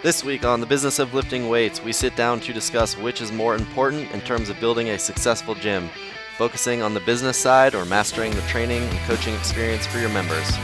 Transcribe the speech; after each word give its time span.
This 0.00 0.22
week 0.22 0.44
on 0.44 0.60
the 0.60 0.66
business 0.66 1.00
of 1.00 1.12
lifting 1.12 1.48
weights, 1.48 1.82
we 1.82 1.92
sit 1.92 2.14
down 2.14 2.38
to 2.42 2.52
discuss 2.52 2.96
which 2.96 3.20
is 3.20 3.32
more 3.32 3.56
important 3.56 4.08
in 4.12 4.20
terms 4.20 4.48
of 4.48 4.60
building 4.60 4.90
a 4.90 4.98
successful 4.98 5.56
gym, 5.56 5.90
focusing 6.36 6.82
on 6.82 6.94
the 6.94 7.00
business 7.00 7.36
side 7.36 7.74
or 7.74 7.84
mastering 7.84 8.32
the 8.36 8.42
training 8.42 8.84
and 8.84 8.98
coaching 9.08 9.34
experience 9.34 9.88
for 9.88 9.98
your 9.98 10.08
members. 10.10 10.54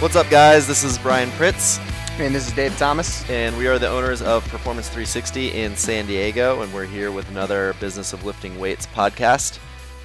What's 0.00 0.16
up, 0.16 0.30
guys? 0.30 0.66
This 0.66 0.82
is 0.82 0.96
Brian 0.96 1.28
Pritz. 1.32 1.78
And 2.18 2.34
this 2.34 2.46
is 2.46 2.54
Dave 2.54 2.74
Thomas. 2.78 3.28
And 3.28 3.58
we 3.58 3.66
are 3.66 3.78
the 3.78 3.90
owners 3.90 4.22
of 4.22 4.42
Performance 4.48 4.88
360 4.88 5.52
in 5.52 5.76
San 5.76 6.06
Diego, 6.06 6.62
and 6.62 6.72
we're 6.72 6.86
here 6.86 7.12
with 7.12 7.28
another 7.28 7.74
Business 7.78 8.14
of 8.14 8.24
Lifting 8.24 8.58
Weights 8.58 8.86
podcast. 8.86 9.58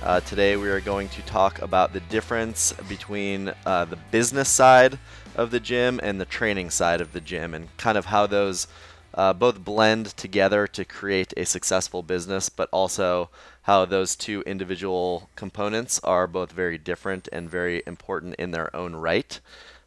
Uh, 0.04 0.20
today, 0.20 0.58
we 0.58 0.68
are 0.68 0.82
going 0.82 1.08
to 1.08 1.22
talk 1.22 1.62
about 1.62 1.94
the 1.94 2.02
difference 2.02 2.74
between 2.90 3.54
uh, 3.66 3.86
the 3.86 3.96
business 3.96 4.50
side 4.50 5.00
of 5.38 5.52
the 5.52 5.60
gym 5.62 6.02
and 6.04 6.20
the 6.20 6.26
training 6.26 6.70
side 6.70 7.00
of 7.00 7.14
the 7.14 7.22
gym, 7.22 7.54
and 7.54 7.70
kind 7.78 7.98
of 7.98 8.08
how 8.08 8.28
those 8.28 8.68
uh, 9.14 9.32
both 9.32 9.64
blend 9.64 10.08
together 10.18 10.68
to 10.68 10.84
create 10.84 11.34
a 11.38 11.46
successful 11.46 12.04
business, 12.04 12.50
but 12.50 12.68
also 12.74 13.30
how 13.62 13.86
those 13.86 14.18
two 14.18 14.42
individual 14.42 15.30
components 15.38 15.98
are 16.04 16.28
both 16.28 16.52
very 16.52 16.78
different 16.78 17.30
and 17.32 17.50
very 17.50 17.82
important 17.88 18.36
in 18.36 18.52
their 18.52 18.76
own 18.76 18.98
right. 18.98 19.40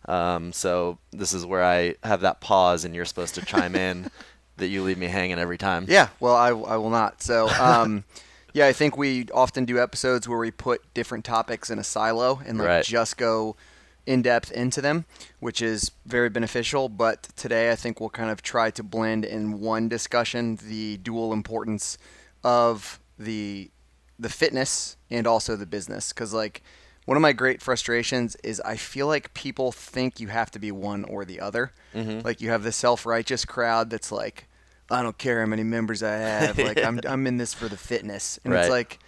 Um, 0.07 0.53
so 0.53 0.99
this 1.13 1.33
is 1.33 1.47
where 1.47 1.65
I 1.65 1.95
have 2.03 2.21
that 2.23 2.41
pause, 2.41 2.85
and 2.85 2.95
you're 2.95 3.05
supposed 3.05 3.35
to 3.37 3.45
chime 3.45 3.75
in 3.75 4.11
that 4.57 4.69
you 4.69 4.83
leave 4.83 4.99
me 4.99 5.07
hanging 5.07 5.39
every 5.39 5.59
time. 5.59 5.87
Yeah, 5.89 6.09
well, 6.21 6.35
I, 6.37 6.49
I 6.49 6.77
will 6.77 6.91
not. 6.91 7.23
So, 7.23 7.49
um, 7.61 8.05
yeah, 8.53 8.67
I 8.67 8.73
think 8.73 8.97
we 8.97 9.27
often 9.35 9.65
do 9.65 9.81
episodes 9.83 10.29
where 10.29 10.39
we 10.39 10.51
put 10.51 10.83
different 10.95 11.25
topics 11.25 11.71
in 11.71 11.79
a 11.79 11.85
silo 11.85 12.41
and 12.47 12.59
like 12.59 12.67
Right. 12.69 12.85
just 12.85 13.17
go 13.17 13.57
in 14.07 14.21
depth 14.21 14.53
into 14.53 14.83
them, 14.83 15.07
which 15.41 15.63
is 15.63 15.91
very 16.05 16.29
beneficial. 16.29 16.89
But 16.91 17.23
today, 17.37 17.73
I 17.73 17.75
think 17.75 17.99
we'll 18.01 18.11
kind 18.11 18.31
of 18.31 18.43
try 18.43 18.71
to 18.73 18.83
blend 18.83 19.25
in 19.25 19.59
one 19.61 19.89
discussion 19.89 20.57
the 20.57 20.99
dual 20.99 21.33
importance 21.33 21.97
of 22.45 23.01
the 23.19 23.71
the 24.19 24.29
fitness 24.29 24.97
and 25.11 25.27
also 25.27 25.57
the 25.57 25.67
business, 25.67 26.13
because 26.13 26.33
like 26.33 26.63
one 27.05 27.17
of 27.17 27.21
my 27.21 27.33
great 27.33 27.61
frustrations 27.63 28.37
is 28.43 28.61
I 28.65 28.77
feel 28.77 29.07
like 29.07 29.35
people 29.35 29.73
think 29.73 30.21
you 30.21 30.29
have 30.29 30.51
to 30.53 30.59
be 30.59 30.71
one 30.73 31.05
or 31.05 31.25
the 31.25 31.41
other. 31.41 31.73
Mm-hmm. 31.95 32.21
Like 32.27 32.41
you 32.41 32.51
have 32.51 32.63
the 32.63 32.73
self-righteous 32.73 33.45
crowd 33.45 33.91
that's 33.91 34.11
like, 34.11 34.47
I 34.91 35.03
don't 35.03 35.19
care 35.19 35.41
how 35.41 35.47
many 35.47 35.65
members 35.65 36.03
I 36.03 36.13
have. 36.17 36.59
Like 36.59 36.83
I'm 36.83 37.01
I'm 37.09 37.27
in 37.27 37.37
this 37.39 37.53
for 37.55 37.69
the 37.69 37.77
fitness, 37.77 38.39
and 38.45 38.53
Right. 38.53 38.61
it's 38.63 38.71
like, 38.71 38.99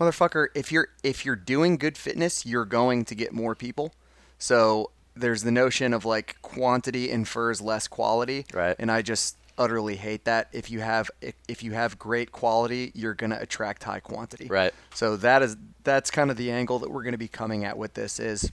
motherfucker, 0.00 0.48
if 0.54 0.72
you're 0.72 0.88
if 1.02 1.24
you're 1.24 1.36
doing 1.36 1.76
good 1.76 1.96
fitness, 1.96 2.44
you're 2.46 2.64
going 2.64 3.04
to 3.06 3.14
get 3.14 3.32
more 3.32 3.54
people. 3.54 3.94
So 4.38 4.90
there's 5.14 5.42
the 5.42 5.52
notion 5.52 5.92
of 5.92 6.04
like 6.04 6.40
quantity 6.42 7.10
infers 7.10 7.60
less 7.60 7.86
quality, 7.86 8.46
Right. 8.52 8.74
And 8.78 8.90
I 8.90 9.02
just 9.02 9.36
utterly 9.58 9.96
hate 9.96 10.24
that. 10.24 10.48
If 10.52 10.70
you 10.70 10.80
have 10.80 11.10
if, 11.20 11.62
you 11.62 11.72
have 11.72 11.98
great 11.98 12.32
quality, 12.32 12.92
you're 12.94 13.14
gonna 13.14 13.38
attract 13.40 13.84
high 13.84 14.00
quantity, 14.00 14.46
Right. 14.46 14.72
so 14.94 15.16
that 15.16 15.42
is 15.42 15.56
that's 15.84 16.10
kind 16.10 16.30
of 16.30 16.36
the 16.36 16.50
angle 16.50 16.78
that 16.80 16.90
we're 16.90 17.02
going 17.02 17.12
to 17.12 17.18
be 17.18 17.28
coming 17.28 17.64
at 17.64 17.76
with 17.76 17.94
this 17.94 18.20
is 18.20 18.52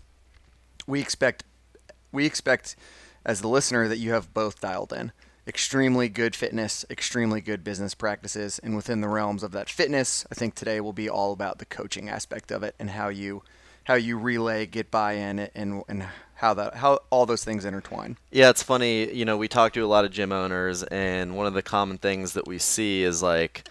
we 0.87 0.99
expect 0.99 1.43
we 2.11 2.25
expect 2.25 2.75
as 3.25 3.41
the 3.41 3.47
listener 3.47 3.87
that 3.87 3.97
you 3.97 4.13
have 4.13 4.33
both 4.33 4.59
dialed 4.59 4.91
in. 4.93 5.11
Extremely 5.47 6.09
good 6.09 6.35
fitness, 6.35 6.85
extremely 6.89 7.41
good 7.41 7.63
business 7.63 7.95
practices, 7.95 8.59
and 8.63 8.75
within 8.75 9.01
the 9.01 9.07
realms 9.07 9.41
of 9.41 9.51
that 9.51 9.67
fitness, 9.69 10.25
I 10.31 10.35
think 10.35 10.53
today 10.53 10.79
will 10.79 10.93
be 10.93 11.09
all 11.09 11.33
about 11.33 11.57
the 11.57 11.65
coaching 11.65 12.07
aspect 12.07 12.51
of 12.51 12.61
it 12.63 12.75
and 12.79 12.91
how 12.91 13.09
you 13.09 13.43
how 13.85 13.95
you 13.95 14.17
relay, 14.17 14.65
get 14.67 14.91
buy-in, 14.91 15.39
and 15.39 15.83
and 15.87 16.07
how 16.39 16.53
that 16.53 16.75
how 16.75 16.99
all 17.09 17.25
those 17.25 17.43
things 17.43 17.65
intertwine. 17.65 18.17
Yeah, 18.31 18.49
it's 18.49 18.63
funny. 18.63 19.13
You 19.13 19.25
know, 19.25 19.35
we 19.35 19.49
talk 19.49 19.73
to 19.73 19.83
a 19.83 19.87
lot 19.87 20.05
of 20.05 20.11
gym 20.11 20.31
owners, 20.31 20.83
and 20.83 21.35
one 21.35 21.45
of 21.45 21.53
the 21.53 21.61
common 21.61 21.97
things 21.97 22.31
that 22.33 22.47
we 22.47 22.59
see 22.59 23.03
is 23.03 23.21
like, 23.21 23.67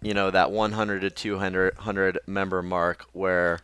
you 0.00 0.14
know, 0.14 0.30
that 0.30 0.52
100 0.52 1.00
to 1.00 1.10
200 1.10 1.74
100 1.74 2.18
member 2.28 2.62
mark 2.62 3.06
where 3.12 3.58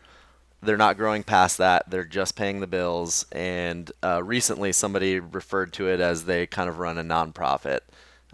they're 0.61 0.77
not 0.77 0.97
growing 0.97 1.23
past 1.23 1.59
that. 1.59 1.89
They're 1.89 2.03
just 2.03 2.35
paying 2.35 2.59
the 2.59 2.67
bills. 2.67 3.27
And 3.31 3.93
uh, 4.03 4.25
recently, 4.25 4.73
somebody 4.73 5.21
referred 5.21 5.73
to 5.75 5.89
it 5.89 6.01
as 6.01 6.25
they 6.25 6.49
kind 6.49 6.69
of 6.69 6.81
run 6.81 6.99
a 6.99 7.05
nonprofit. 7.05 7.81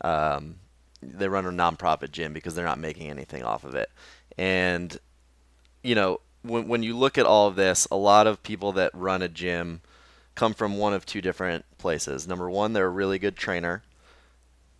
Um, 0.00 0.56
they 1.02 1.28
run 1.28 1.44
a 1.44 1.50
nonprofit 1.50 2.12
gym 2.12 2.32
because 2.32 2.54
they're 2.54 2.64
not 2.64 2.78
making 2.78 3.10
anything 3.10 3.44
off 3.44 3.62
of 3.64 3.74
it. 3.74 3.90
And 4.38 4.96
you 5.82 5.94
know, 5.94 6.22
when 6.40 6.66
when 6.66 6.82
you 6.82 6.96
look 6.96 7.18
at 7.18 7.26
all 7.26 7.46
of 7.46 7.56
this, 7.56 7.86
a 7.90 7.96
lot 7.96 8.26
of 8.26 8.42
people 8.42 8.72
that 8.72 8.90
run 8.94 9.20
a 9.20 9.28
gym 9.28 9.82
come 10.34 10.54
from 10.54 10.78
one 10.78 10.92
of 10.92 11.06
two 11.06 11.20
different 11.20 11.64
places. 11.78 12.26
Number 12.26 12.50
one, 12.50 12.72
they're 12.72 12.86
a 12.86 12.90
really 12.90 13.18
good 13.18 13.36
trainer. 13.36 13.82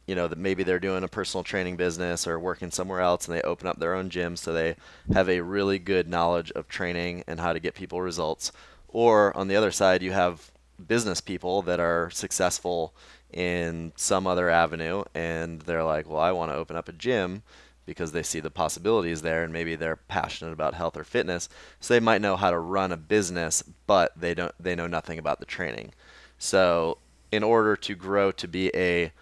You 0.07 0.15
know, 0.15 0.29
that 0.29 0.39
maybe 0.39 0.65
they're 0.65 0.79
doing 0.79 1.03
a 1.03 1.09
personal 1.09 1.45
training 1.45 1.77
business 1.77 2.27
or 2.27 2.39
working 2.39 2.71
somewhere 2.71 3.01
else 3.01 3.27
and 3.27 3.35
they 3.35 3.41
open 3.41 3.67
up 3.67 3.79
their 3.79 3.95
own 3.95 4.11
gym 4.11 4.37
so 4.37 4.53
they 4.53 4.77
have 5.15 5.31
a 5.31 5.41
really 5.41 5.79
good 5.79 6.09
knowledge 6.09 6.53
of 6.53 6.69
training 6.69 7.25
and 7.27 7.41
how 7.41 7.55
to 7.55 7.61
get 7.61 7.75
people 7.75 8.03
results. 8.03 8.53
Or 8.89 9.35
on 9.35 9.49
the 9.49 9.57
other 9.57 9.71
side, 9.71 10.03
you 10.03 10.13
have 10.13 10.53
business 10.87 11.23
people 11.23 11.63
that 11.63 11.81
are 11.81 12.11
successful 12.11 12.95
in 13.33 13.93
some 13.97 14.27
other 14.27 14.51
avenue 14.51 15.05
and 15.15 15.63
they're 15.63 15.85
like, 15.85 16.09
well, 16.09 16.21
I 16.21 16.33
want 16.33 16.53
to 16.53 16.57
open 16.57 16.77
up 16.77 16.89
a 16.89 16.93
gym 16.93 17.43
because 17.87 18.13
they 18.13 18.23
see 18.23 18.41
the 18.41 18.51
possibilities 18.51 19.23
there 19.23 19.43
and 19.43 19.53
maybe 19.53 19.75
they're 19.77 19.97
passionate 19.97 20.53
about 20.53 20.75
health 20.75 20.97
or 20.97 21.05
fitness 21.05 21.49
so 21.81 21.95
they 21.95 22.01
might 22.01 22.21
know 22.21 22.37
how 22.37 22.51
to 22.51 22.59
run 22.59 22.93
a 22.93 22.97
business 22.97 23.63
but 23.87 24.13
they 24.17 24.35
don't 24.35 24.55
they 24.59 24.75
know 24.75 24.87
nothing 24.87 25.19
about 25.19 25.41
the 25.41 25.47
training 25.47 25.93
so 26.39 26.99
in 27.33 27.43
order 27.43 27.77
to 27.77 27.95
grow 27.95 28.31
to 28.31 28.49
be 28.49 28.75
a 28.75 29.13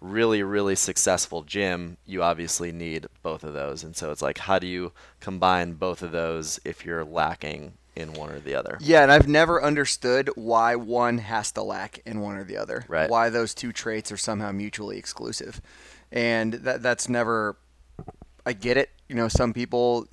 really 0.00 0.42
really 0.42 0.76
successful 0.76 1.42
gym 1.42 1.96
you 2.04 2.22
obviously 2.22 2.70
need 2.70 3.06
both 3.22 3.42
of 3.42 3.52
those 3.52 3.82
and 3.82 3.96
so 3.96 4.10
it's 4.10 4.22
like 4.22 4.38
how 4.38 4.58
do 4.58 4.66
you 4.66 4.92
combine 5.20 5.72
both 5.72 6.02
of 6.02 6.12
those 6.12 6.60
if 6.64 6.84
you're 6.84 7.04
lacking 7.04 7.72
in 7.96 8.12
one 8.12 8.30
or 8.30 8.38
the 8.38 8.54
other 8.54 8.78
Yeah, 8.80 9.02
and 9.02 9.10
I've 9.10 9.26
never 9.26 9.62
understood 9.62 10.30
why 10.34 10.76
one 10.76 11.18
has 11.18 11.50
to 11.52 11.62
lack 11.62 12.00
in 12.04 12.20
one 12.20 12.36
or 12.36 12.44
the 12.44 12.58
other. 12.58 12.84
Right. 12.88 13.08
Why 13.08 13.30
those 13.30 13.54
two 13.54 13.72
traits 13.72 14.12
are 14.12 14.18
somehow 14.18 14.52
mutually 14.52 14.98
exclusive. 14.98 15.60
And 16.12 16.52
that 16.54 16.82
that's 16.82 17.08
never 17.08 17.56
I 18.46 18.52
get 18.54 18.78
it. 18.78 18.90
You 19.08 19.14
know, 19.16 19.28
some 19.28 19.52
people 19.52 20.06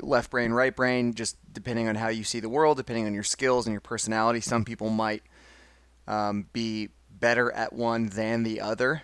left 0.00 0.30
brain, 0.30 0.52
right 0.52 0.74
brain, 0.74 1.14
just 1.14 1.36
depending 1.52 1.88
on 1.88 1.94
how 1.94 2.08
you 2.08 2.24
see 2.24 2.40
the 2.40 2.48
world, 2.48 2.76
depending 2.76 3.06
on 3.06 3.14
your 3.14 3.22
skills 3.22 3.66
and 3.66 3.72
your 3.72 3.80
personality, 3.80 4.40
some 4.40 4.64
people 4.64 4.88
might 4.88 5.22
um, 6.08 6.46
be 6.52 6.88
better 7.10 7.52
at 7.52 7.72
one 7.72 8.06
than 8.06 8.42
the 8.42 8.60
other. 8.60 9.02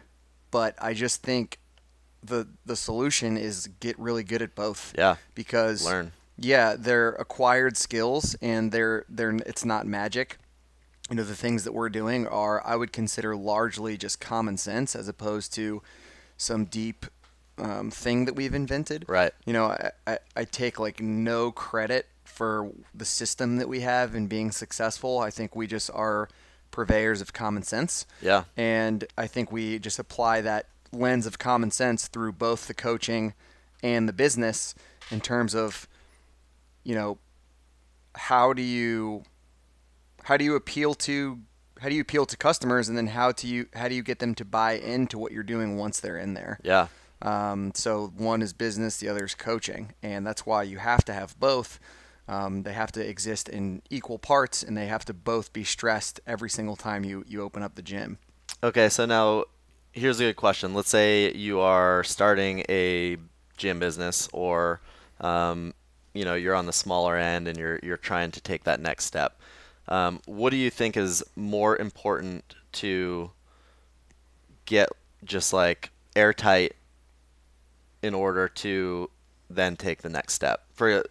But 0.51 0.75
I 0.81 0.95
just 0.95 1.23
think 1.23 1.59
the 2.23 2.49
the 2.65 2.77
solution 2.77 3.37
is 3.37 3.69
get 3.79 3.99
really 3.99 4.25
good 4.25 4.43
at 4.43 4.55
both. 4.55 4.93
yeah 4.97 5.17
Because 5.35 5.85
learn 5.85 6.13
yeah, 6.39 6.77
they're 6.79 7.11
acquired 7.13 7.77
skills, 7.77 8.37
and 8.43 8.71
they're 8.71 9.05
they're 9.09 9.37
it's 9.47 9.65
not 9.65 9.87
magic. 9.87 10.39
You 11.09 11.17
know, 11.17 11.25
the 11.25 11.37
things 11.37 11.65
that 11.65 11.73
we're 11.73 11.89
doing 11.89 12.27
are 12.27 12.65
I 12.67 12.77
would 12.77 12.93
consider 12.93 13.35
largely 13.37 13.97
just 13.97 14.21
common 14.21 14.57
sense, 14.57 14.95
as 14.95 15.09
opposed 15.09 15.55
to 15.55 15.83
some 16.37 16.67
deep 16.67 17.07
um, 17.59 17.91
thing 17.91 18.25
that 18.27 18.35
we've 18.35 18.55
invented. 18.55 19.05
right 19.09 19.33
You 19.45 19.53
know, 19.53 19.67
I, 19.67 19.91
I, 20.07 20.19
I 20.37 20.45
take 20.45 20.79
like 20.79 21.01
no 21.01 21.51
credit 21.53 22.07
for 22.25 22.71
the 22.95 23.05
system 23.05 23.57
that 23.57 23.69
we 23.69 23.81
have 23.81 24.15
in 24.15 24.27
being 24.27 24.51
successful. 24.51 25.19
I 25.21 25.31
think 25.31 25.57
we 25.57 25.67
just 25.67 25.91
are 25.95 26.29
purveyors 26.71 27.21
of 27.21 27.33
common 27.33 27.63
sense. 27.63 28.07
yeah 28.21 28.45
And 28.57 29.05
I 29.17 29.27
think 29.27 29.51
we 29.51 29.79
just 29.79 29.99
apply 29.99 30.43
that 30.43 30.67
lens 30.93 31.27
of 31.27 31.39
common 31.39 31.71
sense 31.71 32.09
through 32.09 32.33
both 32.33 32.67
the 32.67 32.75
coaching 32.75 33.35
and 33.83 34.09
the 34.09 34.13
business 34.13 34.75
in 35.11 35.21
terms 35.21 35.55
of, 35.55 35.89
you 36.85 36.95
know, 36.95 37.19
how 38.15 38.53
do 38.53 38.63
you 38.63 39.23
how 40.25 40.37
do 40.37 40.45
you 40.45 40.55
appeal 40.55 40.95
to 40.95 41.41
how 41.81 41.89
do 41.89 41.95
you 41.95 42.01
appeal 42.01 42.27
to 42.27 42.37
customers 42.37 42.89
and 42.89 42.97
then 42.97 43.09
how 43.09 43.31
do 43.33 43.47
you 43.47 43.67
how 43.75 43.89
do 43.89 43.95
you 43.95 44.03
get 44.03 44.19
them 44.19 44.35
to 44.35 44.45
buy 44.45 44.73
into 44.73 45.19
what 45.19 45.33
you're 45.33 45.43
doing 45.43 45.77
once 45.77 46.01
they're 46.01 46.19
in 46.19 46.35
there? 46.35 46.59
yeah 46.63 46.89
Um, 47.23 47.73
so 47.75 48.13
one 48.17 48.43
is 48.43 48.53
business, 48.53 48.99
the 48.99 49.09
other 49.09 49.25
is 49.25 49.35
coaching, 49.35 49.95
and 50.03 50.27
that's 50.27 50.45
why 50.45 50.63
you 50.63 50.79
have 50.79 51.05
to 51.07 51.13
have 51.13 51.39
both. 51.39 51.79
Um, 52.29 52.65
they 52.65 52.73
have 52.73 52.93
to 52.93 53.09
exist 53.09 53.49
in 53.49 53.83
equal 53.89 54.19
parts, 54.19 54.63
and 54.63 54.77
they 54.77 54.87
have 54.87 55.05
to 55.07 55.15
both 55.15 55.53
be 55.53 55.65
stressed 55.65 56.21
every 56.27 56.51
single 56.51 56.77
time 56.77 57.05
you 57.05 57.25
you 57.27 57.43
open 57.43 57.63
up 57.63 57.75
the 57.75 57.83
gym. 57.83 58.19
Okay, 58.63 58.89
so 58.89 59.07
now 59.07 59.45
here's 59.93 60.21
a 60.21 60.25
good 60.25 60.37
question. 60.37 60.75
Let's 60.75 60.91
say 60.91 61.33
you 61.33 61.61
are 61.61 62.05
starting 62.05 62.65
a 62.69 63.17
gym 63.57 63.79
business, 63.79 64.29
or 64.33 64.81
um, 65.21 65.73
you 66.15 66.25
know 66.25 66.35
you're 66.35 66.55
on 66.55 66.67
the 66.67 66.73
smaller 66.73 67.17
end 67.17 67.49
and 67.49 67.57
you're 67.57 67.79
you're 67.83 67.97
trying 67.97 68.31
to 68.33 68.41
take 68.41 68.65
that 68.65 68.81
next 68.81 69.05
step. 69.05 69.41
Um, 69.89 70.21
what 70.27 70.51
do 70.51 70.57
you 70.57 70.71
think 70.71 70.97
is 70.97 71.23
more 71.37 71.77
important 71.77 72.57
to 72.73 73.31
get 74.65 74.89
just 75.25 75.53
like 75.53 75.91
airtight 76.17 76.75
in 78.03 78.15
order 78.15 78.49
to 78.49 79.11
then 79.49 79.77
take 79.77 80.03
the 80.03 80.09
next 80.09 80.35
step. 80.35 80.65
For 80.75 81.05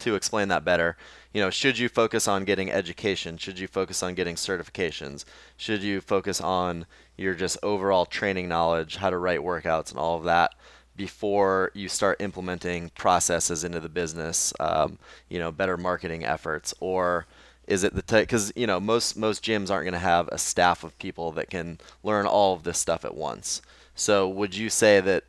to 0.00 0.14
explain 0.14 0.48
that 0.48 0.64
better, 0.64 0.96
you 1.32 1.40
know, 1.40 1.50
should 1.50 1.78
you 1.78 1.88
focus 1.88 2.26
on 2.26 2.44
getting 2.44 2.70
education? 2.70 3.36
Should 3.36 3.58
you 3.58 3.68
focus 3.68 4.02
on 4.02 4.14
getting 4.14 4.34
certifications? 4.34 5.24
Should 5.56 5.82
you 5.82 6.00
focus 6.00 6.40
on 6.40 6.86
your 7.16 7.34
just 7.34 7.58
overall 7.62 8.06
training 8.06 8.48
knowledge, 8.48 8.96
how 8.96 9.10
to 9.10 9.18
write 9.18 9.40
workouts, 9.40 9.90
and 9.90 9.98
all 9.98 10.16
of 10.16 10.24
that 10.24 10.54
before 10.96 11.70
you 11.74 11.88
start 11.88 12.20
implementing 12.20 12.90
processes 12.90 13.62
into 13.62 13.78
the 13.78 13.88
business? 13.88 14.52
Um, 14.58 14.98
you 15.28 15.38
know, 15.38 15.52
better 15.52 15.76
marketing 15.76 16.24
efforts, 16.24 16.74
or 16.80 17.26
is 17.66 17.84
it 17.84 17.94
the 17.94 18.02
type? 18.02 18.24
Because 18.24 18.52
you 18.56 18.66
know, 18.66 18.80
most 18.80 19.16
most 19.16 19.44
gyms 19.44 19.70
aren't 19.70 19.84
going 19.84 19.92
to 19.92 19.98
have 19.98 20.28
a 20.28 20.38
staff 20.38 20.82
of 20.82 20.98
people 20.98 21.30
that 21.32 21.50
can 21.50 21.78
learn 22.02 22.26
all 22.26 22.54
of 22.54 22.64
this 22.64 22.78
stuff 22.78 23.04
at 23.04 23.14
once. 23.14 23.62
So, 23.94 24.26
would 24.28 24.56
you 24.56 24.70
say 24.70 25.00
that 25.00 25.24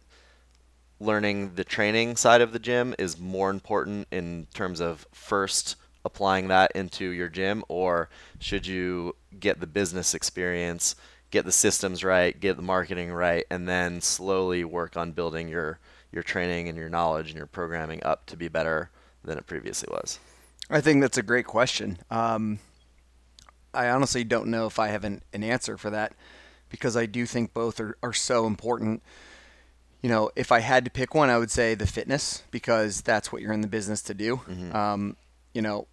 learning 1.01 1.55
the 1.55 1.63
training 1.63 2.15
side 2.15 2.41
of 2.41 2.53
the 2.53 2.59
gym 2.59 2.93
is 2.99 3.19
more 3.19 3.49
important 3.49 4.07
in 4.11 4.47
terms 4.53 4.79
of 4.79 5.07
first 5.11 5.75
applying 6.05 6.47
that 6.47 6.71
into 6.73 7.05
your 7.05 7.27
gym, 7.27 7.63
or 7.67 8.09
should 8.39 8.65
you 8.65 9.15
get 9.39 9.59
the 9.59 9.67
business 9.67 10.13
experience, 10.13 10.95
get 11.31 11.45
the 11.45 11.51
systems 11.51 12.03
right, 12.03 12.39
get 12.39 12.55
the 12.55 12.63
marketing 12.63 13.11
right, 13.11 13.45
and 13.49 13.67
then 13.67 14.01
slowly 14.01 14.63
work 14.63 14.95
on 14.95 15.11
building 15.11 15.47
your 15.47 15.79
your 16.11 16.23
training 16.23 16.67
and 16.67 16.77
your 16.77 16.89
knowledge 16.89 17.29
and 17.29 17.37
your 17.37 17.45
programming 17.45 18.03
up 18.03 18.25
to 18.25 18.35
be 18.35 18.49
better 18.49 18.89
than 19.23 19.37
it 19.37 19.47
previously 19.47 19.87
was? 19.91 20.19
I 20.69 20.81
think 20.81 21.01
that's 21.01 21.17
a 21.17 21.23
great 21.23 21.45
question. 21.45 21.99
Um, 22.09 22.59
I 23.73 23.89
honestly 23.89 24.25
don't 24.25 24.47
know 24.47 24.65
if 24.65 24.77
I 24.77 24.89
have 24.89 25.05
an, 25.05 25.21
an 25.31 25.43
answer 25.43 25.77
for 25.77 25.89
that 25.89 26.13
because 26.69 26.97
I 26.97 27.05
do 27.05 27.25
think 27.25 27.53
both 27.53 27.79
are, 27.79 27.97
are 28.03 28.13
so 28.13 28.45
important. 28.45 29.01
You 30.01 30.09
know, 30.09 30.31
if 30.35 30.51
I 30.51 30.59
had 30.59 30.85
to 30.85 30.91
pick 30.91 31.13
one, 31.13 31.29
I 31.29 31.37
would 31.37 31.51
say 31.51 31.75
the 31.75 31.85
fitness 31.85 32.43
because 32.49 33.01
that's 33.01 33.31
what 33.31 33.41
you're 33.41 33.53
in 33.53 33.61
the 33.61 33.67
business 33.67 34.01
to 34.03 34.13
do. 34.13 34.37
Mm-hmm. 34.37 34.75
Um, 34.75 35.15
you 35.53 35.61
know, 35.61 35.87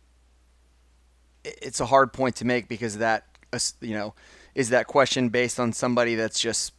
it's 1.44 1.80
a 1.80 1.86
hard 1.86 2.12
point 2.12 2.36
to 2.36 2.44
make 2.44 2.68
because 2.68 2.98
that 2.98 3.24
you 3.80 3.94
know 3.94 4.14
is 4.54 4.70
that 4.70 4.86
question 4.86 5.28
based 5.28 5.58
on 5.58 5.72
somebody 5.72 6.14
that's 6.14 6.40
just 6.40 6.72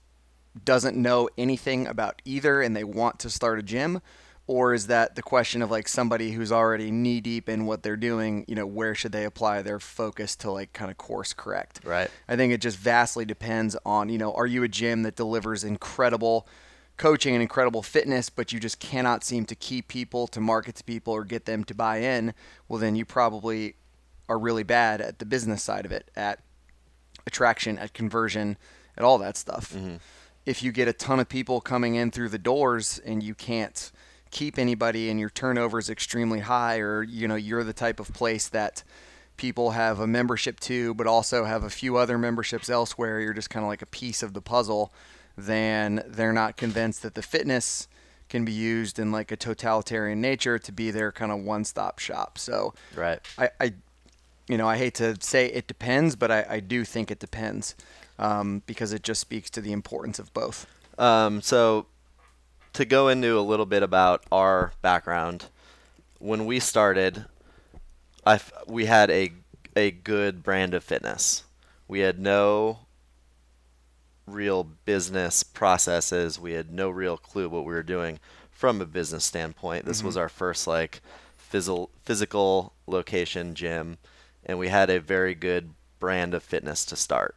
doesn't 0.65 0.97
know 0.97 1.29
anything 1.37 1.87
about 1.87 2.21
either 2.25 2.61
and 2.61 2.75
they 2.75 2.83
want 2.83 3.19
to 3.19 3.29
start 3.29 3.59
a 3.59 3.63
gym 3.63 4.01
or 4.47 4.73
is 4.73 4.87
that 4.87 5.15
the 5.15 5.21
question 5.21 5.61
of 5.61 5.69
like 5.69 5.87
somebody 5.87 6.31
who's 6.31 6.51
already 6.51 6.89
knee 6.89 7.21
deep 7.21 7.47
in 7.47 7.65
what 7.65 7.83
they're 7.83 7.95
doing 7.95 8.45
you 8.47 8.55
know 8.55 8.65
where 8.65 8.93
should 8.93 9.11
they 9.11 9.25
apply 9.25 9.61
their 9.61 9.79
focus 9.79 10.35
to 10.35 10.51
like 10.51 10.73
kind 10.73 10.91
of 10.91 10.97
course 10.97 11.33
correct 11.33 11.79
right 11.83 12.09
i 12.27 12.35
think 12.35 12.51
it 12.51 12.61
just 12.61 12.77
vastly 12.77 13.25
depends 13.25 13.75
on 13.85 14.09
you 14.09 14.17
know 14.17 14.33
are 14.33 14.47
you 14.47 14.63
a 14.63 14.67
gym 14.67 15.03
that 15.03 15.15
delivers 15.15 15.63
incredible 15.63 16.47
coaching 16.99 17.33
and 17.33 17.41
incredible 17.41 17.81
fitness 17.81 18.29
but 18.29 18.53
you 18.53 18.59
just 18.59 18.79
cannot 18.79 19.23
seem 19.23 19.45
to 19.45 19.55
keep 19.55 19.87
people 19.87 20.27
to 20.27 20.39
market 20.39 20.75
to 20.75 20.83
people 20.83 21.11
or 21.11 21.23
get 21.23 21.45
them 21.45 21.63
to 21.63 21.73
buy 21.73 21.97
in 21.97 22.35
well 22.67 22.79
then 22.79 22.95
you 22.95 23.03
probably 23.03 23.73
are 24.29 24.37
really 24.37 24.63
bad 24.63 25.01
at 25.01 25.19
the 25.19 25.25
business 25.25 25.63
side 25.63 25.85
of 25.85 25.91
it, 25.91 26.09
at 26.15 26.39
attraction, 27.25 27.77
at 27.79 27.93
conversion, 27.93 28.57
at 28.95 29.03
all 29.03 29.17
that 29.17 29.35
stuff. 29.35 29.73
Mm-hmm. 29.73 29.95
If 30.45 30.63
you 30.63 30.71
get 30.71 30.87
a 30.87 30.93
ton 30.93 31.19
of 31.19 31.27
people 31.27 31.59
coming 31.59 31.95
in 31.95 32.11
through 32.11 32.29
the 32.29 32.37
doors 32.37 33.01
and 33.03 33.21
you 33.21 33.33
can't 33.33 33.91
keep 34.31 34.57
anybody 34.57 35.09
and 35.09 35.19
your 35.19 35.29
turnover 35.29 35.79
is 35.79 35.89
extremely 35.89 36.41
high 36.41 36.77
or 36.77 37.01
you 37.01 37.27
know 37.27 37.35
you're 37.35 37.63
the 37.63 37.73
type 37.73 37.99
of 37.99 38.13
place 38.13 38.47
that 38.47 38.83
people 39.37 39.71
have 39.71 39.99
a 39.99 40.05
membership 40.05 40.59
to 40.59 40.93
but 40.93 41.07
also 41.07 41.45
have 41.45 41.63
a 41.63 41.69
few 41.69 41.97
other 41.97 42.15
memberships 42.15 42.69
elsewhere 42.69 43.19
you're 43.19 43.33
just 43.33 43.49
kind 43.49 43.63
of 43.63 43.67
like 43.67 43.81
a 43.81 43.87
piece 43.87 44.21
of 44.21 44.33
the 44.33 44.41
puzzle 44.41 44.93
then 45.45 46.03
they're 46.07 46.33
not 46.33 46.57
convinced 46.57 47.01
that 47.01 47.15
the 47.15 47.21
fitness 47.21 47.87
can 48.29 48.45
be 48.45 48.51
used 48.51 48.99
in 48.99 49.11
like 49.11 49.31
a 49.31 49.35
totalitarian 49.35 50.21
nature 50.21 50.59
to 50.59 50.71
be 50.71 50.91
their 50.91 51.11
kind 51.11 51.31
of 51.31 51.39
one-stop 51.39 51.99
shop 51.99 52.37
so 52.37 52.73
right 52.95 53.19
I, 53.37 53.49
I 53.59 53.73
you 54.49 54.57
know, 54.57 54.67
I 54.67 54.77
hate 54.77 54.95
to 54.95 55.15
say 55.21 55.45
it 55.45 55.67
depends, 55.67 56.15
but 56.15 56.31
I, 56.31 56.45
I 56.49 56.59
do 56.59 56.83
think 56.83 57.11
it 57.11 57.19
depends 57.19 57.75
um, 58.17 58.63
because 58.65 58.91
it 58.91 59.03
just 59.03 59.21
speaks 59.21 59.49
to 59.51 59.61
the 59.61 59.71
importance 59.71 60.17
of 60.17 60.33
both. 60.33 60.65
Um, 60.97 61.41
so, 61.41 61.85
to 62.73 62.83
go 62.83 63.07
into 63.07 63.37
a 63.37 63.41
little 63.41 63.67
bit 63.67 63.83
about 63.83 64.23
our 64.31 64.73
background, 64.81 65.45
when 66.17 66.45
we 66.45 66.59
started, 66.59 67.25
I 68.25 68.39
we 68.67 68.85
had 68.85 69.11
a 69.11 69.31
a 69.75 69.91
good 69.91 70.43
brand 70.43 70.73
of 70.73 70.83
fitness. 70.83 71.43
We 71.87 71.99
had 71.99 72.19
no 72.19 72.79
real 74.31 74.63
business 74.63 75.43
processes. 75.43 76.39
We 76.39 76.53
had 76.53 76.71
no 76.71 76.89
real 76.89 77.17
clue 77.17 77.49
what 77.49 77.65
we 77.65 77.73
were 77.73 77.83
doing 77.83 78.19
from 78.51 78.81
a 78.81 78.85
business 78.85 79.25
standpoint. 79.25 79.85
This 79.85 79.99
mm-hmm. 79.99 80.07
was 80.07 80.17
our 80.17 80.29
first 80.29 80.67
like 80.67 81.01
physical 81.37 81.89
physical 82.03 82.73
location 82.87 83.55
gym 83.55 83.97
and 84.45 84.57
we 84.57 84.67
had 84.67 84.89
a 84.89 84.99
very 84.99 85.35
good 85.35 85.73
brand 85.99 86.33
of 86.33 86.43
fitness 86.43 86.85
to 86.85 86.95
start. 86.95 87.35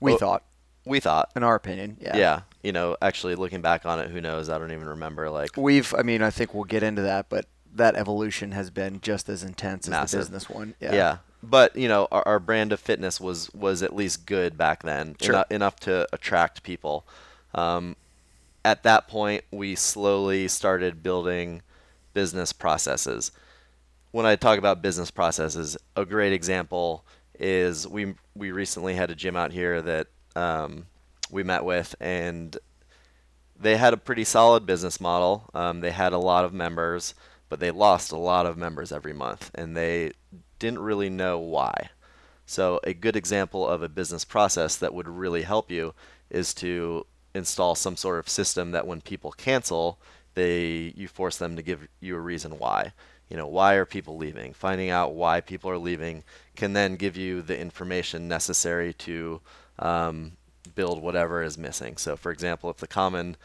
We 0.00 0.12
well, 0.12 0.18
thought. 0.18 0.44
We 0.84 1.00
thought. 1.00 1.32
In 1.34 1.42
our 1.42 1.56
opinion, 1.56 1.96
yeah. 2.00 2.16
Yeah. 2.16 2.40
You 2.62 2.72
know, 2.72 2.96
actually 3.02 3.34
looking 3.34 3.62
back 3.62 3.86
on 3.86 3.98
it, 3.98 4.10
who 4.10 4.20
knows? 4.20 4.48
I 4.48 4.58
don't 4.58 4.72
even 4.72 4.88
remember. 4.88 5.30
Like 5.30 5.56
we've. 5.56 5.92
I 5.94 6.02
mean, 6.02 6.22
I 6.22 6.30
think 6.30 6.54
we'll 6.54 6.64
get 6.64 6.82
into 6.82 7.02
that, 7.02 7.28
but 7.28 7.46
that 7.74 7.96
evolution 7.96 8.52
has 8.52 8.70
been 8.70 9.00
just 9.00 9.28
as 9.28 9.42
intense 9.42 9.88
massive. 9.88 10.20
as 10.20 10.28
the 10.28 10.32
business 10.32 10.50
one. 10.54 10.74
Yeah. 10.80 10.94
Yeah. 10.94 11.16
But 11.42 11.76
you 11.76 11.88
know, 11.88 12.08
our, 12.10 12.22
our 12.26 12.38
brand 12.40 12.72
of 12.72 12.80
fitness 12.80 13.20
was 13.20 13.52
was 13.52 13.82
at 13.82 13.94
least 13.94 14.26
good 14.26 14.56
back 14.56 14.82
then, 14.82 15.16
sure. 15.20 15.34
enough, 15.34 15.50
enough 15.50 15.80
to 15.80 16.06
attract 16.12 16.62
people. 16.62 17.06
Um, 17.54 17.96
at 18.64 18.82
that 18.82 19.06
point, 19.06 19.44
we 19.50 19.74
slowly 19.74 20.48
started 20.48 21.02
building 21.02 21.62
business 22.12 22.52
processes 22.52 23.30
when 24.16 24.24
I 24.24 24.34
talk 24.34 24.58
about 24.58 24.80
business 24.80 25.10
processes, 25.10 25.76
a 25.94 26.06
great 26.06 26.32
example 26.32 27.04
is 27.38 27.86
we 27.86 28.14
we 28.34 28.50
recently 28.50 28.94
had 28.94 29.10
a 29.10 29.14
gym 29.14 29.36
out 29.36 29.52
here 29.52 29.82
that 29.82 30.06
um, 30.34 30.86
we 31.30 31.42
met 31.42 31.66
with, 31.66 31.94
and 32.00 32.56
they 33.60 33.76
had 33.76 33.92
a 33.92 33.98
pretty 33.98 34.24
solid 34.24 34.64
business 34.64 35.02
model. 35.02 35.50
Um, 35.52 35.80
they 35.80 35.90
had 35.90 36.14
a 36.14 36.18
lot 36.18 36.46
of 36.46 36.54
members, 36.54 37.14
but 37.50 37.60
they 37.60 37.70
lost 37.70 38.10
a 38.10 38.16
lot 38.16 38.46
of 38.46 38.56
members 38.56 38.90
every 38.90 39.12
month, 39.12 39.50
and 39.54 39.76
they 39.76 40.12
didn't 40.58 40.80
really 40.80 41.10
know 41.10 41.38
why. 41.38 41.90
So 42.46 42.80
a 42.84 42.94
good 42.94 43.16
example 43.16 43.66
of 43.66 43.82
a 43.82 43.88
business 43.88 44.24
process 44.24 44.76
that 44.76 44.94
would 44.94 45.08
really 45.08 45.42
help 45.42 45.70
you 45.70 45.94
is 46.30 46.54
to 46.54 47.06
install 47.34 47.74
some 47.74 47.96
sort 47.96 48.18
of 48.18 48.28
system 48.28 48.70
that 48.70 48.86
when 48.86 49.00
people 49.00 49.32
cancel, 49.32 49.98
they 50.34 50.92
you 50.96 51.08
force 51.08 51.36
them 51.36 51.56
to 51.56 51.62
give 51.62 51.88
you 52.00 52.16
a 52.16 52.20
reason 52.20 52.58
why. 52.58 52.92
You 53.28 53.36
know 53.36 53.48
why 53.48 53.74
are 53.74 53.84
people 53.84 54.16
leaving? 54.16 54.52
Finding 54.52 54.90
out 54.90 55.14
why 55.14 55.40
people 55.40 55.70
are 55.70 55.78
leaving 55.78 56.22
can 56.54 56.72
then 56.72 56.94
give 56.96 57.16
you 57.16 57.42
the 57.42 57.58
information 57.58 58.28
necessary 58.28 58.92
to 58.94 59.40
um, 59.80 60.32
build 60.74 61.02
whatever 61.02 61.42
is 61.42 61.58
missing. 61.58 61.96
So 61.96 62.16
for 62.16 62.30
example 62.30 62.70
if 62.70 62.76
the 62.76 62.86
common 62.86 63.36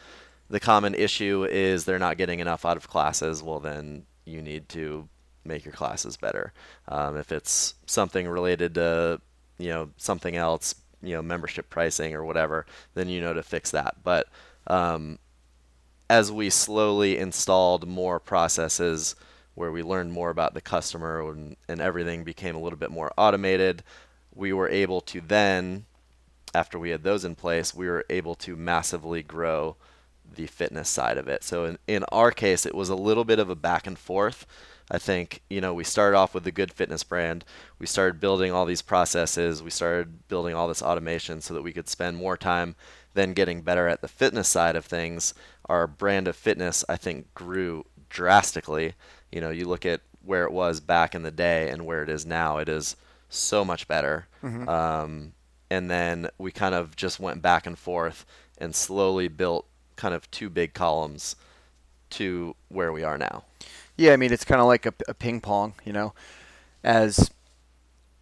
the 0.48 0.60
common 0.60 0.94
issue 0.94 1.46
is 1.50 1.84
they're 1.84 1.98
not 1.98 2.18
getting 2.18 2.40
enough 2.40 2.64
out 2.64 2.76
of 2.76 2.88
classes 2.88 3.42
well 3.42 3.58
then 3.58 4.04
you 4.24 4.40
need 4.42 4.68
to 4.68 5.08
make 5.44 5.64
your 5.64 5.74
classes 5.74 6.16
better 6.16 6.52
um, 6.88 7.16
if 7.16 7.32
it's 7.32 7.74
something 7.86 8.28
related 8.28 8.74
to 8.74 9.20
you 9.58 9.68
know 9.68 9.90
something 9.96 10.36
else 10.36 10.74
you 11.02 11.14
know 11.14 11.22
membership 11.22 11.68
pricing 11.70 12.14
or 12.14 12.24
whatever 12.24 12.66
then 12.94 13.08
you 13.08 13.20
know 13.20 13.32
to 13.32 13.42
fix 13.42 13.70
that 13.70 13.96
but 14.04 14.28
um, 14.68 15.18
as 16.08 16.30
we 16.30 16.50
slowly 16.50 17.18
installed 17.18 17.88
more 17.88 18.20
processes 18.20 19.16
where 19.54 19.72
we 19.72 19.82
learned 19.82 20.12
more 20.12 20.30
about 20.30 20.54
the 20.54 20.60
customer 20.60 21.30
and, 21.30 21.56
and 21.68 21.80
everything 21.80 22.24
became 22.24 22.54
a 22.54 22.60
little 22.60 22.78
bit 22.78 22.90
more 22.90 23.12
automated. 23.16 23.82
We 24.34 24.52
were 24.52 24.68
able 24.68 25.00
to 25.02 25.20
then, 25.20 25.84
after 26.54 26.78
we 26.78 26.90
had 26.90 27.02
those 27.02 27.24
in 27.24 27.34
place, 27.34 27.74
we 27.74 27.86
were 27.86 28.04
able 28.08 28.34
to 28.36 28.56
massively 28.56 29.22
grow 29.22 29.76
the 30.34 30.46
fitness 30.46 30.88
side 30.88 31.18
of 31.18 31.28
it. 31.28 31.44
So 31.44 31.66
in, 31.66 31.78
in 31.86 32.04
our 32.04 32.30
case, 32.30 32.64
it 32.64 32.74
was 32.74 32.88
a 32.88 32.94
little 32.94 33.24
bit 33.24 33.38
of 33.38 33.50
a 33.50 33.54
back 33.54 33.86
and 33.86 33.98
forth. 33.98 34.46
I 34.92 34.98
think, 34.98 35.40
you 35.50 35.60
know, 35.60 35.74
we 35.74 35.82
started 35.82 36.16
off 36.16 36.34
with 36.34 36.46
a 36.46 36.52
good 36.52 36.72
fitness 36.72 37.02
brand. 37.02 37.44
We 37.80 37.86
started 37.86 38.20
building 38.20 38.52
all 38.52 38.66
these 38.66 38.82
processes. 38.82 39.62
We 39.62 39.70
started 39.70 40.28
building 40.28 40.54
all 40.54 40.68
this 40.68 40.82
automation 40.82 41.40
so 41.40 41.54
that 41.54 41.62
we 41.62 41.72
could 41.72 41.88
spend 41.88 42.16
more 42.16 42.36
time 42.36 42.76
then 43.14 43.32
getting 43.32 43.62
better 43.62 43.88
at 43.88 44.02
the 44.02 44.08
fitness 44.08 44.48
side 44.48 44.76
of 44.76 44.84
things. 44.84 45.34
Our 45.66 45.86
brand 45.86 46.28
of 46.28 46.36
fitness, 46.36 46.84
I 46.88 46.96
think, 46.96 47.34
grew 47.34 47.84
drastically 48.08 48.94
you 49.32 49.40
know, 49.40 49.50
you 49.50 49.64
look 49.64 49.84
at 49.84 50.02
where 50.24 50.44
it 50.44 50.52
was 50.52 50.78
back 50.78 51.14
in 51.14 51.22
the 51.22 51.30
day 51.30 51.70
and 51.70 51.86
where 51.86 52.02
it 52.02 52.08
is 52.08 52.24
now, 52.24 52.58
it 52.58 52.68
is 52.68 52.94
so 53.28 53.64
much 53.64 53.88
better. 53.88 54.28
Mm-hmm. 54.44 54.68
Um, 54.68 55.32
and 55.70 55.90
then 55.90 56.28
we 56.38 56.52
kind 56.52 56.74
of 56.74 56.94
just 56.94 57.18
went 57.18 57.40
back 57.42 57.66
and 57.66 57.78
forth 57.78 58.26
and 58.58 58.76
slowly 58.76 59.26
built 59.26 59.66
kind 59.96 60.14
of 60.14 60.30
two 60.30 60.50
big 60.50 60.74
columns 60.74 61.34
to 62.10 62.54
where 62.68 62.92
we 62.92 63.02
are 63.02 63.16
now. 63.16 63.44
Yeah, 63.96 64.12
I 64.12 64.16
mean 64.16 64.32
it's 64.32 64.44
kind 64.44 64.60
of 64.60 64.66
like 64.66 64.86
a, 64.86 64.94
a 65.08 65.14
ping 65.14 65.40
pong, 65.40 65.74
you 65.84 65.92
know, 65.92 66.14
as 66.82 67.30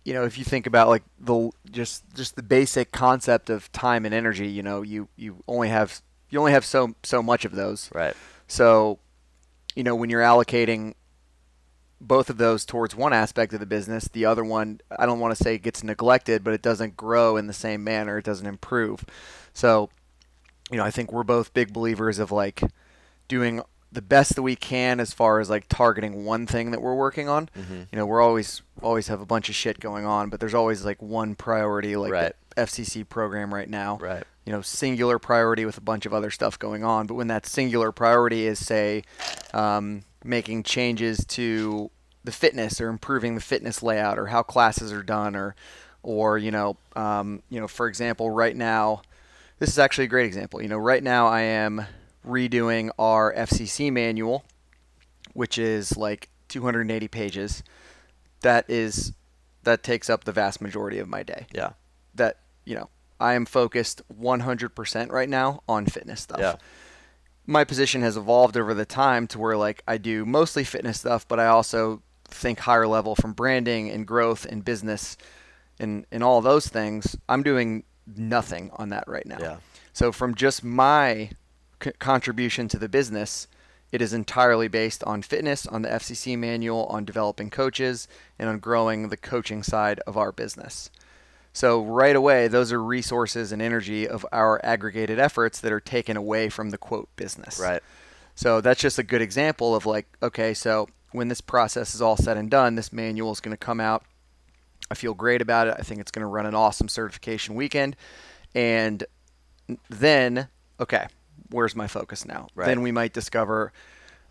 you 0.04 0.14
know, 0.14 0.24
if 0.24 0.38
you 0.38 0.44
think 0.44 0.66
about 0.66 0.88
like 0.88 1.02
the 1.18 1.50
just 1.70 2.04
just 2.14 2.36
the 2.36 2.42
basic 2.42 2.92
concept 2.92 3.50
of 3.50 3.70
time 3.72 4.04
and 4.04 4.14
energy, 4.14 4.48
you 4.48 4.62
know, 4.62 4.82
you 4.82 5.08
you 5.16 5.42
only 5.46 5.68
have 5.68 6.00
you 6.30 6.38
only 6.38 6.52
have 6.52 6.64
so 6.64 6.94
so 7.02 7.22
much 7.22 7.44
of 7.44 7.52
those. 7.52 7.90
Right. 7.94 8.14
So, 8.46 8.98
you 9.74 9.84
know, 9.84 9.94
when 9.94 10.10
you're 10.10 10.22
allocating 10.22 10.94
both 12.00 12.30
of 12.30 12.38
those 12.38 12.64
towards 12.64 12.96
one 12.96 13.12
aspect 13.12 13.52
of 13.52 13.60
the 13.60 13.66
business, 13.66 14.08
the 14.08 14.24
other 14.24 14.42
one, 14.42 14.80
I 14.98 15.04
don't 15.04 15.20
want 15.20 15.36
to 15.36 15.42
say 15.42 15.58
gets 15.58 15.84
neglected, 15.84 16.42
but 16.42 16.54
it 16.54 16.62
doesn't 16.62 16.96
grow 16.96 17.36
in 17.36 17.46
the 17.46 17.52
same 17.52 17.84
manner. 17.84 18.18
It 18.18 18.24
doesn't 18.24 18.46
improve. 18.46 19.04
So, 19.52 19.90
you 20.70 20.78
know, 20.78 20.84
I 20.84 20.90
think 20.90 21.12
we're 21.12 21.24
both 21.24 21.52
big 21.52 21.72
believers 21.72 22.18
of 22.18 22.32
like 22.32 22.62
doing 23.28 23.60
the 23.92 24.02
best 24.02 24.36
that 24.36 24.42
we 24.42 24.54
can 24.54 25.00
as 25.00 25.12
far 25.12 25.40
as 25.40 25.50
like 25.50 25.66
targeting 25.68 26.24
one 26.24 26.46
thing 26.46 26.70
that 26.70 26.80
we're 26.80 26.94
working 26.94 27.28
on. 27.28 27.48
Mm-hmm. 27.58 27.74
You 27.90 27.96
know, 27.98 28.06
we're 28.06 28.20
always 28.20 28.62
always 28.82 29.08
have 29.08 29.20
a 29.20 29.26
bunch 29.26 29.48
of 29.48 29.54
shit 29.54 29.80
going 29.80 30.04
on, 30.06 30.30
but 30.30 30.38
there's 30.40 30.54
always 30.54 30.84
like 30.84 31.02
one 31.02 31.34
priority, 31.34 31.96
like 31.96 32.12
Right. 32.12 32.32
the 32.54 32.62
FCC 32.62 33.08
program 33.08 33.52
right 33.52 33.68
now. 33.68 33.98
Right. 34.00 34.24
You 34.46 34.52
know, 34.52 34.62
singular 34.62 35.18
priority 35.18 35.64
with 35.64 35.76
a 35.76 35.80
bunch 35.82 36.06
of 36.06 36.14
other 36.14 36.30
stuff 36.30 36.58
going 36.58 36.82
on. 36.84 37.06
But 37.06 37.14
when 37.14 37.26
that 37.28 37.46
singular 37.46 37.92
priority 37.92 38.46
is, 38.46 38.64
say, 38.64 39.02
um, 39.52 40.02
making 40.24 40.62
changes 40.62 41.24
to 41.26 41.90
the 42.24 42.32
fitness 42.32 42.80
or 42.80 42.88
improving 42.88 43.34
the 43.34 43.40
fitness 43.40 43.82
layout 43.82 44.18
or 44.18 44.26
how 44.26 44.42
classes 44.42 44.92
are 44.92 45.02
done 45.02 45.34
or, 45.36 45.54
or 46.02 46.38
you 46.38 46.50
know, 46.50 46.76
um, 46.96 47.42
you 47.50 47.60
know, 47.60 47.68
for 47.68 47.86
example, 47.88 48.30
right 48.30 48.56
now, 48.56 49.02
this 49.58 49.68
is 49.68 49.78
actually 49.78 50.04
a 50.04 50.08
great 50.08 50.26
example. 50.26 50.62
You 50.62 50.68
know, 50.68 50.78
right 50.78 51.02
now 51.02 51.26
I 51.26 51.40
am 51.42 51.84
redoing 52.26 52.90
our 52.98 53.34
FCC 53.34 53.92
manual, 53.92 54.44
which 55.32 55.58
is 55.58 55.96
like 55.96 56.28
280 56.48 57.08
pages. 57.08 57.62
That 58.42 58.68
is 58.68 59.12
that 59.62 59.82
takes 59.82 60.08
up 60.08 60.24
the 60.24 60.32
vast 60.32 60.60
majority 60.60 60.98
of 60.98 61.08
my 61.08 61.22
day. 61.22 61.46
Yeah. 61.52 61.72
That 62.14 62.38
you 62.64 62.74
know, 62.74 62.88
I 63.18 63.34
am 63.34 63.46
focused 63.46 64.02
100% 64.12 65.12
right 65.12 65.28
now 65.28 65.62
on 65.68 65.86
fitness 65.86 66.20
stuff. 66.20 66.40
Yeah. 66.40 66.56
My 67.46 67.64
position 67.64 68.02
has 68.02 68.16
evolved 68.16 68.56
over 68.56 68.74
the 68.74 68.86
time 68.86 69.26
to 69.28 69.38
where 69.38 69.56
like 69.56 69.82
I 69.86 69.98
do 69.98 70.24
mostly 70.24 70.64
fitness 70.64 71.00
stuff, 71.00 71.26
but 71.26 71.40
I 71.40 71.46
also 71.46 72.02
think 72.24 72.60
higher 72.60 72.86
level 72.86 73.16
from 73.16 73.32
branding 73.32 73.90
and 73.90 74.06
growth 74.06 74.44
and 74.44 74.64
business 74.64 75.16
and 75.78 76.06
and 76.12 76.22
all 76.22 76.40
those 76.40 76.68
things. 76.68 77.16
I'm 77.28 77.42
doing 77.42 77.84
nothing 78.16 78.70
on 78.74 78.90
that 78.90 79.04
right 79.06 79.26
now. 79.26 79.38
Yeah. 79.40 79.56
So 79.92 80.12
from 80.12 80.34
just 80.34 80.64
my 80.64 81.30
c- 81.82 81.92
contribution 81.98 82.68
to 82.68 82.78
the 82.78 82.88
business, 82.88 83.46
it 83.92 84.00
is 84.00 84.12
entirely 84.12 84.68
based 84.68 85.02
on 85.04 85.22
fitness, 85.22 85.66
on 85.66 85.82
the 85.82 85.88
FCC 85.88 86.38
manual, 86.38 86.86
on 86.86 87.04
developing 87.04 87.50
coaches, 87.50 88.06
and 88.38 88.48
on 88.48 88.58
growing 88.58 89.08
the 89.08 89.16
coaching 89.16 89.62
side 89.62 90.00
of 90.06 90.16
our 90.16 90.32
business. 90.32 90.90
So 91.52 91.82
right 91.82 92.14
away, 92.14 92.46
those 92.46 92.72
are 92.72 92.82
resources 92.82 93.50
and 93.50 93.60
energy 93.60 94.06
of 94.06 94.24
our 94.30 94.64
aggregated 94.64 95.18
efforts 95.18 95.60
that 95.60 95.72
are 95.72 95.80
taken 95.80 96.16
away 96.16 96.48
from 96.48 96.70
the 96.70 96.78
quote 96.78 97.08
business. 97.16 97.58
Right. 97.58 97.82
So 98.36 98.60
that's 98.60 98.80
just 98.80 98.98
a 98.98 99.02
good 99.02 99.20
example 99.20 99.74
of 99.74 99.84
like, 99.84 100.06
okay, 100.22 100.54
so 100.54 100.88
when 101.10 101.28
this 101.28 101.40
process 101.40 101.94
is 101.94 102.00
all 102.00 102.16
said 102.16 102.36
and 102.36 102.50
done, 102.50 102.76
this 102.76 102.92
manual 102.92 103.32
is 103.32 103.40
going 103.40 103.52
to 103.52 103.58
come 103.58 103.80
out. 103.80 104.04
I 104.90 104.94
feel 104.94 105.14
great 105.14 105.42
about 105.42 105.66
it. 105.66 105.74
I 105.78 105.82
think 105.82 106.00
it's 106.00 106.10
going 106.10 106.22
to 106.22 106.26
run 106.26 106.46
an 106.46 106.54
awesome 106.54 106.88
certification 106.88 107.56
weekend. 107.56 107.96
And 108.54 109.04
then, 109.88 110.48
okay, 110.78 111.06
where's 111.50 111.76
my 111.76 111.86
focus 111.86 112.24
now? 112.24 112.48
Right. 112.54 112.66
Then 112.66 112.82
we 112.82 112.92
might 112.92 113.12
discover, 113.12 113.72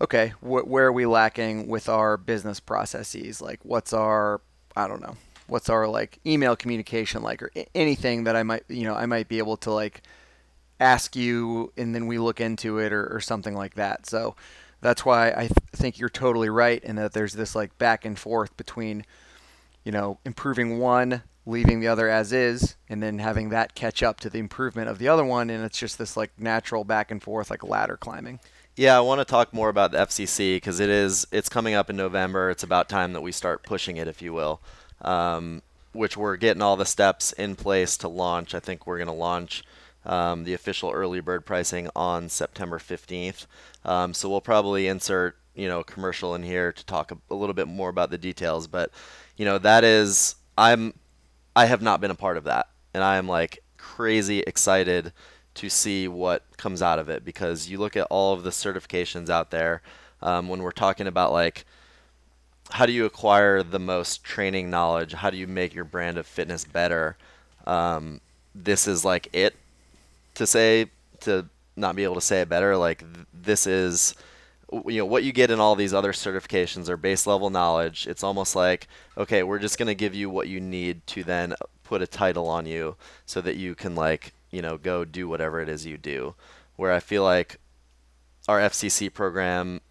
okay, 0.02 0.30
wh- 0.42 0.68
where 0.68 0.88
are 0.88 0.92
we 0.92 1.06
lacking 1.06 1.68
with 1.68 1.90
our 1.90 2.18
business 2.18 2.60
processes? 2.60 3.42
Like, 3.42 3.60
what's 3.64 3.94
our, 3.94 4.42
I 4.76 4.88
don't 4.88 5.02
know, 5.02 5.16
what's 5.48 5.70
our 5.70 5.88
like 5.88 6.20
email 6.26 6.56
communication 6.56 7.22
like, 7.22 7.42
or 7.42 7.52
a- 7.56 7.68
anything 7.76 8.24
that 8.26 8.36
I 8.36 8.44
might, 8.44 8.64
you 8.68 8.84
know, 8.84 8.96
I 8.96 9.06
might 9.06 9.28
be 9.28 9.38
able 9.38 9.58
to 9.58 9.72
like 9.72 10.02
ask 10.80 11.16
you 11.16 11.72
and 11.78 11.94
then 11.94 12.08
we 12.08 12.18
look 12.18 12.40
into 12.40 12.78
it 12.80 12.94
or, 12.94 13.14
or 13.14 13.20
something 13.20 13.54
like 13.54 13.76
that. 13.76 14.06
So 14.06 14.36
that's 14.82 15.04
why 15.06 15.32
I 15.32 15.42
th- 15.42 15.52
think 15.74 16.00
you're 16.00 16.08
totally 16.10 16.50
right 16.50 16.82
in 16.84 16.96
that 16.96 17.12
there's 17.14 17.34
this 17.34 17.54
like 17.56 17.78
back 17.78 18.06
and 18.06 18.18
forth 18.18 18.56
between, 18.56 19.06
you 19.84 19.92
know, 19.92 20.20
improving 20.26 20.80
one, 20.80 21.24
leaving 21.50 21.80
the 21.80 21.88
other 21.88 22.08
as 22.10 22.32
is, 22.32 22.76
and 22.88 23.02
then 23.02 23.20
having 23.20 23.50
that 23.50 23.76
catch 23.76 24.04
up 24.04 24.20
to 24.22 24.30
the 24.30 24.40
improvement 24.40 24.90
of 24.90 25.00
the 25.00 25.08
other 25.08 25.26
one. 25.26 25.50
And 25.50 25.64
it's 25.64 25.80
just 25.80 25.98
this 25.98 26.16
like 26.16 26.32
natural 26.38 26.84
back 26.84 27.12
and 27.12 27.22
forth, 27.22 27.50
like 27.50 27.64
ladder 27.64 27.98
climbing. 27.98 28.40
Yeah, 28.76 28.96
I 28.96 29.02
want 29.02 29.20
to 29.20 29.26
talk 29.26 29.54
more 29.54 29.68
about 29.68 29.92
the 29.92 29.98
FCC 29.98 30.56
because 30.56 30.80
it 30.80 30.90
is 30.90 31.28
it's 31.32 31.50
coming 31.50 31.74
up 31.74 31.90
in 31.90 31.98
November. 31.98 32.50
It's 32.50 32.64
about 32.64 32.88
time 32.88 33.14
that 33.14 33.22
we 33.22 33.32
start 33.32 33.64
pushing 33.64 33.98
it, 33.98 34.08
if 34.08 34.22
you 34.22 34.32
will. 34.32 34.62
Um, 35.02 35.62
which 35.92 36.16
we're 36.16 36.38
getting 36.38 36.62
all 36.62 36.78
the 36.78 36.86
steps 36.86 37.34
in 37.34 37.56
place 37.56 37.98
to 37.98 38.08
launch. 38.08 38.54
I 38.54 38.60
think 38.60 38.86
we're 38.86 38.98
going 38.98 39.08
to 39.08 39.14
launch 39.14 39.64
um, 40.06 40.44
the 40.44 40.54
official 40.54 40.92
early 40.92 41.20
bird 41.20 41.46
pricing 41.46 41.90
on 41.96 42.30
September 42.30 42.78
15th. 42.78 43.48
Um, 43.84 44.14
so 44.14 44.30
we'll 44.30 44.40
probably 44.40 44.88
insert 44.88 45.36
you 45.56 45.68
know 45.68 45.84
commercial 45.84 46.36
in 46.36 46.44
here 46.44 46.72
to 46.72 46.86
talk 46.86 47.12
a, 47.12 47.18
a 47.30 47.36
little 47.36 47.54
bit 47.54 47.68
more 47.68 47.90
about 47.90 48.12
the 48.12 48.18
details. 48.18 48.68
But 48.68 48.92
you 49.36 49.46
know 49.46 49.58
that 49.58 49.84
is 49.84 50.36
I'm 50.58 50.94
I 51.56 51.66
have 51.66 51.82
not 51.82 52.02
been 52.02 52.12
a 52.12 52.16
part 52.16 52.38
of 52.38 52.46
that, 52.46 52.68
and 52.94 53.04
I 53.04 53.18
am 53.18 53.28
like 53.28 53.64
crazy 53.78 54.40
excited 54.40 55.14
to 55.56 55.70
see 55.70 56.08
what 56.08 56.44
comes 56.58 56.82
out 56.82 57.00
of 57.00 57.10
it 57.10 57.26
because 57.26 57.70
you 57.70 57.78
look 57.78 57.98
at 57.98 58.08
all 58.10 58.34
of 58.34 58.44
the 58.44 58.50
certifications 58.50 59.30
out 59.30 59.52
there 59.52 59.82
um, 60.22 60.48
when 60.48 60.62
we're 60.62 60.72
talking 60.72 61.08
about 61.08 61.32
like 61.32 61.66
how 62.72 62.86
do 62.86 62.92
you 62.92 63.06
acquire 63.06 63.64
the 63.64 63.80
most 63.80 64.24
training 64.24 64.70
knowledge? 64.70 65.14
How 65.14 65.30
do 65.30 65.38
you 65.38 65.48
make 65.48 65.74
your 65.74 65.86
brand 65.86 66.18
of 66.18 66.28
fitness 66.28 66.66
better? 66.66 67.18
Um, 67.66 68.22
this 68.54 68.88
is 68.88 69.04
like 69.04 69.28
it 69.34 69.56
to 70.36 70.46
say 70.46 70.92
to 71.22 71.48
not 71.76 71.96
be 71.96 72.04
able 72.04 72.16
to 72.16 72.22
say 72.22 72.42
it 72.42 72.50
better 72.50 72.78
like 72.78 73.00
th- 73.00 73.26
this 73.34 73.66
is 73.66 74.14
you 74.86 75.00
know 75.00 75.06
what 75.06 75.24
you 75.24 75.32
get 75.32 75.50
in 75.52 75.60
all 75.60 75.76
these 75.76 75.94
other 75.94 76.12
certifications 76.12 76.90
are 76.90 76.98
base 76.98 77.26
level 77.26 77.50
knowledge 77.50 78.06
it's 78.08 78.24
almost 78.24 78.56
like 78.56 78.88
okay 79.18 79.42
we're 79.42 79.58
just 79.60 79.78
going 79.78 79.88
to 79.88 79.96
give 79.96 80.14
you 80.14 80.30
what 80.30 80.48
you 80.48 80.60
need 80.60 81.06
to 81.08 81.24
then 81.24 81.56
put 81.84 82.02
a 82.02 82.08
title 82.08 82.48
on 82.48 82.66
you 82.66 82.96
so 83.26 83.42
that 83.42 83.56
you 83.56 83.74
can 83.74 83.96
like 83.96 84.34
you 84.52 84.62
know 84.62 84.78
go 84.78 85.04
do 85.04 85.28
whatever 85.28 85.60
it 85.62 85.70
is 85.70 85.86
you 85.86 85.98
do. 85.98 86.36
Where 86.76 86.94
i 86.94 87.00
feel 87.00 87.24
like 87.24 87.60
our 88.48 88.60
fcc 88.60 89.14
program 89.14 89.82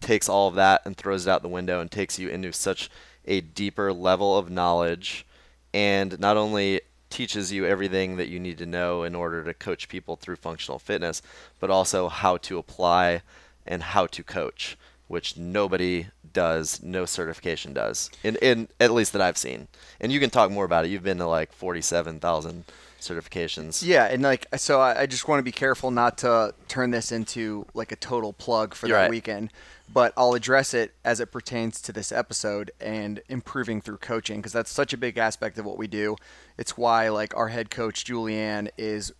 takes 0.00 0.28
all 0.28 0.48
of 0.48 0.54
that 0.54 0.82
and 0.84 0.96
throws 0.96 1.26
it 1.26 1.30
out 1.30 1.42
the 1.42 1.48
window 1.48 1.80
and 1.80 1.90
takes 1.90 2.18
you 2.18 2.28
into 2.28 2.52
such 2.52 2.90
a 3.26 3.40
deeper 3.40 3.92
level 3.92 4.36
of 4.38 4.50
knowledge. 4.50 5.26
And 5.74 6.18
not 6.20 6.36
only 6.36 6.80
teaches 7.10 7.52
you 7.52 7.64
everything 7.64 8.16
that 8.16 8.28
you 8.28 8.38
need 8.40 8.58
to 8.58 8.66
know 8.66 9.02
in 9.02 9.14
order 9.14 9.44
to 9.44 9.54
coach 9.54 9.88
people 9.88 10.16
through 10.16 10.36
functional 10.36 10.78
fitness, 10.78 11.22
but 11.60 11.70
also 11.70 12.08
how 12.08 12.36
to 12.38 12.58
apply 12.58 13.22
and 13.66 13.82
how 13.82 14.06
to 14.06 14.22
coach, 14.22 14.76
which 15.08 15.36
nobody 15.36 16.06
does, 16.32 16.82
no 16.82 17.04
certification 17.06 17.72
does, 17.72 18.10
in, 18.22 18.36
in 18.36 18.68
at 18.80 18.92
least 18.92 19.12
that 19.12 19.22
I've 19.22 19.38
seen. 19.38 19.68
And 20.00 20.12
you 20.12 20.20
can 20.20 20.30
talk 20.30 20.50
more 20.50 20.64
about 20.64 20.84
it. 20.84 20.88
You've 20.88 21.02
been 21.02 21.18
to 21.18 21.26
like 21.26 21.52
47,000 21.52 22.64
certifications. 23.00 23.82
Yeah, 23.84 24.04
and 24.06 24.22
like 24.22 24.46
so, 24.56 24.80
I, 24.80 25.02
I 25.02 25.06
just 25.06 25.28
want 25.28 25.38
to 25.38 25.42
be 25.42 25.52
careful 25.52 25.90
not 25.90 26.18
to 26.18 26.54
turn 26.68 26.90
this 26.90 27.12
into 27.12 27.66
like 27.74 27.92
a 27.92 27.96
total 27.96 28.32
plug 28.32 28.74
for 28.74 28.86
You're 28.86 28.96
that 28.96 29.02
right. 29.04 29.10
weekend, 29.10 29.52
but 29.92 30.12
I'll 30.16 30.34
address 30.34 30.74
it 30.74 30.94
as 31.04 31.20
it 31.20 31.32
pertains 31.32 31.80
to 31.82 31.92
this 31.92 32.12
episode 32.12 32.70
and 32.80 33.20
improving 33.28 33.80
through 33.80 33.98
coaching 33.98 34.38
because 34.38 34.52
that's 34.52 34.70
such 34.70 34.92
a 34.92 34.96
big 34.96 35.18
aspect 35.18 35.58
of 35.58 35.64
what 35.64 35.78
we 35.78 35.86
do. 35.86 36.16
It's 36.58 36.76
why 36.76 37.08
like 37.08 37.36
our 37.36 37.48
head 37.48 37.70
coach 37.70 38.04
Julianne 38.04 38.68
is 38.76 39.12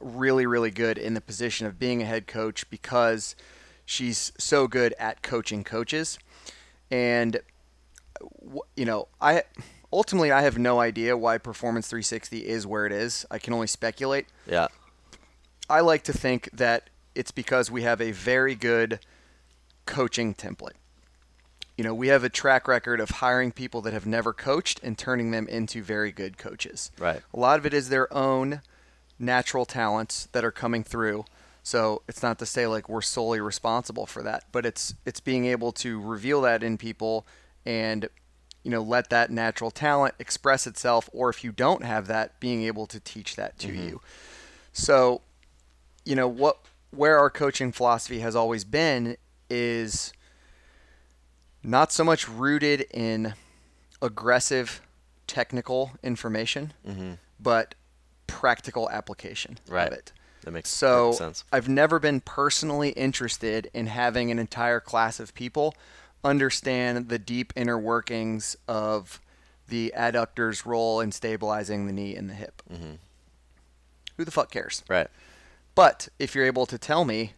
really 0.00 0.44
really 0.44 0.70
good 0.70 0.98
in 0.98 1.14
the 1.14 1.20
position 1.22 1.66
of 1.66 1.78
being 1.78 2.02
a 2.02 2.04
head 2.04 2.26
coach 2.26 2.68
because 2.68 3.34
she's 3.86 4.32
so 4.36 4.66
good 4.66 4.94
at 4.98 5.22
coaching 5.22 5.64
coaches 5.64 6.18
and 6.90 7.40
you 8.76 8.84
know, 8.84 9.08
I 9.20 9.44
ultimately 9.92 10.32
I 10.32 10.42
have 10.42 10.58
no 10.58 10.80
idea 10.80 11.16
why 11.16 11.38
Performance 11.38 11.88
360 11.88 12.46
is 12.46 12.66
where 12.66 12.86
it 12.86 12.92
is. 12.92 13.26
I 13.30 13.38
can 13.38 13.52
only 13.52 13.66
speculate. 13.66 14.26
Yeah. 14.46 14.68
I 15.68 15.80
like 15.80 16.04
to 16.04 16.12
think 16.12 16.48
that 16.52 16.90
it's 17.14 17.30
because 17.30 17.70
we 17.70 17.82
have 17.82 18.00
a 18.00 18.12
very 18.12 18.54
good 18.54 19.00
coaching 19.86 20.34
template. 20.34 20.74
You 21.76 21.84
know, 21.84 21.94
we 21.94 22.08
have 22.08 22.24
a 22.24 22.28
track 22.28 22.68
record 22.68 23.00
of 23.00 23.10
hiring 23.10 23.52
people 23.52 23.82
that 23.82 23.92
have 23.92 24.06
never 24.06 24.32
coached 24.32 24.80
and 24.82 24.96
turning 24.96 25.30
them 25.30 25.46
into 25.46 25.82
very 25.82 26.10
good 26.10 26.38
coaches. 26.38 26.90
Right. 26.98 27.20
A 27.34 27.38
lot 27.38 27.58
of 27.58 27.66
it 27.66 27.74
is 27.74 27.88
their 27.88 28.12
own 28.12 28.62
natural 29.18 29.66
talents 29.66 30.28
that 30.32 30.44
are 30.44 30.50
coming 30.50 30.84
through. 30.84 31.24
So 31.62 32.02
it's 32.08 32.22
not 32.22 32.38
to 32.38 32.46
say 32.46 32.66
like 32.66 32.88
we're 32.88 33.02
solely 33.02 33.40
responsible 33.40 34.06
for 34.06 34.22
that, 34.22 34.44
but 34.52 34.64
it's 34.64 34.94
it's 35.04 35.20
being 35.20 35.46
able 35.46 35.72
to 35.72 36.00
reveal 36.00 36.40
that 36.42 36.62
in 36.62 36.78
people 36.78 37.26
and 37.64 38.08
you 38.62 38.70
know 38.70 38.82
let 38.82 39.10
that 39.10 39.30
natural 39.30 39.70
talent 39.70 40.14
express 40.18 40.66
itself 40.66 41.10
or 41.12 41.28
if 41.28 41.42
you 41.42 41.52
don't 41.52 41.82
have 41.82 42.06
that 42.06 42.38
being 42.40 42.62
able 42.62 42.86
to 42.86 43.00
teach 43.00 43.36
that 43.36 43.58
to 43.58 43.68
mm-hmm. 43.68 43.88
you. 43.88 44.00
So 44.72 45.22
you 46.04 46.14
know 46.14 46.28
what 46.28 46.58
where 46.90 47.18
our 47.18 47.30
coaching 47.30 47.72
philosophy 47.72 48.20
has 48.20 48.36
always 48.36 48.64
been 48.64 49.16
is 49.50 50.12
not 51.62 51.92
so 51.92 52.04
much 52.04 52.28
rooted 52.28 52.82
in 52.92 53.34
aggressive 54.02 54.80
technical 55.26 55.92
information, 56.02 56.72
Mm-hmm. 56.86 57.12
but 57.40 57.74
practical 58.26 58.88
application 58.90 59.58
Right. 59.68 59.88
of 59.88 59.92
it. 59.94 60.12
that 60.42 60.50
makes 60.52 60.68
So 60.68 61.12
sense. 61.12 61.44
I've 61.52 61.68
never 61.68 61.98
been 61.98 62.20
personally 62.20 62.90
interested 62.90 63.70
in 63.74 63.86
having 63.86 64.30
an 64.30 64.38
entire 64.38 64.78
class 64.80 65.18
of 65.18 65.34
people 65.34 65.74
understand 66.22 67.08
the 67.08 67.18
deep 67.18 67.52
inner 67.56 67.78
workings 67.78 68.56
of 68.68 69.20
the 69.68 69.92
adductor's 69.96 70.64
role 70.66 71.00
in 71.00 71.10
stabilizing 71.12 71.86
the 71.86 71.92
knee 71.92 72.14
and 72.14 72.28
the 72.30 72.34
hip. 72.34 72.62
Who 74.16 74.24
the 74.24 74.30
fuck 74.30 74.50
cares? 74.50 74.82
Right. 74.88 75.08
But 75.74 76.08
if 76.18 76.34
you're 76.34 76.46
able 76.46 76.66
to 76.66 76.78
tell 76.78 77.04
me 77.04 77.32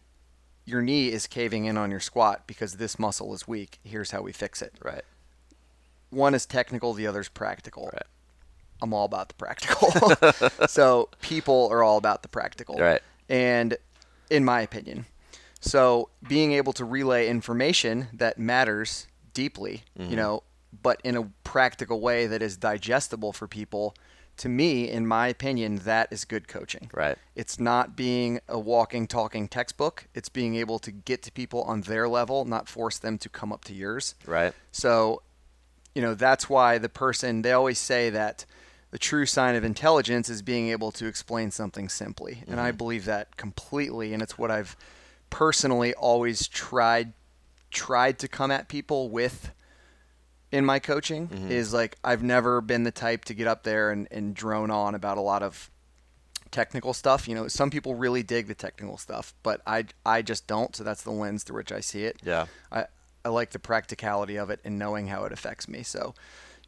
your 0.69 0.81
knee 0.81 1.11
is 1.11 1.27
caving 1.27 1.65
in 1.65 1.77
on 1.77 1.91
your 1.91 1.99
squat 1.99 2.45
because 2.47 2.75
this 2.75 2.97
muscle 2.99 3.33
is 3.33 3.47
weak, 3.47 3.79
here's 3.83 4.11
how 4.11 4.21
we 4.21 4.31
fix 4.31 4.61
it. 4.61 4.73
Right. 4.83 5.03
One 6.11 6.33
is 6.33 6.45
technical, 6.45 6.93
the 6.93 7.07
other's 7.07 7.29
practical. 7.29 7.89
Right. 7.93 8.03
I'm 8.81 8.93
all 8.93 9.05
about 9.05 9.29
the 9.29 9.35
practical. 9.35 9.91
so 10.67 11.09
people 11.21 11.67
are 11.71 11.83
all 11.83 11.97
about 11.97 12.21
the 12.21 12.29
practical. 12.29 12.77
Right. 12.77 13.01
And 13.27 13.77
in 14.29 14.45
my 14.45 14.61
opinion. 14.61 15.05
So 15.59 16.09
being 16.27 16.53
able 16.53 16.71
to 16.73 16.85
relay 16.85 17.27
information 17.27 18.07
that 18.13 18.37
matters 18.39 19.07
deeply, 19.33 19.83
Mm-hmm. 19.99 20.11
you 20.11 20.15
know, 20.15 20.43
but 20.83 21.01
in 21.03 21.17
a 21.17 21.23
practical 21.43 21.99
way 21.99 22.27
that 22.27 22.41
is 22.41 22.55
digestible 22.55 23.33
for 23.33 23.47
people, 23.47 23.95
to 24.39 24.49
me, 24.49 24.89
in 24.89 25.05
my 25.05 25.27
opinion, 25.27 25.77
that 25.83 26.11
is 26.11 26.25
good 26.25 26.47
coaching. 26.47 26.89
Right. 26.93 27.17
It's 27.35 27.59
not 27.59 27.95
being 27.95 28.39
a 28.47 28.57
walking, 28.57 29.05
talking 29.05 29.47
textbook. 29.47 30.07
It's 30.15 30.29
being 30.29 30.55
able 30.55 30.79
to 30.79 30.91
get 30.91 31.21
to 31.23 31.31
people 31.31 31.61
on 31.63 31.81
their 31.81 32.07
level, 32.07 32.45
not 32.45 32.67
force 32.67 32.97
them 32.97 33.17
to 33.19 33.29
come 33.29 33.51
up 33.51 33.65
to 33.65 33.73
yours. 33.73 34.15
Right. 34.25 34.53
So, 34.71 35.21
you 35.93 36.01
know, 36.01 36.15
that's 36.15 36.49
why 36.49 36.77
the 36.77 36.89
person, 36.89 37.41
they 37.41 37.51
always 37.51 37.79
say 37.79 38.09
that 38.09 38.45
the 38.91 38.97
true 38.97 39.25
sign 39.25 39.55
of 39.55 39.63
intelligence 39.63 40.29
is 40.29 40.41
being 40.41 40.69
able 40.69 40.91
to 40.93 41.05
explain 41.05 41.51
something 41.51 41.89
simply. 41.89 42.43
And 42.47 42.59
I 42.59 42.69
mm-hmm. 42.69 42.77
believe 42.77 43.05
that 43.05 43.37
completely. 43.37 44.13
And 44.13 44.23
it's 44.23 44.37
what 44.37 44.51
I've 44.51 44.75
personally 45.29 45.93
always 45.93 46.47
tried 46.47 47.13
tried 47.71 48.17
to 48.17 48.27
come 48.27 48.49
at 48.49 48.67
people 48.67 49.09
with 49.09 49.51
in 50.51 50.65
my 50.65 50.79
coaching 50.79 51.27
mm-hmm. 51.27 51.51
is 51.51 51.73
like 51.73 51.97
I've 52.03 52.23
never 52.23 52.61
been 52.61 52.83
the 52.83 52.91
type 52.91 53.25
to 53.25 53.33
get 53.33 53.47
up 53.47 53.63
there 53.63 53.91
and, 53.91 54.07
and 54.11 54.33
drone 54.33 54.71
on 54.71 54.95
about 54.95 55.17
a 55.17 55.21
lot 55.21 55.43
of 55.43 55.69
technical 56.51 56.93
stuff. 56.93 57.27
You 57.27 57.35
know, 57.35 57.47
some 57.47 57.69
people 57.69 57.95
really 57.95 58.23
dig 58.23 58.47
the 58.47 58.55
technical 58.55 58.97
stuff, 58.97 59.33
but 59.43 59.61
I 59.67 59.85
I 60.05 60.21
just 60.21 60.47
don't. 60.47 60.75
So 60.75 60.83
that's 60.83 61.03
the 61.03 61.11
lens 61.11 61.43
through 61.43 61.57
which 61.57 61.71
I 61.71 61.79
see 61.79 62.03
it. 62.03 62.17
Yeah. 62.23 62.47
I, 62.71 62.85
I 63.23 63.29
like 63.29 63.51
the 63.51 63.59
practicality 63.59 64.37
of 64.37 64.49
it 64.49 64.59
and 64.63 64.79
knowing 64.79 65.07
how 65.07 65.25
it 65.25 65.33
affects 65.33 65.67
me. 65.67 65.83
So, 65.83 66.15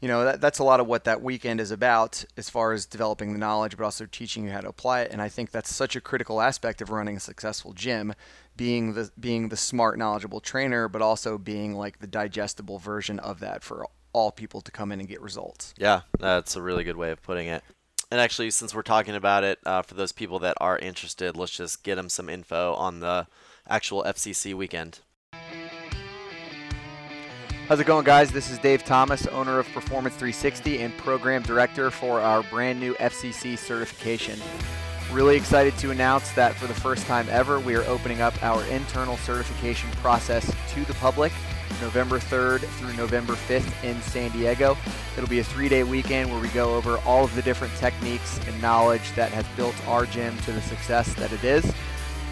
you 0.01 0.07
know, 0.07 0.25
that, 0.25 0.41
that's 0.41 0.59
a 0.59 0.63
lot 0.63 0.79
of 0.79 0.87
what 0.87 1.05
that 1.05 1.21
weekend 1.21 1.61
is 1.61 1.71
about 1.71 2.25
as 2.35 2.49
far 2.49 2.73
as 2.73 2.85
developing 2.85 3.33
the 3.33 3.39
knowledge, 3.39 3.77
but 3.77 3.85
also 3.85 4.05
teaching 4.05 4.45
you 4.45 4.51
how 4.51 4.61
to 4.61 4.67
apply 4.67 5.01
it. 5.01 5.11
And 5.11 5.21
I 5.21 5.29
think 5.29 5.51
that's 5.51 5.73
such 5.73 5.95
a 5.95 6.01
critical 6.01 6.41
aspect 6.41 6.81
of 6.81 6.89
running 6.89 7.15
a 7.17 7.19
successful 7.21 7.73
gym, 7.73 8.13
being 8.57 8.93
the 8.93 9.11
being 9.19 9.49
the 9.49 9.57
smart, 9.57 9.97
knowledgeable 9.97 10.39
trainer, 10.39 10.87
but 10.87 11.01
also 11.01 11.37
being 11.37 11.75
like 11.75 11.99
the 11.99 12.07
digestible 12.07 12.79
version 12.79 13.19
of 13.19 13.39
that 13.39 13.63
for 13.63 13.87
all 14.13 14.31
people 14.31 14.61
to 14.61 14.71
come 14.71 14.91
in 14.91 14.99
and 14.99 15.07
get 15.07 15.21
results. 15.21 15.73
Yeah, 15.77 16.01
that's 16.19 16.55
a 16.55 16.61
really 16.61 16.83
good 16.83 16.97
way 16.97 17.11
of 17.11 17.21
putting 17.21 17.47
it. 17.47 17.63
And 18.11 18.19
actually, 18.19 18.51
since 18.51 18.75
we're 18.75 18.81
talking 18.81 19.15
about 19.15 19.45
it, 19.45 19.59
uh, 19.65 19.83
for 19.83 19.93
those 19.93 20.11
people 20.11 20.39
that 20.39 20.57
are 20.59 20.77
interested, 20.77 21.37
let's 21.37 21.55
just 21.55 21.81
get 21.83 21.95
them 21.95 22.09
some 22.09 22.27
info 22.29 22.73
on 22.73 22.99
the 22.99 23.27
actual 23.69 24.03
FCC 24.03 24.53
weekend. 24.53 24.99
How's 27.69 27.79
it 27.79 27.85
going, 27.85 28.03
guys? 28.03 28.31
This 28.31 28.51
is 28.51 28.57
Dave 28.57 28.83
Thomas, 28.83 29.27
owner 29.27 29.57
of 29.57 29.65
Performance 29.69 30.15
360 30.15 30.81
and 30.81 30.97
program 30.97 31.41
director 31.41 31.89
for 31.89 32.19
our 32.19 32.43
brand 32.43 32.81
new 32.81 32.95
FCC 32.95 33.57
certification. 33.57 34.37
Really 35.11 35.35
excited 35.35 35.77
to 35.79 35.91
announce 35.91 36.31
that 36.31 36.55
for 36.55 36.67
the 36.67 36.73
first 36.73 37.05
time 37.05 37.27
ever, 37.29 37.59
we 37.59 37.75
are 37.75 37.83
opening 37.83 38.21
up 38.21 38.41
our 38.41 38.63
internal 38.67 39.17
certification 39.17 39.91
process 39.97 40.49
to 40.69 40.85
the 40.85 40.93
public 40.95 41.33
November 41.81 42.17
3rd 42.17 42.61
through 42.61 42.93
November 42.93 43.33
5th 43.33 43.83
in 43.83 44.01
San 44.03 44.31
Diego. 44.31 44.77
It'll 45.17 45.27
be 45.29 45.39
a 45.39 45.43
three 45.43 45.67
day 45.67 45.83
weekend 45.83 46.31
where 46.31 46.39
we 46.39 46.47
go 46.49 46.75
over 46.75 46.97
all 46.99 47.25
of 47.25 47.35
the 47.35 47.41
different 47.41 47.75
techniques 47.75 48.39
and 48.47 48.61
knowledge 48.61 49.11
that 49.15 49.33
has 49.33 49.45
built 49.57 49.75
our 49.85 50.05
gym 50.05 50.37
to 50.45 50.53
the 50.53 50.61
success 50.61 51.13
that 51.15 51.33
it 51.33 51.43
is. 51.43 51.65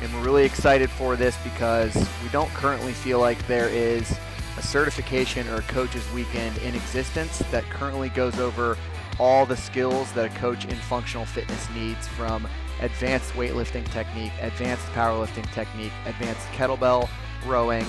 And 0.01 0.13
we're 0.13 0.23
really 0.23 0.45
excited 0.45 0.89
for 0.89 1.17
this 1.17 1.35
because 1.43 1.93
we 2.23 2.29
don't 2.29 2.49
currently 2.51 2.93
feel 2.93 3.19
like 3.19 3.45
there 3.45 3.67
is 3.67 4.17
a 4.57 4.61
certification 4.61 5.49
or 5.49 5.55
a 5.55 5.63
coach's 5.63 6.09
weekend 6.13 6.57
in 6.59 6.75
existence 6.75 7.39
that 7.51 7.65
currently 7.65 8.07
goes 8.07 8.39
over 8.39 8.77
all 9.19 9.45
the 9.45 9.57
skills 9.57 10.13
that 10.13 10.25
a 10.25 10.39
coach 10.39 10.63
in 10.63 10.77
functional 10.77 11.25
fitness 11.25 11.69
needs 11.71 12.07
from 12.07 12.47
advanced 12.81 13.33
weightlifting 13.33 13.89
technique, 13.91 14.31
advanced 14.41 14.85
powerlifting 14.87 15.49
technique, 15.53 15.91
advanced 16.05 16.47
kettlebell 16.49 17.09
rowing, 17.45 17.85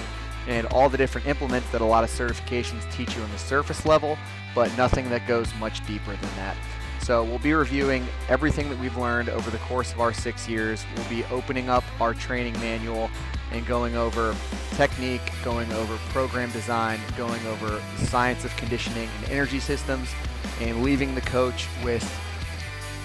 and 0.48 0.66
all 0.68 0.88
the 0.88 0.98
different 0.98 1.26
implements 1.26 1.68
that 1.70 1.81
a 1.81 1.85
lot 1.85 2.05
of 2.05 2.11
certifications 2.11 2.90
teach 2.92 3.16
you 3.16 3.22
on 3.22 3.31
the 3.31 3.38
surface 3.38 3.85
level, 3.87 4.16
but 4.55 4.74
nothing 4.76 5.09
that 5.11 5.26
goes 5.26 5.53
much 5.57 5.85
deeper 5.87 6.12
than 6.12 6.31
that. 6.37 6.57
So 7.03 7.24
we'll 7.24 7.38
be 7.38 7.55
reviewing 7.55 8.07
everything 8.29 8.68
that 8.68 8.79
we've 8.79 8.96
learned 8.96 9.31
over 9.31 9.50
the 9.50 9.59
course 9.59 9.92
of 9.92 10.00
our 10.00 10.12
six 10.12 10.48
years. 10.48 10.85
We'll 10.96 11.09
be 11.09 11.24
opening 11.24 11.68
up 11.68 11.83
our 12.00 12.14
training 12.14 12.53
manual 12.55 13.11
and 13.53 13.66
going 13.66 13.96
over 13.96 14.37
technique, 14.72 15.33
going 15.42 15.72
over 15.72 15.96
program 16.11 16.50
design, 16.53 17.00
going 17.16 17.44
over 17.46 17.83
science 17.96 18.44
of 18.44 18.57
conditioning 18.57 19.09
and 19.22 19.33
energy 19.33 19.61
systems, 19.61 20.09
and 20.61 20.83
leaving 20.83 21.14
the 21.14 21.20
coach 21.22 21.66
with 21.83 22.05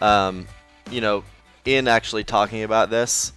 Um, 0.00 0.46
you 0.90 1.00
know, 1.00 1.24
in 1.64 1.88
actually 1.88 2.24
talking 2.24 2.62
about 2.62 2.90
this, 2.90 3.32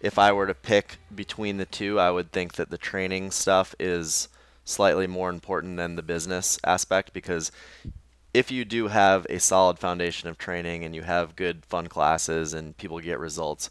if 0.00 0.18
I 0.18 0.32
were 0.32 0.46
to 0.46 0.54
pick 0.54 0.98
between 1.14 1.58
the 1.58 1.66
two, 1.66 1.98
I 2.00 2.10
would 2.10 2.32
think 2.32 2.54
that 2.54 2.70
the 2.70 2.78
training 2.78 3.30
stuff 3.30 3.74
is 3.78 4.28
slightly 4.64 5.06
more 5.06 5.30
important 5.30 5.76
than 5.76 5.96
the 5.96 6.02
business 6.02 6.58
aspect 6.64 7.12
because 7.12 7.50
if 8.32 8.50
you 8.50 8.64
do 8.64 8.88
have 8.88 9.26
a 9.28 9.40
solid 9.40 9.78
foundation 9.78 10.28
of 10.28 10.38
training 10.38 10.84
and 10.84 10.94
you 10.94 11.02
have 11.02 11.34
good 11.36 11.64
fun 11.66 11.88
classes 11.88 12.54
and 12.54 12.76
people 12.76 13.00
get 13.00 13.18
results, 13.18 13.68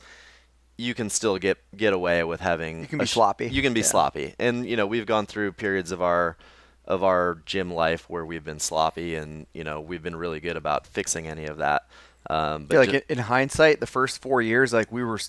you 0.77 0.93
can 0.93 1.09
still 1.09 1.37
get 1.37 1.57
get 1.75 1.93
away 1.93 2.23
with 2.23 2.41
having 2.41 2.81
You 2.81 2.87
can 2.87 2.99
be 2.99 3.05
sh- 3.05 3.11
sloppy. 3.11 3.47
You 3.47 3.61
can 3.61 3.73
be 3.73 3.79
Yeah. 3.81 3.85
sloppy. 3.85 4.35
And 4.39 4.65
you 4.67 4.75
know, 4.75 4.85
we've 4.87 5.05
gone 5.05 5.25
through 5.25 5.53
periods 5.53 5.91
of 5.91 6.01
our 6.01 6.37
of 6.85 7.03
our 7.03 7.41
gym 7.45 7.71
life 7.71 8.09
where 8.09 8.25
we've 8.25 8.43
been 8.43 8.59
sloppy 8.59 9.15
and 9.15 9.45
you 9.53 9.63
know, 9.63 9.79
we've 9.79 10.03
been 10.03 10.15
really 10.15 10.39
good 10.39 10.57
about 10.57 10.85
fixing 10.85 11.27
any 11.27 11.45
of 11.45 11.57
that. 11.57 11.83
Um, 12.29 12.65
but 12.65 12.75
feel 12.75 12.81
like 12.81 12.93
in 13.09 13.17
in 13.17 13.23
hindsight, 13.23 13.79
the 13.79 13.87
first 13.87 14.21
four 14.21 14.41
years, 14.41 14.73
like 14.73 14.91
we 14.91 15.03
were 15.03 15.19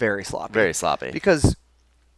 very 0.00 0.24
sloppy. 0.24 0.52
very 0.54 0.72
sloppy. 0.74 1.10
because 1.12 1.54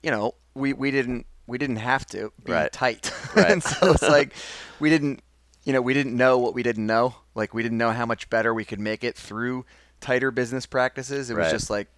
you 0.02 0.10
know 0.10 0.34
we 0.54 0.72
we 0.72 0.90
didn't 0.90 1.26
we 1.46 1.58
didn't 1.58 1.76
have 1.92 2.06
to 2.06 2.32
be 2.44 2.52
Right. 2.52 2.72
tight 2.72 3.12
Right. 3.36 3.50
and 3.50 3.62
so 3.62 3.90
it's 3.92 4.02
like 4.18 4.32
we 4.80 4.88
didn't 4.88 5.20
you 5.64 5.72
know 5.72 5.82
we 5.82 5.92
didn't 5.94 6.16
know 6.16 6.38
what 6.38 6.54
we 6.54 6.62
didn't 6.62 6.86
know 6.86 7.14
like 7.34 7.52
we 7.54 7.62
didn't 7.62 7.78
know 7.78 7.90
how 7.92 8.06
much 8.06 8.30
better 8.30 8.54
we 8.54 8.64
could 8.64 8.80
make 8.80 9.02
it 9.04 9.16
through 9.16 9.64
tighter 10.00 10.30
business 10.30 10.64
practices 10.66 11.28
it 11.30 11.36
was 11.36 11.50
just 11.50 11.68
like 11.70 11.88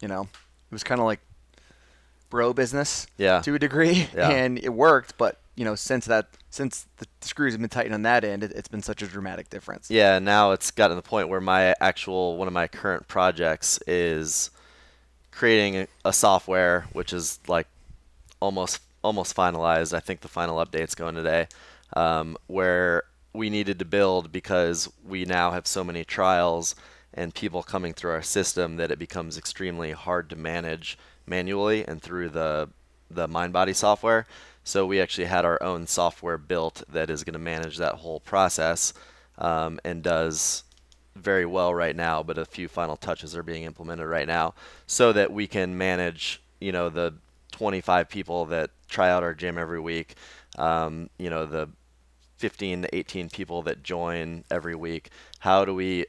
you 0.00 0.08
know 0.08 0.22
it 0.22 0.72
was 0.72 0.82
kind 0.84 1.00
of 1.00 1.06
like 1.06 1.20
bro 2.30 2.52
business 2.52 3.06
Yeah. 3.18 3.40
to 3.42 3.54
a 3.54 3.58
degree 3.58 4.08
Yeah. 4.14 4.30
and 4.40 4.58
it 4.58 4.70
worked 4.70 5.16
but 5.18 5.38
you 5.54 5.64
know 5.64 5.74
since 5.74 6.06
that 6.06 6.28
since 6.50 6.86
the 6.98 7.06
screws 7.20 7.52
have 7.54 7.60
been 7.60 7.68
tightened 7.70 7.94
on 7.94 8.02
that 8.02 8.24
end 8.24 8.42
it, 8.42 8.52
it's 8.52 8.68
been 8.68 8.82
such 8.82 9.02
a 9.02 9.06
dramatic 9.06 9.50
difference 9.50 9.90
Yeah, 9.90 10.18
now 10.18 10.52
it's 10.52 10.70
gotten 10.70 10.96
to 10.96 11.02
the 11.02 11.08
point 11.08 11.28
where 11.28 11.40
my 11.40 11.74
actual 11.80 12.36
one 12.36 12.48
of 12.48 12.54
my 12.54 12.66
current 12.68 13.06
projects 13.08 13.78
is 13.86 14.50
creating 15.32 15.76
a, 15.76 15.88
a 16.04 16.12
software 16.12 16.86
which 16.92 17.12
is 17.12 17.40
like 17.48 17.66
almost 18.40 18.80
almost 19.02 19.34
finalized. 19.34 19.92
I 19.92 20.00
think 20.00 20.20
the 20.20 20.28
final 20.28 20.64
update's 20.64 20.94
going 20.94 21.16
today, 21.16 21.48
um, 21.94 22.36
where 22.46 23.04
we 23.32 23.50
needed 23.50 23.78
to 23.78 23.84
build 23.84 24.30
because 24.30 24.88
we 25.04 25.24
now 25.24 25.50
have 25.50 25.66
so 25.66 25.82
many 25.82 26.04
trials 26.04 26.76
and 27.14 27.34
people 27.34 27.62
coming 27.62 27.92
through 27.92 28.12
our 28.12 28.22
system 28.22 28.76
that 28.76 28.90
it 28.90 28.98
becomes 28.98 29.36
extremely 29.36 29.92
hard 29.92 30.30
to 30.30 30.36
manage 30.36 30.96
manually 31.26 31.86
and 31.86 32.02
through 32.02 32.28
the 32.28 32.68
the 33.10 33.28
MindBody 33.28 33.74
software. 33.74 34.26
So 34.64 34.86
we 34.86 35.00
actually 35.00 35.26
had 35.26 35.44
our 35.44 35.62
own 35.62 35.86
software 35.86 36.38
built 36.38 36.82
that 36.88 37.10
is 37.10 37.24
going 37.24 37.32
to 37.34 37.38
manage 37.38 37.78
that 37.78 37.96
whole 37.96 38.20
process 38.20 38.94
um, 39.36 39.80
and 39.84 40.02
does 40.02 40.64
very 41.14 41.46
well 41.46 41.74
right 41.74 41.94
now, 41.94 42.22
but 42.22 42.38
a 42.38 42.44
few 42.44 42.68
final 42.68 42.96
touches 42.96 43.36
are 43.36 43.42
being 43.42 43.64
implemented 43.64 44.06
right 44.06 44.26
now 44.26 44.54
so 44.86 45.12
that 45.12 45.32
we 45.32 45.46
can 45.46 45.76
manage, 45.76 46.42
you 46.60 46.72
know, 46.72 46.88
the 46.88 47.14
25 47.52 48.08
people 48.08 48.46
that 48.46 48.70
try 48.88 49.10
out 49.10 49.22
our 49.22 49.34
gym 49.34 49.58
every 49.58 49.80
week. 49.80 50.14
Um, 50.58 51.10
you 51.18 51.30
know, 51.30 51.46
the 51.46 51.68
15 52.38 52.82
to 52.82 52.94
18 52.96 53.30
people 53.30 53.62
that 53.62 53.82
join 53.82 54.44
every 54.50 54.74
week. 54.74 55.10
How 55.40 55.64
do 55.64 55.74
we 55.74 56.06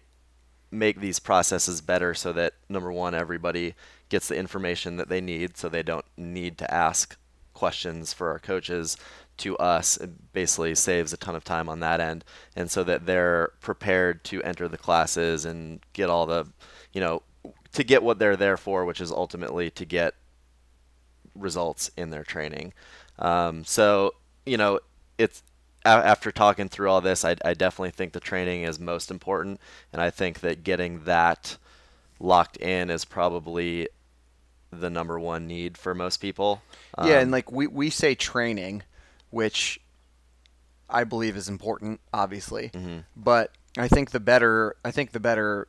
make 0.71 0.99
these 0.99 1.19
processes 1.19 1.79
better 1.79 2.13
so 2.13 2.33
that 2.33 2.53
number 2.67 2.91
one, 2.91 3.13
everybody 3.13 3.75
gets 4.09 4.27
the 4.27 4.35
information 4.35 4.97
that 4.97 5.09
they 5.09 5.21
need, 5.21 5.57
so 5.57 5.69
they 5.69 5.83
don't 5.83 6.05
need 6.17 6.57
to 6.57 6.73
ask 6.73 7.17
questions 7.53 8.13
for 8.13 8.29
our 8.29 8.39
coaches 8.39 8.97
to 9.37 9.57
us. 9.57 9.97
It 9.97 10.33
basically 10.33 10.75
saves 10.75 11.13
a 11.13 11.17
ton 11.17 11.35
of 11.35 11.43
time 11.43 11.69
on 11.69 11.79
that 11.79 11.99
end, 11.99 12.23
and 12.55 12.69
so 12.69 12.83
that 12.83 13.05
they're 13.05 13.51
prepared 13.61 14.23
to 14.25 14.41
enter 14.43 14.67
the 14.67 14.77
classes 14.77 15.45
and 15.45 15.79
get 15.93 16.09
all 16.09 16.25
the, 16.25 16.47
you 16.93 17.01
know, 17.01 17.23
to 17.73 17.83
get 17.83 18.03
what 18.03 18.19
they're 18.19 18.37
there 18.37 18.57
for, 18.57 18.85
which 18.85 19.01
is 19.01 19.11
ultimately 19.11 19.69
to 19.71 19.85
get 19.85 20.15
results 21.35 21.89
in 21.97 22.09
their 22.09 22.23
training. 22.23 22.73
Um, 23.19 23.63
so 23.63 24.13
you 24.45 24.57
know, 24.57 24.79
it's 25.17 25.43
after 25.85 26.31
talking 26.31 26.69
through 26.69 26.89
all 26.89 27.01
this, 27.01 27.25
I, 27.25 27.35
I 27.43 27.53
definitely 27.53 27.91
think 27.91 28.13
the 28.13 28.19
training 28.19 28.63
is 28.63 28.79
most 28.79 29.11
important, 29.11 29.59
and 29.91 30.01
I 30.01 30.09
think 30.09 30.39
that 30.39 30.63
getting 30.63 31.03
that 31.03 31.57
locked 32.19 32.57
in 32.57 32.89
is 32.89 33.03
probably 33.03 33.89
the 34.71 34.89
number 34.89 35.19
one 35.19 35.45
need 35.45 35.77
for 35.77 35.93
most 35.93 36.17
people. 36.17 36.61
Um, 36.97 37.09
yeah, 37.09 37.19
and 37.19 37.31
like 37.31 37.51
we, 37.51 37.67
we 37.67 37.89
say 37.89 38.15
training, 38.15 38.83
which 39.33 39.79
I 40.89 41.03
believe 41.03 41.35
is 41.35 41.49
important, 41.49 41.99
obviously, 42.13 42.69
mm-hmm. 42.69 42.99
but 43.15 43.51
I 43.77 43.87
think 43.87 44.11
the 44.11 44.19
better 44.19 44.75
I 44.85 44.91
think 44.91 45.11
the 45.11 45.19
better 45.19 45.67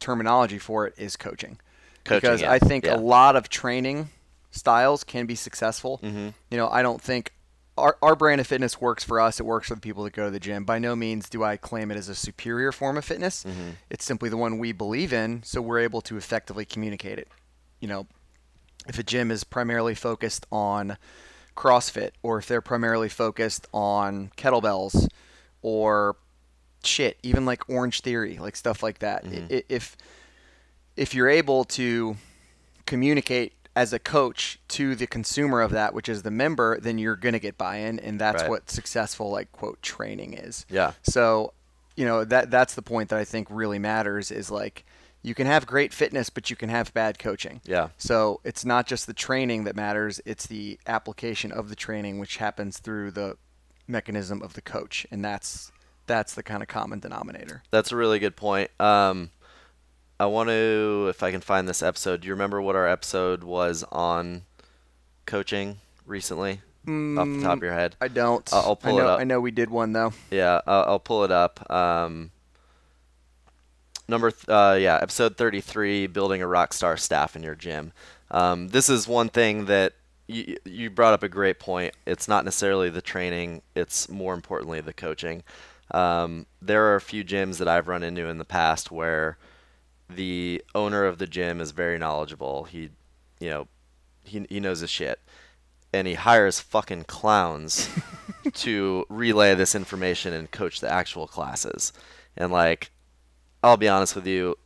terminology 0.00 0.58
for 0.58 0.86
it 0.86 0.94
is 0.96 1.16
coaching, 1.16 1.58
coaching 2.04 2.20
because 2.20 2.40
yeah. 2.40 2.50
I 2.50 2.58
think 2.58 2.86
yeah. 2.86 2.96
a 2.96 2.98
lot 2.98 3.36
of 3.36 3.48
training 3.48 4.08
styles 4.50 5.04
can 5.04 5.26
be 5.26 5.34
successful. 5.34 6.00
Mm-hmm. 6.02 6.28
You 6.50 6.56
know, 6.56 6.68
I 6.68 6.82
don't 6.82 7.00
think 7.00 7.32
our, 7.76 7.98
our 8.00 8.16
brand 8.16 8.40
of 8.40 8.46
fitness 8.46 8.80
works 8.80 9.04
for 9.04 9.20
us. 9.20 9.38
It 9.38 9.44
works 9.44 9.68
for 9.68 9.74
the 9.74 9.80
people 9.82 10.04
that 10.04 10.14
go 10.14 10.24
to 10.24 10.30
the 10.30 10.40
gym. 10.40 10.64
By 10.64 10.78
no 10.78 10.96
means 10.96 11.28
do 11.28 11.44
I 11.44 11.58
claim 11.58 11.90
it 11.90 11.98
as 11.98 12.08
a 12.08 12.14
superior 12.14 12.72
form 12.72 12.96
of 12.96 13.04
fitness. 13.04 13.44
Mm-hmm. 13.44 13.70
It's 13.90 14.06
simply 14.06 14.30
the 14.30 14.38
one 14.38 14.58
we 14.58 14.72
believe 14.72 15.12
in, 15.12 15.42
so 15.42 15.60
we're 15.60 15.80
able 15.80 16.00
to 16.02 16.16
effectively 16.16 16.64
communicate 16.64 17.18
it. 17.18 17.28
You 17.80 17.88
know, 17.88 18.06
if 18.88 18.98
a 18.98 19.02
gym 19.02 19.30
is 19.30 19.44
primarily 19.44 19.94
focused 19.94 20.46
on 20.50 20.96
CrossFit, 21.56 22.10
or 22.22 22.38
if 22.38 22.46
they're 22.46 22.60
primarily 22.60 23.08
focused 23.08 23.66
on 23.72 24.30
kettlebells, 24.36 25.08
or 25.62 26.16
shit, 26.84 27.18
even 27.22 27.44
like 27.44 27.68
Orange 27.68 28.02
Theory, 28.02 28.38
like 28.38 28.56
stuff 28.56 28.82
like 28.82 29.00
that. 29.00 29.24
Mm-hmm. 29.24 29.58
If 29.68 29.96
if 30.96 31.14
you're 31.14 31.28
able 31.28 31.64
to 31.64 32.16
communicate 32.86 33.52
as 33.74 33.92
a 33.92 33.98
coach 33.98 34.58
to 34.68 34.94
the 34.94 35.06
consumer 35.06 35.60
of 35.60 35.70
that, 35.72 35.92
which 35.92 36.08
is 36.08 36.22
the 36.22 36.30
member, 36.30 36.80
then 36.80 36.96
you're 36.96 37.16
going 37.16 37.34
to 37.34 37.38
get 37.38 37.58
buy-in, 37.58 37.98
and 37.98 38.18
that's 38.18 38.42
right. 38.42 38.50
what 38.50 38.70
successful 38.70 39.30
like 39.30 39.52
quote 39.52 39.82
training 39.82 40.32
is. 40.32 40.64
Yeah. 40.70 40.92
So, 41.02 41.52
you 41.96 42.04
know 42.04 42.24
that 42.24 42.50
that's 42.50 42.74
the 42.74 42.82
point 42.82 43.08
that 43.10 43.18
I 43.18 43.24
think 43.24 43.48
really 43.50 43.78
matters 43.78 44.30
is 44.30 44.50
like 44.50 44.84
you 45.26 45.34
can 45.34 45.48
have 45.48 45.66
great 45.66 45.92
fitness, 45.92 46.30
but 46.30 46.50
you 46.50 46.56
can 46.56 46.68
have 46.68 46.94
bad 46.94 47.18
coaching. 47.18 47.60
Yeah. 47.64 47.88
So 47.98 48.40
it's 48.44 48.64
not 48.64 48.86
just 48.86 49.08
the 49.08 49.12
training 49.12 49.64
that 49.64 49.74
matters; 49.74 50.20
it's 50.24 50.46
the 50.46 50.78
application 50.86 51.50
of 51.50 51.68
the 51.68 51.74
training, 51.74 52.20
which 52.20 52.36
happens 52.36 52.78
through 52.78 53.10
the 53.10 53.36
mechanism 53.88 54.40
of 54.40 54.54
the 54.54 54.62
coach, 54.62 55.04
and 55.10 55.24
that's 55.24 55.72
that's 56.06 56.34
the 56.34 56.44
kind 56.44 56.62
of 56.62 56.68
common 56.68 57.00
denominator. 57.00 57.64
That's 57.72 57.90
a 57.90 57.96
really 57.96 58.20
good 58.20 58.36
point. 58.36 58.70
Um, 58.80 59.30
I 60.20 60.26
want 60.26 60.48
to, 60.48 61.08
if 61.10 61.24
I 61.24 61.32
can 61.32 61.40
find 61.40 61.68
this 61.68 61.82
episode. 61.82 62.20
Do 62.20 62.28
you 62.28 62.32
remember 62.32 62.62
what 62.62 62.76
our 62.76 62.86
episode 62.86 63.42
was 63.42 63.84
on 63.90 64.42
coaching 65.26 65.78
recently? 66.06 66.60
Mm, 66.86 67.18
off 67.18 67.26
the 67.26 67.42
top 67.42 67.56
of 67.56 67.64
your 67.64 67.72
head, 67.72 67.96
I 68.00 68.06
don't. 68.06 68.48
Uh, 68.52 68.60
I'll 68.60 68.76
pull 68.76 68.98
know, 68.98 69.02
it 69.02 69.10
up. 69.10 69.18
I 69.18 69.24
know 69.24 69.40
we 69.40 69.50
did 69.50 69.70
one 69.70 69.92
though. 69.92 70.12
Yeah, 70.30 70.60
I'll, 70.68 70.84
I'll 70.84 71.00
pull 71.00 71.24
it 71.24 71.32
up. 71.32 71.68
Um, 71.68 72.30
number, 74.08 74.30
th- 74.30 74.48
uh, 74.48 74.76
yeah, 74.78 74.98
episode 75.00 75.36
thirty-three: 75.36 76.06
building 76.06 76.42
a 76.42 76.46
rock 76.46 76.72
star 76.72 76.96
staff 76.96 77.36
in 77.36 77.42
your 77.42 77.54
gym. 77.54 77.92
Um, 78.30 78.68
this 78.68 78.88
is 78.88 79.06
one 79.06 79.28
thing 79.28 79.66
that 79.66 79.94
you, 80.26 80.56
you 80.64 80.90
brought 80.90 81.14
up 81.14 81.22
a 81.22 81.28
great 81.28 81.58
point. 81.58 81.94
It's 82.06 82.28
not 82.28 82.44
necessarily 82.44 82.90
the 82.90 83.02
training; 83.02 83.62
it's 83.74 84.08
more 84.08 84.34
importantly 84.34 84.80
the 84.80 84.92
coaching. 84.92 85.42
Um, 85.90 86.46
there 86.60 86.84
are 86.86 86.96
a 86.96 87.00
few 87.00 87.24
gyms 87.24 87.58
that 87.58 87.68
I've 87.68 87.88
run 87.88 88.02
into 88.02 88.26
in 88.26 88.38
the 88.38 88.44
past 88.44 88.90
where 88.90 89.38
the 90.08 90.62
owner 90.74 91.04
of 91.04 91.18
the 91.18 91.26
gym 91.26 91.60
is 91.60 91.70
very 91.70 91.98
knowledgeable. 91.98 92.64
He, 92.64 92.90
you 93.40 93.50
know, 93.50 93.68
he 94.24 94.46
he 94.48 94.60
knows 94.60 94.80
his 94.80 94.90
shit, 94.90 95.20
and 95.92 96.06
he 96.06 96.14
hires 96.14 96.60
fucking 96.60 97.04
clowns 97.04 97.88
to 98.54 99.04
relay 99.08 99.54
this 99.54 99.74
information 99.74 100.32
and 100.32 100.50
coach 100.50 100.80
the 100.80 100.92
actual 100.92 101.26
classes. 101.26 101.92
And 102.36 102.52
like, 102.52 102.90
I'll 103.66 103.76
be 103.76 103.88
honest 103.88 104.14
with 104.14 104.28
you, 104.28 104.56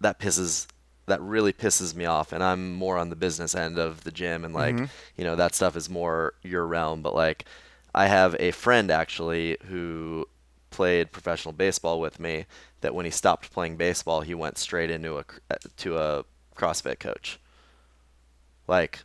that 0.00 0.20
pisses 0.20 0.66
that 1.06 1.20
really 1.20 1.52
pisses 1.52 1.94
me 1.94 2.04
off. 2.04 2.32
And 2.32 2.44
I'm 2.44 2.74
more 2.74 2.98
on 2.98 3.08
the 3.08 3.16
business 3.16 3.54
end 3.54 3.78
of 3.78 4.04
the 4.04 4.12
gym, 4.12 4.44
and 4.44 4.52
like, 4.52 4.74
mm-hmm. 4.74 4.84
you 5.16 5.24
know, 5.24 5.34
that 5.36 5.54
stuff 5.54 5.76
is 5.76 5.88
more 5.88 6.34
your 6.42 6.66
realm. 6.66 7.00
But 7.00 7.14
like, 7.14 7.46
I 7.94 8.06
have 8.06 8.36
a 8.38 8.50
friend 8.50 8.90
actually 8.90 9.56
who 9.64 10.26
played 10.68 11.10
professional 11.10 11.52
baseball 11.52 12.00
with 12.00 12.20
me 12.20 12.44
that 12.82 12.94
when 12.94 13.06
he 13.06 13.10
stopped 13.10 13.50
playing 13.50 13.76
baseball, 13.76 14.20
he 14.20 14.34
went 14.34 14.58
straight 14.58 14.90
into 14.90 15.18
a 15.18 15.24
to 15.78 15.96
a 15.96 16.24
CrossFit 16.54 16.98
coach. 17.00 17.40
Like 18.68 19.00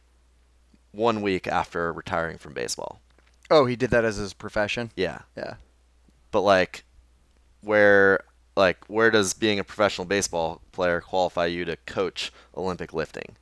one 0.91 1.21
week 1.21 1.47
after 1.47 1.93
retiring 1.93 2.37
from 2.37 2.53
baseball. 2.53 2.99
Oh, 3.49 3.65
he 3.65 3.77
did 3.77 3.91
that 3.91 4.03
as 4.03 4.17
his 4.17 4.33
profession? 4.33 4.91
Yeah. 4.97 5.19
Yeah. 5.37 5.53
But 6.31 6.41
like 6.41 6.83
where 7.61 8.21
like 8.57 8.83
where 8.87 9.11
does 9.11 9.33
being 9.33 9.59
a 9.59 9.63
professional 9.63 10.05
baseball 10.05 10.61
player 10.71 10.99
qualify 10.99 11.45
you 11.45 11.63
to 11.65 11.77
coach 11.77 12.31
Olympic 12.55 12.93
lifting? 12.93 13.35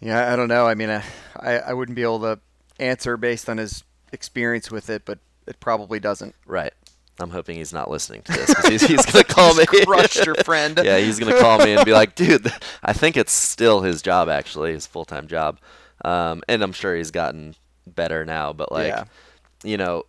Yeah, 0.00 0.32
I 0.32 0.36
don't 0.36 0.48
know. 0.48 0.66
I 0.66 0.74
mean, 0.74 0.90
I 0.90 1.02
I 1.40 1.72
wouldn't 1.72 1.96
be 1.96 2.02
able 2.02 2.20
to 2.20 2.40
answer 2.78 3.16
based 3.16 3.48
on 3.48 3.58
his 3.58 3.84
experience 4.12 4.70
with 4.70 4.90
it, 4.90 5.04
but 5.04 5.20
it 5.46 5.60
probably 5.60 6.00
doesn't. 6.00 6.34
Right. 6.46 6.72
I'm 7.20 7.30
hoping 7.30 7.56
he's 7.56 7.72
not 7.72 7.90
listening 7.90 8.22
to 8.22 8.32
this. 8.32 8.66
He's, 8.66 8.82
he's 8.82 9.06
gonna 9.06 9.24
call 9.24 9.54
me. 9.56 9.66
Crushed 9.66 10.24
your 10.26 10.34
friend. 10.36 10.80
yeah, 10.82 10.98
he's 10.98 11.18
gonna 11.18 11.38
call 11.38 11.58
me 11.58 11.72
and 11.72 11.84
be 11.84 11.92
like, 11.92 12.14
"Dude, 12.14 12.50
I 12.82 12.92
think 12.92 13.16
it's 13.16 13.32
still 13.32 13.82
his 13.82 14.02
job. 14.02 14.28
Actually, 14.28 14.72
his 14.72 14.86
full 14.86 15.04
time 15.04 15.28
job." 15.28 15.58
Um, 16.04 16.42
and 16.48 16.62
I'm 16.62 16.72
sure 16.72 16.96
he's 16.96 17.10
gotten 17.10 17.54
better 17.86 18.24
now. 18.24 18.52
But 18.52 18.72
like, 18.72 18.88
yeah. 18.88 19.04
you 19.62 19.76
know, 19.76 20.04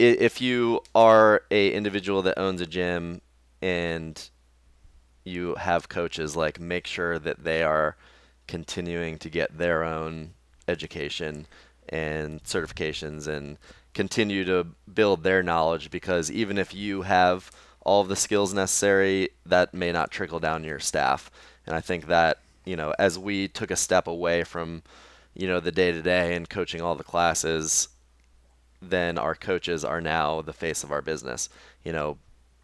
if 0.00 0.40
you 0.40 0.80
are 0.94 1.42
a 1.50 1.72
individual 1.72 2.22
that 2.22 2.38
owns 2.38 2.60
a 2.62 2.66
gym 2.66 3.20
and 3.60 4.30
you 5.24 5.54
have 5.56 5.90
coaches, 5.90 6.34
like 6.34 6.58
make 6.58 6.86
sure 6.86 7.18
that 7.18 7.44
they 7.44 7.62
are 7.62 7.96
continuing 8.48 9.18
to 9.18 9.28
get 9.28 9.58
their 9.58 9.84
own 9.84 10.32
education 10.66 11.46
and 11.90 12.42
certifications 12.44 13.26
and 13.26 13.58
continue 13.92 14.44
to 14.44 14.66
build 14.92 15.22
their 15.22 15.42
knowledge 15.42 15.90
because 15.90 16.30
even 16.30 16.56
if 16.56 16.72
you 16.72 17.02
have 17.02 17.50
all 17.82 18.00
of 18.00 18.08
the 18.08 18.16
skills 18.16 18.54
necessary, 18.54 19.28
that 19.44 19.74
may 19.74 19.92
not 19.92 20.10
trickle 20.10 20.40
down 20.40 20.62
to 20.62 20.68
your 20.68 20.78
staff. 20.78 21.30
And 21.66 21.76
I 21.76 21.80
think 21.80 22.06
that, 22.06 22.38
you 22.64 22.76
know, 22.76 22.94
as 22.98 23.18
we 23.18 23.48
took 23.48 23.70
a 23.70 23.76
step 23.76 24.06
away 24.06 24.44
from, 24.44 24.82
you 25.34 25.46
know, 25.46 25.60
the 25.60 25.72
day 25.72 25.92
to 25.92 26.00
day 26.00 26.34
and 26.34 26.48
coaching 26.48 26.80
all 26.80 26.94
the 26.94 27.04
classes, 27.04 27.88
then 28.82 29.18
our 29.18 29.34
coaches 29.34 29.84
are 29.84 30.00
now 30.00 30.42
the 30.42 30.52
face 30.52 30.82
of 30.84 30.92
our 30.92 31.02
business. 31.02 31.48
You 31.84 31.92
know, 31.92 32.18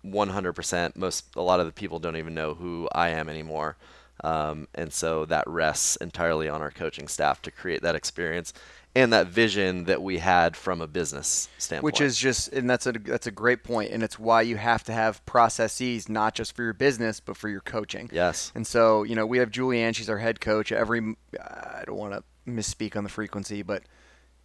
100%. 0.04 0.96
Most, 0.96 1.36
a 1.36 1.42
lot 1.42 1.60
of 1.60 1.66
the 1.66 1.72
people 1.72 1.98
don't 1.98 2.16
even 2.16 2.34
know 2.34 2.54
who 2.54 2.88
I 2.92 3.10
am 3.10 3.28
anymore. 3.28 3.76
Um, 4.24 4.66
and 4.74 4.92
so 4.92 5.26
that 5.26 5.46
rests 5.46 5.96
entirely 5.96 6.48
on 6.48 6.62
our 6.62 6.70
coaching 6.70 7.06
staff 7.08 7.42
to 7.42 7.50
create 7.50 7.82
that 7.82 7.94
experience 7.94 8.54
and 8.96 9.12
that 9.12 9.26
vision 9.26 9.84
that 9.84 10.00
we 10.00 10.16
had 10.16 10.56
from 10.56 10.80
a 10.80 10.86
business 10.86 11.50
standpoint. 11.58 11.84
Which 11.84 12.00
is 12.00 12.16
just, 12.16 12.50
and 12.54 12.68
that's 12.68 12.86
a 12.86 12.92
that's 12.92 13.26
a 13.26 13.30
great 13.30 13.62
point, 13.62 13.92
and 13.92 14.02
it's 14.02 14.18
why 14.18 14.40
you 14.40 14.56
have 14.56 14.82
to 14.84 14.92
have 14.92 15.24
processes 15.26 16.08
not 16.08 16.34
just 16.34 16.56
for 16.56 16.62
your 16.62 16.72
business 16.72 17.20
but 17.20 17.36
for 17.36 17.50
your 17.50 17.60
coaching. 17.60 18.08
Yes. 18.10 18.52
And 18.54 18.66
so 18.66 19.02
you 19.02 19.14
know 19.14 19.26
we 19.26 19.36
have 19.38 19.50
Julianne, 19.50 19.94
she's 19.94 20.08
our 20.08 20.16
head 20.16 20.40
coach. 20.40 20.72
Every 20.72 21.14
I 21.38 21.82
don't 21.84 21.98
want 21.98 22.14
to 22.14 22.50
misspeak 22.50 22.96
on 22.96 23.04
the 23.04 23.10
frequency, 23.10 23.62
but 23.62 23.82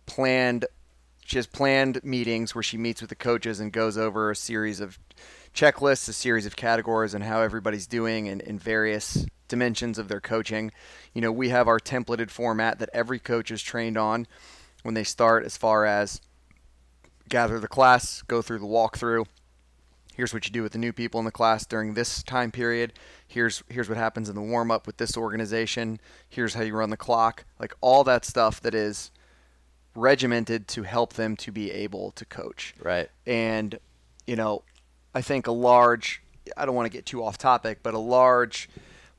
planned. 0.06 0.66
She 1.32 1.38
has 1.38 1.48
planned 1.48 2.04
meetings 2.04 2.54
where 2.54 2.62
she 2.62 2.76
meets 2.76 3.00
with 3.00 3.10
the 3.10 3.16
coaches 3.16 3.62
and 3.62 3.72
goes 3.72 3.98
over 3.98 4.30
a 4.32 4.36
series 4.36 4.82
of 4.82 5.00
checklists, 5.56 6.10
a 6.10 6.12
series 6.12 6.46
of 6.46 6.58
categories, 6.58 7.14
and 7.14 7.24
how 7.24 7.40
everybody's 7.40 7.88
doing 7.88 8.26
in, 8.26 8.42
in 8.42 8.60
various 8.60 9.26
dimensions 9.48 9.98
of 9.98 10.10
their 10.10 10.20
coaching. 10.20 10.74
You 11.14 11.22
know, 11.22 11.32
we 11.32 11.48
have 11.48 11.70
our 11.70 11.80
templated 11.80 12.32
format 12.32 12.80
that 12.80 12.90
every 12.92 13.18
coach 13.18 13.50
is 13.50 13.62
trained 13.62 13.98
on 13.98 14.28
when 14.84 14.94
they 14.94 15.06
start, 15.06 15.46
as 15.46 15.56
far 15.56 15.86
as 15.86 16.20
gather 17.30 17.62
the 17.62 17.68
class, 17.70 18.24
go 18.24 18.42
through 18.42 18.60
the 18.60 18.66
walkthrough. 18.66 19.26
Here's 20.14 20.34
what 20.34 20.46
you 20.46 20.52
do 20.52 20.64
with 20.64 20.74
the 20.74 20.80
new 20.80 20.92
people 20.92 21.22
in 21.22 21.26
the 21.26 21.32
class 21.32 21.66
during 21.66 21.94
this 21.94 22.24
time 22.24 22.52
period. 22.52 22.92
Here's 23.26 23.64
here's 23.70 23.88
what 23.88 23.98
happens 23.98 24.28
in 24.28 24.36
the 24.36 24.42
warm 24.42 24.70
up 24.70 24.86
with 24.86 24.98
this 24.98 25.16
organization. 25.16 26.02
Here's 26.28 26.56
how 26.56 26.64
you 26.64 26.76
run 26.76 26.90
the 26.90 26.98
clock. 26.98 27.46
Like 27.58 27.74
all 27.80 28.04
that 28.04 28.26
stuff 28.26 28.60
that 28.60 28.76
is 28.76 29.12
regimented 29.96 30.68
to 30.70 30.84
help 30.84 31.14
them 31.14 31.36
to 31.38 31.52
be 31.52 31.72
able 31.72 32.12
to 32.12 32.26
coach. 32.26 32.74
Right. 32.82 33.10
And, 33.26 33.80
you 34.26 34.36
know, 34.36 34.64
I 35.14 35.22
think 35.22 35.48
a 35.48 35.52
large, 35.52 36.22
I 36.56 36.66
don't 36.66 36.76
want 36.76 36.86
to 36.86 36.96
get 36.98 37.06
too 37.06 37.24
off 37.24 37.38
topic, 37.38 37.80
but 37.84 37.94
a 37.94 38.00
large, 38.00 38.70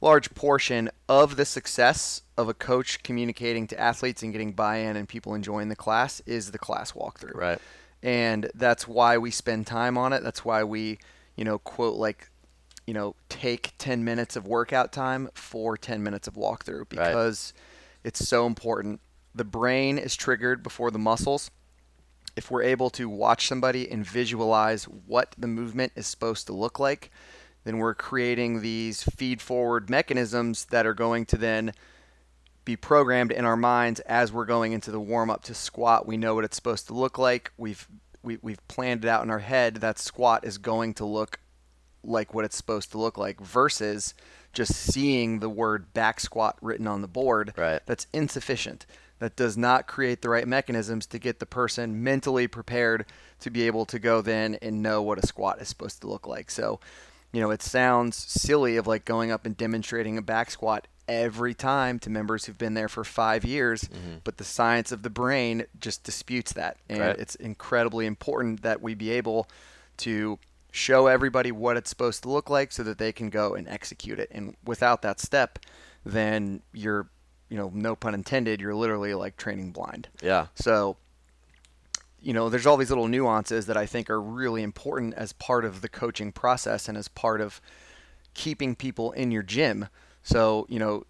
large 0.01 0.35
portion 0.35 0.91
of 1.09 1.37
the 1.37 1.45
success 1.45 2.23
of 2.37 2.49
a 2.49 2.55
coach 2.55 3.03
communicating 3.03 3.67
to 3.69 3.79
athletes 3.79 4.23
and 4.23 4.33
getting 4.33 4.53
buy 4.53 4.79
in 4.79 4.97
and 4.97 5.09
people 5.09 5.35
enjoying 5.35 5.69
the 5.69 5.77
class 5.77 6.21
is 6.27 6.51
the 6.51 6.59
class 6.59 6.93
walkthrough. 6.93 7.35
Right. 7.35 7.59
And 8.03 8.51
that's 8.55 8.89
why 8.89 9.19
we 9.19 9.31
spend 9.31 9.67
time 9.67 9.97
on 9.97 10.13
it. 10.13 10.23
That's 10.23 10.45
why 10.45 10.65
we, 10.65 10.99
you 11.37 11.45
know, 11.45 11.59
quote 11.59 11.97
like, 11.97 12.31
you 12.87 12.95
know, 12.95 13.15
take 13.29 13.75
10 13.79 14.03
minutes 14.03 14.35
of 14.35 14.47
workout 14.47 14.93
time 14.93 15.29
for 15.35 15.77
10 15.77 16.03
minutes 16.03 16.27
of 16.27 16.35
walkthrough 16.35 16.89
because 16.89 17.53
right. 17.55 17.63
it's 18.09 18.27
so 18.27 18.47
important. 18.47 19.01
The 19.35 19.45
brain 19.45 19.99
is 19.99 20.15
triggered 20.15 20.63
before 20.63 20.91
the 20.91 20.99
muscles 20.99 21.51
if 22.37 22.51
we're 22.51 22.63
able 22.63 22.91
to 22.91 23.09
watch 23.09 23.47
somebody 23.47 23.91
and 23.91 24.07
visualize 24.07 24.85
what 24.85 25.35
the 25.37 25.47
movement 25.47 25.93
is 25.97 26.07
supposed 26.07 26.47
to 26.47 26.53
look 26.53 26.79
like, 26.79 27.11
then 27.65 27.79
we're 27.79 27.95
creating 27.95 28.61
these 28.61 29.03
feed 29.03 29.41
forward 29.41 29.91
mechanisms 29.91 30.67
that 30.67 30.87
are 30.87 30.95
going 30.95 31.27
to 31.27 31.37
then 31.37 31.73
be 32.65 32.77
programmed 32.77 33.33
in 33.33 33.45
our 33.45 33.57
minds 33.57 34.01
as 34.01 34.33
we're 34.33 34.45
going 34.45 34.73
into 34.73 34.91
the 34.91 35.01
warm 35.01 35.31
up 35.31 35.43
to 35.43 35.55
squat. 35.55 36.07
We 36.07 36.17
know 36.17 36.35
what 36.35 36.45
it's 36.45 36.57
supposed 36.57 36.87
to 36.87 36.95
look 36.95 37.19
like. 37.19 37.53
We've 37.57 37.87
we, 38.23 38.35
have 38.35 38.43
we 38.43 38.53
have 38.53 38.69
planned 38.69 39.05
it 39.05 39.09
out 39.09 39.25
in 39.25 39.31
our 39.31 39.41
head 39.41 39.77
that 39.77 39.99
squat 39.99 40.45
is 40.45 40.59
going 40.59 40.95
to 40.95 41.05
look 41.05 41.41
like 42.05 42.33
what 42.33 42.45
it's 42.45 42.57
supposed 42.57 42.93
to 42.93 42.99
look 42.99 43.19
like 43.19 43.41
versus 43.41 44.15
just 44.53 44.75
seeing 44.75 45.41
the 45.41 45.49
word 45.49 45.93
back 45.93 46.21
squat 46.21 46.57
written 46.61 46.87
on 46.87 47.03
the 47.03 47.09
board. 47.09 47.53
Right. 47.57 47.81
That's 47.85 48.07
insufficient 48.13 48.87
that 49.23 49.37
does 49.37 49.57
not 49.57 49.87
create 49.87 50.21
the 50.21 50.29
right 50.29 50.49
mechanisms 50.49 51.07
to 51.07 51.17
get 51.17 51.39
the 51.39 51.47
person 51.47 52.03
mentally 52.03 52.49
prepared 52.49 53.07
to 53.39 53.51
be 53.51 53.69
able 53.69 53.87
to 53.87 54.01
go 54.01 54.21
then 54.21 54.57
and 54.61 54.83
know 54.83 55.01
what 55.01 55.17
a 55.17 55.25
squat 55.25 55.63
is 55.63 55.69
supposed 55.69 56.01
to 56.01 56.09
look 56.09 56.27
like. 56.27 56.51
So, 56.51 56.81
you 57.31 57.41
know, 57.41 57.53
it 57.53 57.63
sounds 57.63 58.17
silly 58.17 58.77
of 58.77 58.89
like 58.89 59.05
going 59.05 59.31
up 59.31 59.47
and 59.47 59.57
demonstrating 59.57 60.19
a 60.19 60.23
back 60.23 60.51
squat 60.51 60.89
every 61.07 61.55
time 61.55 62.01
to 62.01 62.11
members 62.11 62.47
who've 62.47 62.59
been 62.59 62.75
there 62.75 62.89
for 62.89 63.05
five 63.05 63.45
years, 63.45 63.83
mm-hmm. 63.85 64.17
but 64.25 64.39
the 64.39 64.45
science 64.45 64.91
of 64.91 65.05
the 65.05 65.11
brain 65.11 65.67
just 65.79 66.03
disputes 66.03 66.53
that. 66.55 66.79
And 66.89 66.99
right. 66.99 67.17
it's 67.17 67.37
incredibly 67.37 68.07
important 68.07 68.63
that 68.63 68.83
we 68.83 68.95
be 68.95 69.13
able 69.13 69.49
to 69.99 70.41
show 70.73 71.07
everybody 71.07 71.53
what 71.53 71.77
it's 71.77 71.91
supposed 71.91 72.25
to 72.25 72.29
look 72.29 72.51
like 72.51 72.73
so 72.73 72.83
that 72.83 72.99
they 72.99 73.13
can 73.13 73.31
go 73.31 73.55
and 73.55 73.69
execute 73.69 74.19
it. 74.19 74.31
And 74.33 74.57
without 74.65 75.03
that 75.03 75.21
step, 75.21 75.61
then 76.05 76.63
you're 76.73 77.07
you 77.53 77.59
know, 77.59 77.71
no 77.75 77.95
pun 77.95 78.15
intended, 78.15 78.63
you're 78.63 78.75
literally 78.75 79.13
like 79.13 79.37
training 79.37 79.73
blind. 79.73 80.09
Yeah. 80.23 80.47
So, 80.55 80.97
you 82.19 82.33
know, 82.33 82.49
there's 82.49 82.65
all 82.65 82.79
these 82.79 82.89
little 82.89 83.09
nuances 83.09 83.67
that 83.67 83.77
I 83.77 83.85
think 83.85 84.09
are 84.09 84.23
really 84.23 84.63
important 84.63 85.13
as 85.13 85.35
part 85.35 85.67
of 85.67 85.83
the 85.83 85.89
coaching 85.91 86.33
process 86.33 86.89
and 86.89 86.97
as 86.97 87.09
part 87.09 87.43
of 87.43 87.61
keeping 88.33 88.75
people 88.75 89.13
in 89.13 89.31
your 89.31 89.43
gym. 89.43 89.89
So, 90.23 90.65
you 90.71 90.79
know, 90.79 91.05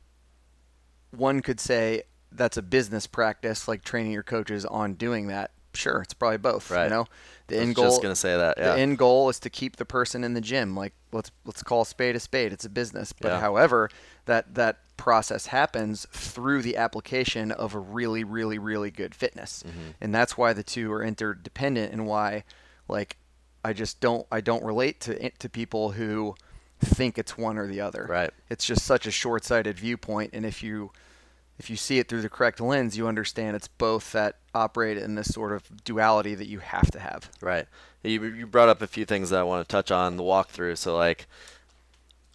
one 1.13 1.43
could 1.43 1.61
say 1.61 2.03
that's 2.33 2.57
a 2.57 2.63
business 2.63 3.07
practice, 3.07 3.69
like 3.69 3.85
training 3.85 4.11
your 4.11 4.25
coaches 4.25 4.67
on 4.67 4.95
doing 4.95 5.29
that. 5.29 5.53
Sure, 5.75 6.03
it's 6.03 6.15
probably 6.15 6.39
both. 6.39 6.71
Right. 6.71 6.85
You 6.85 6.91
know, 6.91 7.07
the 7.47 7.59
end 7.59 7.75
goal. 7.75 7.87
Just 7.87 8.03
gonna 8.03 8.17
say 8.17 8.37
that. 8.37 8.59
Yeah. 8.59 8.75
The 8.75 8.81
end 8.81 8.99
goal 8.99 9.29
is 9.29 9.39
to 9.41 9.51
keep 9.51 9.77
the 9.77 9.85
person 9.85 10.25
in 10.25 10.35
the 10.35 10.41
gym. 10.41 10.77
Like 10.77 10.93
let's 11.13 11.31
let's 11.45 11.63
call 11.63 11.83
a 11.83 11.87
spade 11.87 12.17
a 12.17 12.21
spade. 12.21 12.53
It's 12.53 12.65
a 12.65 12.71
business. 12.71 13.13
But 13.13 13.29
yeah. 13.29 13.41
however, 13.41 13.91
that 14.27 14.55
that 14.55 14.79
process 14.97 15.47
happens 15.47 16.07
through 16.13 16.63
the 16.63 16.77
application 16.77 17.51
of 17.51 17.75
a 17.75 17.79
really, 17.79 18.23
really, 18.23 18.59
really 18.59 18.91
good 18.91 19.15
fitness. 19.15 19.65
Mm-hmm. 19.67 19.91
And 20.01 20.15
that's 20.15 20.37
why 20.37 20.53
the 20.53 20.63
two 20.63 20.93
are 20.93 21.03
interdependent 21.03 21.93
and 21.93 22.07
why 22.07 22.45
like 22.89 23.17
I 23.65 23.73
just 23.73 24.01
don't 24.01 24.27
I 24.31 24.41
don't 24.41 24.65
relate 24.65 25.01
to 25.03 25.31
to 25.31 25.49
people 25.49 25.93
who 25.93 26.35
think 26.81 27.19
it's 27.19 27.39
one 27.39 27.59
or 27.59 27.67
the 27.67 27.81
other. 27.81 28.07
Right. 28.09 28.31
It's 28.51 28.65
just 28.65 28.85
such 28.85 29.07
a 29.07 29.11
short-sighted 29.11 29.79
viewpoint 29.79 30.31
and 30.33 30.45
if 30.45 30.63
you 30.63 30.93
if 31.63 31.71
you 31.71 31.77
see 31.77 32.01
it 32.01 32.09
through 32.09 32.23
the 32.23 32.29
correct 32.29 32.61
lens, 32.61 32.97
you 32.97 33.07
understand 33.07 33.55
it's 33.55 33.69
both 33.69 34.11
that 34.11 34.35
operate 34.53 34.99
in 34.99 35.15
this 35.15 35.33
sort 35.33 35.53
of 35.53 35.85
duality 35.85 36.35
that 36.35 36.49
you 36.49 36.59
have 36.59 36.91
to 36.91 36.99
have. 36.99 37.31
Right. 37.41 37.67
You, 38.03 38.25
you 38.25 38.49
brought 38.49 38.69
up 38.69 38.83
a 38.83 38.89
few 38.89 39.05
things 39.05 39.31
that 39.31 39.39
I 39.39 39.45
want 39.45 39.67
to 39.67 39.71
touch 39.71 39.93
on 39.93 40.17
the 40.17 40.25
walkthrough. 40.25 40.77
So 40.77 40.97
like 40.97 41.29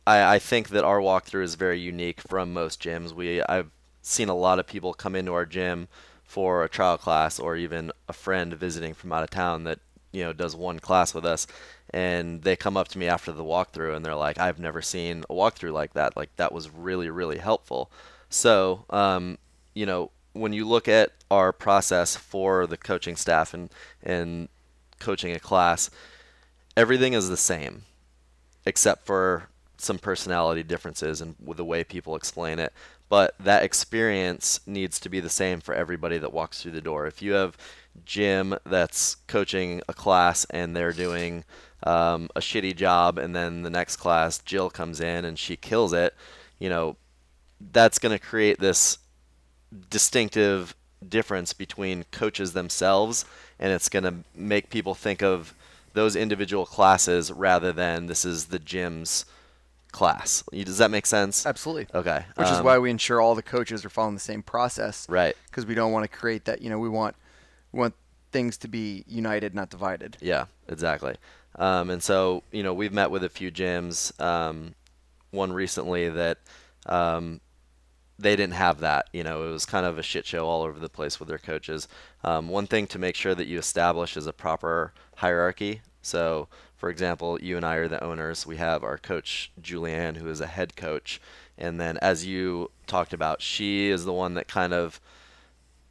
I, 0.07 0.35
I 0.35 0.39
think 0.39 0.69
that 0.69 0.85
our 0.85 0.99
walkthrough 0.99 1.43
is 1.43 1.55
very 1.55 1.77
unique 1.77 2.21
from 2.21 2.53
most 2.53 2.81
gyms. 2.81 3.11
We 3.11 3.43
I've 3.43 3.69
seen 4.01 4.29
a 4.29 4.35
lot 4.35 4.59
of 4.59 4.65
people 4.65 4.93
come 4.93 5.13
into 5.13 5.33
our 5.33 5.45
gym 5.45 5.89
for 6.23 6.63
a 6.63 6.69
trial 6.69 6.97
class 6.97 7.37
or 7.37 7.57
even 7.57 7.91
a 8.07 8.13
friend 8.13 8.53
visiting 8.53 8.93
from 8.93 9.11
out 9.11 9.23
of 9.23 9.29
town 9.29 9.65
that 9.65 9.79
you 10.13 10.23
know 10.23 10.31
does 10.31 10.55
one 10.55 10.79
class 10.79 11.13
with 11.13 11.25
us 11.25 11.47
and 11.89 12.43
they 12.43 12.55
come 12.55 12.77
up 12.77 12.87
to 12.87 12.97
me 12.97 13.07
after 13.07 13.33
the 13.33 13.43
walkthrough 13.43 13.95
and 13.95 14.05
they're 14.05 14.15
like 14.15 14.37
i've 14.37 14.59
never 14.59 14.81
seen 14.81 15.23
a 15.29 15.33
walkthrough 15.33 15.71
like 15.71 15.93
that 15.93 16.15
like 16.17 16.33
that 16.37 16.51
was 16.51 16.69
really 16.69 17.09
really 17.09 17.37
helpful 17.37 17.91
so 18.29 18.85
um, 18.89 19.37
you 19.73 19.85
know 19.85 20.11
when 20.33 20.53
you 20.53 20.67
look 20.67 20.87
at 20.87 21.11
our 21.31 21.51
process 21.51 22.15
for 22.15 22.67
the 22.67 22.77
coaching 22.77 23.15
staff 23.15 23.53
and 23.53 23.69
and 24.03 24.49
coaching 24.99 25.33
a 25.33 25.39
class 25.39 25.89
everything 26.75 27.13
is 27.13 27.29
the 27.29 27.37
same 27.37 27.83
except 28.65 29.05
for 29.05 29.49
some 29.77 29.97
personality 29.97 30.63
differences 30.63 31.21
and 31.21 31.35
the 31.55 31.63
way 31.63 31.83
people 31.83 32.15
explain 32.15 32.59
it. 32.59 32.73
But 33.09 33.35
that 33.39 33.63
experience 33.63 34.59
needs 34.67 34.99
to 34.99 35.09
be 35.09 35.19
the 35.19 35.29
same 35.29 35.61
for 35.61 35.73
everybody 35.73 36.17
that 36.17 36.33
walks 36.33 36.61
through 36.61 36.73
the 36.73 36.81
door. 36.81 37.07
If 37.07 37.21
you 37.21 37.33
have 37.33 37.57
Jim 38.03 38.55
that's 38.65 39.15
coaching 39.27 39.81
a 39.87 39.93
class 39.93 40.45
and 40.49 40.75
they're 40.75 40.91
doing 40.91 41.45
um, 41.83 42.29
a 42.35 42.41
shitty 42.41 42.75
job, 42.75 43.17
and 43.17 43.35
then 43.35 43.61
the 43.61 43.69
next 43.69 43.95
class 43.97 44.39
Jill 44.39 44.69
comes 44.69 44.99
in 44.99 45.23
and 45.23 45.39
she 45.39 45.55
kills 45.55 45.93
it, 45.93 46.13
you 46.59 46.69
know, 46.69 46.97
that's 47.59 47.99
going 47.99 48.17
to 48.17 48.23
create 48.23 48.59
this 48.59 48.99
distinctive 49.89 50.75
difference 51.07 51.53
between 51.53 52.05
coaches 52.11 52.53
themselves, 52.53 53.25
and 53.59 53.71
it's 53.71 53.89
going 53.89 54.03
to 54.03 54.15
make 54.35 54.69
people 54.69 54.95
think 54.95 55.21
of 55.21 55.53
those 55.93 56.15
individual 56.15 56.65
classes 56.65 57.31
rather 57.31 57.71
than 57.71 58.07
this 58.07 58.23
is 58.23 58.45
the 58.45 58.59
gym's 58.59 59.25
class. 59.91 60.43
Does 60.51 60.77
that 60.77 60.91
make 60.91 61.05
sense? 61.05 61.45
Absolutely. 61.45 61.87
Okay. 61.93 62.23
Which 62.35 62.47
um, 62.47 62.53
is 62.53 62.61
why 62.61 62.77
we 62.77 62.91
ensure 62.91 63.19
all 63.19 63.35
the 63.35 63.41
coaches 63.41 63.83
are 63.83 63.89
following 63.89 64.13
the 64.13 64.19
same 64.19 64.43
process. 64.43 65.07
Right. 65.09 65.35
Because 65.45 65.65
we 65.65 65.75
don't 65.75 65.91
want 65.91 66.09
to 66.09 66.17
create 66.17 66.45
that. 66.45 66.61
You 66.61 66.69
know, 66.69 66.77
we 66.77 66.89
want 66.89 67.15
we 67.71 67.79
want 67.79 67.95
things 68.31 68.57
to 68.57 68.67
be 68.67 69.03
united, 69.07 69.55
not 69.55 69.69
divided. 69.69 70.17
Yeah, 70.21 70.45
exactly. 70.67 71.15
Um, 71.55 71.89
and 71.89 72.03
so, 72.03 72.43
you 72.51 72.61
know, 72.61 72.73
we've 72.73 72.93
met 72.93 73.09
with 73.09 73.23
a 73.23 73.29
few 73.29 73.51
gyms. 73.51 74.19
Um, 74.21 74.75
one 75.31 75.51
recently 75.51 76.09
that 76.09 76.37
um, 76.85 77.41
they 78.19 78.35
didn't 78.35 78.53
have 78.53 78.79
that. 78.79 79.09
You 79.13 79.23
know, 79.23 79.47
it 79.47 79.51
was 79.51 79.65
kind 79.65 79.85
of 79.85 79.97
a 79.97 80.03
shit 80.03 80.25
show 80.25 80.47
all 80.47 80.63
over 80.63 80.79
the 80.79 80.89
place 80.89 81.19
with 81.19 81.29
their 81.29 81.37
coaches. 81.37 81.87
Um, 82.23 82.49
one 82.49 82.67
thing 82.67 82.87
to 82.87 82.99
make 82.99 83.15
sure 83.15 83.35
that 83.35 83.47
you 83.47 83.59
establish 83.59 84.17
is 84.17 84.27
a 84.27 84.33
proper 84.33 84.93
hierarchy. 85.15 85.81
So 86.01 86.47
for 86.77 86.89
example, 86.89 87.41
you 87.41 87.57
and 87.57 87.65
I 87.65 87.75
are 87.75 87.87
the 87.87 88.03
owners. 88.03 88.45
We 88.45 88.57
have 88.57 88.83
our 88.83 88.99
coach, 88.99 89.51
Julianne, 89.59 90.17
who 90.17 90.29
is 90.29 90.39
a 90.39 90.47
head 90.47 90.75
coach. 90.75 91.19
And 91.57 91.81
then, 91.81 91.97
as 91.97 92.25
you 92.25 92.69
talked 92.85 93.13
about, 93.13 93.41
she 93.41 93.89
is 93.89 94.05
the 94.05 94.13
one 94.13 94.35
that 94.35 94.47
kind 94.47 94.73
of 94.73 95.01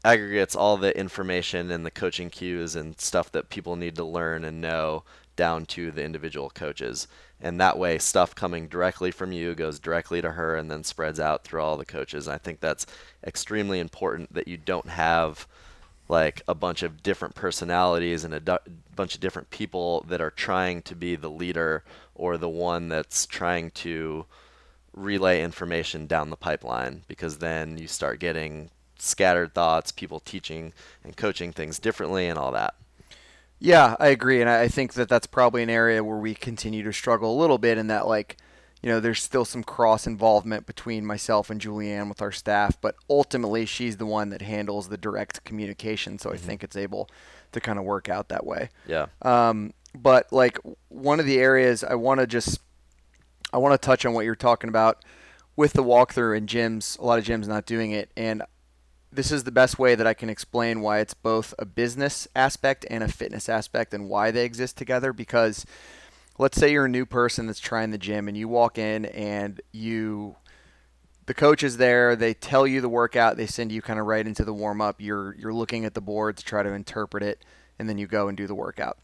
aggregates 0.04 0.54
all 0.54 0.76
the 0.76 0.96
information 0.96 1.72
and 1.72 1.84
the 1.84 1.90
coaching 1.90 2.30
cues 2.30 2.76
and 2.76 3.00
stuff 3.00 3.32
that 3.32 3.50
people 3.50 3.74
need 3.74 3.96
to 3.96 4.04
learn 4.04 4.44
and 4.44 4.60
know 4.60 5.02
down 5.34 5.66
to 5.66 5.90
the 5.90 6.04
individual 6.04 6.50
coaches. 6.50 7.08
And 7.40 7.60
that 7.60 7.78
way, 7.78 7.98
stuff 7.98 8.34
coming 8.34 8.66
directly 8.66 9.10
from 9.10 9.30
you 9.32 9.54
goes 9.54 9.78
directly 9.78 10.22
to 10.22 10.32
her 10.32 10.56
and 10.56 10.70
then 10.70 10.84
spreads 10.84 11.20
out 11.20 11.44
through 11.44 11.60
all 11.60 11.76
the 11.76 11.84
coaches. 11.84 12.26
And 12.26 12.34
I 12.34 12.38
think 12.38 12.60
that's 12.60 12.86
extremely 13.26 13.78
important 13.78 14.32
that 14.32 14.48
you 14.48 14.56
don't 14.56 14.88
have 14.88 15.46
like 16.08 16.42
a 16.48 16.54
bunch 16.54 16.82
of 16.82 17.02
different 17.02 17.34
personalities 17.34 18.24
and 18.24 18.32
a 18.32 18.40
du- 18.40 18.60
bunch 18.94 19.14
of 19.14 19.20
different 19.20 19.50
people 19.50 20.04
that 20.08 20.20
are 20.20 20.30
trying 20.30 20.80
to 20.82 20.94
be 20.94 21.16
the 21.16 21.30
leader 21.30 21.84
or 22.14 22.38
the 22.38 22.48
one 22.48 22.88
that's 22.88 23.26
trying 23.26 23.70
to 23.72 24.24
relay 24.94 25.42
information 25.42 26.06
down 26.06 26.30
the 26.30 26.36
pipeline 26.36 27.02
because 27.06 27.38
then 27.38 27.76
you 27.76 27.86
start 27.86 28.18
getting 28.18 28.70
scattered 28.98 29.52
thoughts, 29.52 29.92
people 29.92 30.20
teaching 30.20 30.72
and 31.04 31.16
coaching 31.16 31.52
things 31.52 31.78
differently 31.78 32.28
and 32.28 32.38
all 32.38 32.52
that. 32.52 32.74
Yeah, 33.58 33.96
I 33.98 34.08
agree 34.08 34.40
and 34.40 34.50
I 34.50 34.68
think 34.68 34.94
that 34.94 35.08
that's 35.08 35.26
probably 35.26 35.62
an 35.62 35.70
area 35.70 36.04
where 36.04 36.18
we 36.18 36.34
continue 36.34 36.82
to 36.84 36.92
struggle 36.92 37.34
a 37.34 37.40
little 37.40 37.58
bit 37.58 37.78
in 37.78 37.86
that 37.86 38.06
like 38.06 38.36
you 38.82 38.92
know, 38.92 39.00
there's 39.00 39.22
still 39.22 39.44
some 39.44 39.64
cross 39.64 40.06
involvement 40.06 40.66
between 40.66 41.04
myself 41.04 41.50
and 41.50 41.60
Julianne 41.60 42.08
with 42.08 42.22
our 42.22 42.30
staff, 42.30 42.80
but 42.80 42.94
ultimately 43.08 43.66
she's 43.66 43.96
the 43.96 44.06
one 44.06 44.30
that 44.30 44.42
handles 44.42 44.88
the 44.88 44.96
direct 44.96 45.44
communication. 45.44 46.18
So 46.18 46.28
mm-hmm. 46.28 46.36
I 46.36 46.38
think 46.38 46.62
it's 46.62 46.76
able 46.76 47.08
to 47.50 47.60
kind 47.60 47.80
of 47.80 47.84
work 47.84 48.08
out 48.08 48.28
that 48.28 48.46
way. 48.46 48.68
Yeah. 48.86 49.06
Um, 49.22 49.72
but 49.94 50.32
like 50.32 50.60
one 50.88 51.18
of 51.18 51.26
the 51.26 51.38
areas 51.38 51.82
I 51.82 51.94
want 51.94 52.20
to 52.20 52.26
just, 52.26 52.60
I 53.52 53.58
want 53.58 53.80
to 53.80 53.84
touch 53.84 54.04
on 54.04 54.12
what 54.12 54.24
you're 54.24 54.36
talking 54.36 54.68
about 54.68 55.04
with 55.56 55.72
the 55.72 55.82
walkthrough 55.82 56.36
and 56.36 56.48
gyms, 56.48 56.98
a 56.98 57.04
lot 57.04 57.18
of 57.18 57.24
gyms 57.24 57.48
not 57.48 57.66
doing 57.66 57.92
it. 57.92 58.10
And 58.16 58.42
this 59.12 59.32
is 59.32 59.44
the 59.44 59.52
best 59.52 59.78
way 59.78 59.94
that 59.94 60.06
I 60.06 60.14
can 60.14 60.28
explain 60.28 60.80
why 60.80 60.98
it's 60.98 61.14
both 61.14 61.54
a 61.58 61.64
business 61.64 62.28
aspect 62.36 62.84
and 62.90 63.02
a 63.02 63.08
fitness 63.08 63.48
aspect 63.48 63.94
and 63.94 64.08
why 64.08 64.30
they 64.30 64.44
exist 64.44 64.76
together 64.76 65.12
because 65.12 65.64
let's 66.38 66.58
say 66.58 66.72
you're 66.72 66.84
a 66.84 66.88
new 66.88 67.06
person 67.06 67.46
that's 67.46 67.60
trying 67.60 67.90
the 67.90 67.98
gym 67.98 68.28
and 68.28 68.36
you 68.36 68.48
walk 68.48 68.78
in 68.78 69.06
and 69.06 69.60
you 69.72 70.36
the 71.26 71.34
coach 71.34 71.62
is 71.62 71.76
there 71.76 72.14
they 72.14 72.34
tell 72.34 72.66
you 72.66 72.80
the 72.80 72.88
workout 72.88 73.36
they 73.36 73.46
send 73.46 73.72
you 73.72 73.82
kind 73.82 73.98
of 73.98 74.06
right 74.06 74.26
into 74.26 74.44
the 74.44 74.54
warm 74.54 74.80
up 74.80 75.00
you're 75.00 75.34
you're 75.36 75.54
looking 75.54 75.84
at 75.84 75.94
the 75.94 76.00
board 76.00 76.36
to 76.36 76.44
try 76.44 76.62
to 76.62 76.72
interpret 76.72 77.22
it 77.22 77.44
and 77.78 77.88
then 77.88 77.98
you 77.98 78.06
go 78.06 78.28
and 78.28 78.36
do 78.36 78.46
the 78.46 78.54
workout 78.54 78.98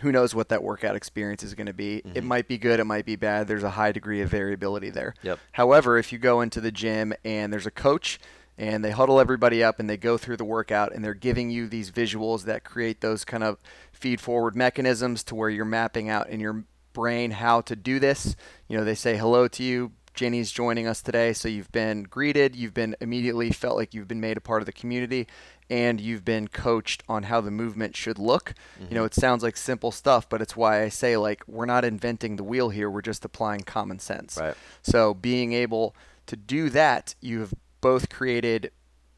who 0.00 0.12
knows 0.12 0.32
what 0.34 0.48
that 0.48 0.62
workout 0.62 0.94
experience 0.94 1.42
is 1.42 1.54
going 1.54 1.66
to 1.66 1.72
be 1.72 2.02
mm-hmm. 2.04 2.16
it 2.16 2.24
might 2.24 2.48
be 2.48 2.58
good 2.58 2.80
it 2.80 2.84
might 2.84 3.06
be 3.06 3.16
bad 3.16 3.48
there's 3.48 3.62
a 3.62 3.70
high 3.70 3.92
degree 3.92 4.20
of 4.20 4.28
variability 4.28 4.90
there 4.90 5.14
yep. 5.22 5.38
however 5.52 5.98
if 5.98 6.12
you 6.12 6.18
go 6.18 6.40
into 6.40 6.60
the 6.60 6.72
gym 6.72 7.12
and 7.24 7.52
there's 7.52 7.66
a 7.66 7.70
coach 7.70 8.18
and 8.58 8.84
they 8.84 8.90
huddle 8.90 9.20
everybody 9.20 9.62
up 9.62 9.78
and 9.78 9.88
they 9.88 9.96
go 9.96 10.18
through 10.18 10.36
the 10.36 10.44
workout 10.44 10.92
and 10.92 11.04
they're 11.04 11.14
giving 11.14 11.48
you 11.48 11.68
these 11.68 11.90
visuals 11.90 12.44
that 12.44 12.64
create 12.64 13.00
those 13.00 13.24
kind 13.24 13.44
of 13.44 13.58
feed 13.92 14.20
forward 14.20 14.56
mechanisms 14.56 15.22
to 15.24 15.34
where 15.34 15.48
you're 15.48 15.64
mapping 15.64 16.08
out 16.08 16.28
in 16.28 16.40
your 16.40 16.64
brain 16.92 17.30
how 17.30 17.60
to 17.60 17.76
do 17.76 18.00
this. 18.00 18.34
You 18.66 18.76
know, 18.76 18.84
they 18.84 18.96
say 18.96 19.16
hello 19.16 19.46
to 19.48 19.62
you. 19.62 19.92
Jenny's 20.14 20.50
joining 20.50 20.88
us 20.88 21.00
today, 21.00 21.32
so 21.32 21.48
you've 21.48 21.70
been 21.70 22.02
greeted, 22.02 22.56
you've 22.56 22.74
been 22.74 22.96
immediately 23.00 23.52
felt 23.52 23.76
like 23.76 23.94
you've 23.94 24.08
been 24.08 24.20
made 24.20 24.36
a 24.36 24.40
part 24.40 24.60
of 24.60 24.66
the 24.66 24.72
community, 24.72 25.28
and 25.70 26.00
you've 26.00 26.24
been 26.24 26.48
coached 26.48 27.04
on 27.08 27.22
how 27.22 27.40
the 27.40 27.52
movement 27.52 27.94
should 27.94 28.18
look. 28.18 28.54
Mm-hmm. 28.80 28.86
You 28.88 28.94
know, 28.96 29.04
it 29.04 29.14
sounds 29.14 29.44
like 29.44 29.56
simple 29.56 29.92
stuff, 29.92 30.28
but 30.28 30.42
it's 30.42 30.56
why 30.56 30.82
I 30.82 30.88
say 30.88 31.16
like 31.16 31.44
we're 31.46 31.66
not 31.66 31.84
inventing 31.84 32.34
the 32.34 32.42
wheel 32.42 32.70
here, 32.70 32.90
we're 32.90 33.00
just 33.00 33.24
applying 33.24 33.60
common 33.60 34.00
sense. 34.00 34.36
Right. 34.36 34.56
So 34.82 35.14
being 35.14 35.52
able 35.52 35.94
to 36.26 36.34
do 36.34 36.68
that, 36.70 37.14
you've 37.20 37.54
both 37.80 38.08
created 38.08 38.70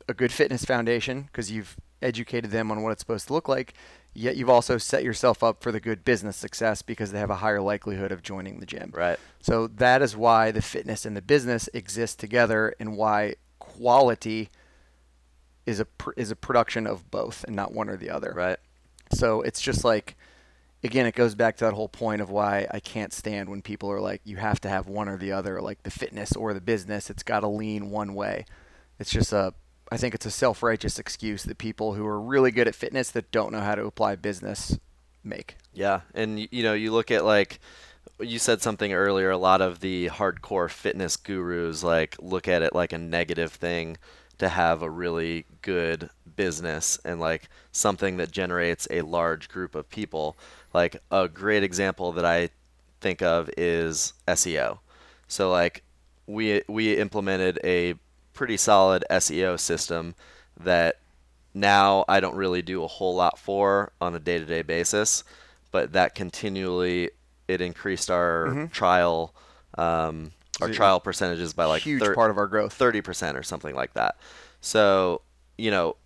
a 0.08 0.14
good 0.14 0.32
fitness 0.32 0.64
foundation 0.64 1.22
because 1.22 1.50
you've 1.50 1.76
educated 2.02 2.50
them 2.50 2.70
on 2.70 2.82
what 2.82 2.92
it's 2.92 3.00
supposed 3.00 3.28
to 3.28 3.32
look 3.32 3.48
like, 3.48 3.74
yet 4.14 4.36
you've 4.36 4.50
also 4.50 4.78
set 4.78 5.04
yourself 5.04 5.42
up 5.42 5.62
for 5.62 5.70
the 5.70 5.80
good 5.80 6.04
business 6.04 6.36
success 6.36 6.82
because 6.82 7.12
they 7.12 7.18
have 7.18 7.30
a 7.30 7.36
higher 7.36 7.60
likelihood 7.60 8.12
of 8.12 8.22
joining 8.22 8.60
the 8.60 8.66
gym. 8.66 8.90
Right. 8.94 9.18
So 9.40 9.66
that 9.66 10.02
is 10.02 10.16
why 10.16 10.50
the 10.50 10.62
fitness 10.62 11.04
and 11.04 11.16
the 11.16 11.22
business 11.22 11.68
exist 11.74 12.18
together 12.18 12.74
and 12.80 12.96
why 12.96 13.34
quality 13.58 14.48
is 15.66 15.78
a 15.80 15.84
pr- 15.84 16.12
is 16.16 16.30
a 16.30 16.36
production 16.36 16.86
of 16.86 17.10
both 17.10 17.44
and 17.44 17.54
not 17.54 17.72
one 17.72 17.88
or 17.88 17.96
the 17.96 18.10
other. 18.10 18.32
Right. 18.34 18.58
So 19.12 19.42
it's 19.42 19.60
just 19.60 19.84
like 19.84 20.16
again, 20.82 21.06
it 21.06 21.14
goes 21.14 21.34
back 21.34 21.56
to 21.58 21.64
that 21.64 21.74
whole 21.74 21.88
point 21.88 22.22
of 22.22 22.30
why 22.30 22.66
I 22.70 22.80
can't 22.80 23.12
stand 23.12 23.48
when 23.48 23.62
people 23.62 23.90
are 23.90 24.00
like, 24.00 24.20
you 24.24 24.36
have 24.36 24.60
to 24.62 24.68
have 24.68 24.88
one 24.88 25.08
or 25.08 25.16
the 25.16 25.32
other, 25.32 25.60
like 25.60 25.82
the 25.82 25.90
fitness 25.90 26.32
or 26.32 26.54
the 26.54 26.60
business. 26.60 27.10
It's 27.10 27.22
got 27.22 27.40
to 27.40 27.48
lean 27.48 27.90
one 27.90 28.14
way. 28.14 28.46
It's 28.98 29.10
just 29.10 29.32
a, 29.32 29.54
I 29.92 29.96
think 29.96 30.14
it's 30.14 30.26
a 30.26 30.30
self 30.30 30.62
righteous 30.62 30.98
excuse 30.98 31.44
that 31.44 31.58
people 31.58 31.94
who 31.94 32.06
are 32.06 32.20
really 32.20 32.50
good 32.50 32.68
at 32.68 32.74
fitness 32.74 33.10
that 33.10 33.30
don't 33.30 33.52
know 33.52 33.60
how 33.60 33.74
to 33.74 33.86
apply 33.86 34.16
business 34.16 34.78
make. 35.24 35.56
Yeah. 35.72 36.00
And, 36.14 36.48
you 36.50 36.62
know, 36.62 36.74
you 36.74 36.92
look 36.92 37.10
at 37.10 37.24
like, 37.24 37.60
you 38.18 38.38
said 38.38 38.62
something 38.62 38.92
earlier, 38.92 39.30
a 39.30 39.36
lot 39.36 39.60
of 39.60 39.80
the 39.80 40.08
hardcore 40.08 40.70
fitness 40.70 41.16
gurus 41.16 41.82
like 41.82 42.16
look 42.20 42.48
at 42.48 42.62
it 42.62 42.74
like 42.74 42.92
a 42.92 42.98
negative 42.98 43.52
thing 43.52 43.96
to 44.38 44.48
have 44.48 44.82
a 44.82 44.90
really 44.90 45.44
good 45.60 46.08
business 46.36 46.98
and 47.04 47.20
like 47.20 47.48
something 47.72 48.16
that 48.16 48.30
generates 48.30 48.88
a 48.90 49.02
large 49.02 49.48
group 49.48 49.74
of 49.74 49.88
people. 49.90 50.36
Like 50.72 50.96
a 51.10 51.28
great 51.28 51.62
example 51.62 52.12
that 52.12 52.24
I 52.24 52.50
think 53.00 53.22
of 53.22 53.50
is 53.56 54.12
SEO. 54.28 54.78
So 55.26 55.50
like 55.50 55.82
we 56.26 56.62
we 56.68 56.96
implemented 56.96 57.58
a 57.64 57.94
pretty 58.32 58.56
solid 58.56 59.04
SEO 59.10 59.58
system 59.58 60.14
that 60.58 61.00
now 61.54 62.04
I 62.08 62.20
don't 62.20 62.36
really 62.36 62.62
do 62.62 62.84
a 62.84 62.86
whole 62.86 63.14
lot 63.14 63.38
for 63.38 63.92
on 64.00 64.14
a 64.14 64.20
day-to-day 64.20 64.62
basis, 64.62 65.24
but 65.72 65.92
that 65.92 66.14
continually 66.14 67.10
it 67.48 67.60
increased 67.60 68.10
our 68.10 68.46
mm-hmm. 68.46 68.66
trial 68.66 69.34
um, 69.76 70.32
our 70.60 70.68
trial 70.68 71.00
percentages 71.00 71.52
by 71.52 71.64
like 71.64 71.82
huge 71.82 72.02
thir- 72.02 72.14
part 72.14 72.30
of 72.30 72.38
our 72.38 72.46
growth, 72.46 72.72
thirty 72.72 73.00
percent 73.00 73.36
or 73.36 73.42
something 73.42 73.74
like 73.74 73.94
that. 73.94 74.16
So 74.60 75.22
you 75.56 75.70
know, 75.70 75.96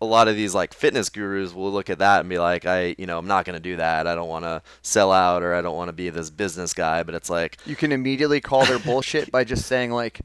a 0.00 0.06
lot 0.06 0.28
of 0.28 0.36
these 0.36 0.54
like 0.54 0.72
fitness 0.72 1.10
gurus 1.10 1.52
will 1.52 1.70
look 1.70 1.90
at 1.90 1.98
that 1.98 2.20
and 2.20 2.28
be 2.28 2.38
like, 2.38 2.64
I, 2.64 2.94
you 2.96 3.06
know, 3.06 3.18
I'm 3.18 3.26
not 3.26 3.44
going 3.44 3.54
to 3.54 3.60
do 3.60 3.76
that. 3.76 4.06
I 4.06 4.14
don't 4.14 4.28
want 4.28 4.44
to 4.44 4.62
sell 4.82 5.12
out 5.12 5.42
or 5.42 5.54
I 5.54 5.60
don't 5.60 5.76
want 5.76 5.88
to 5.88 5.92
be 5.92 6.08
this 6.08 6.30
business 6.30 6.72
guy. 6.72 7.02
But 7.02 7.14
it's 7.14 7.28
like 7.28 7.58
you 7.66 7.76
can 7.76 7.92
immediately 7.92 8.40
call 8.40 8.64
their 8.64 8.78
bullshit 8.78 9.30
by 9.30 9.44
just 9.44 9.66
saying 9.66 9.90
like, 9.90 10.20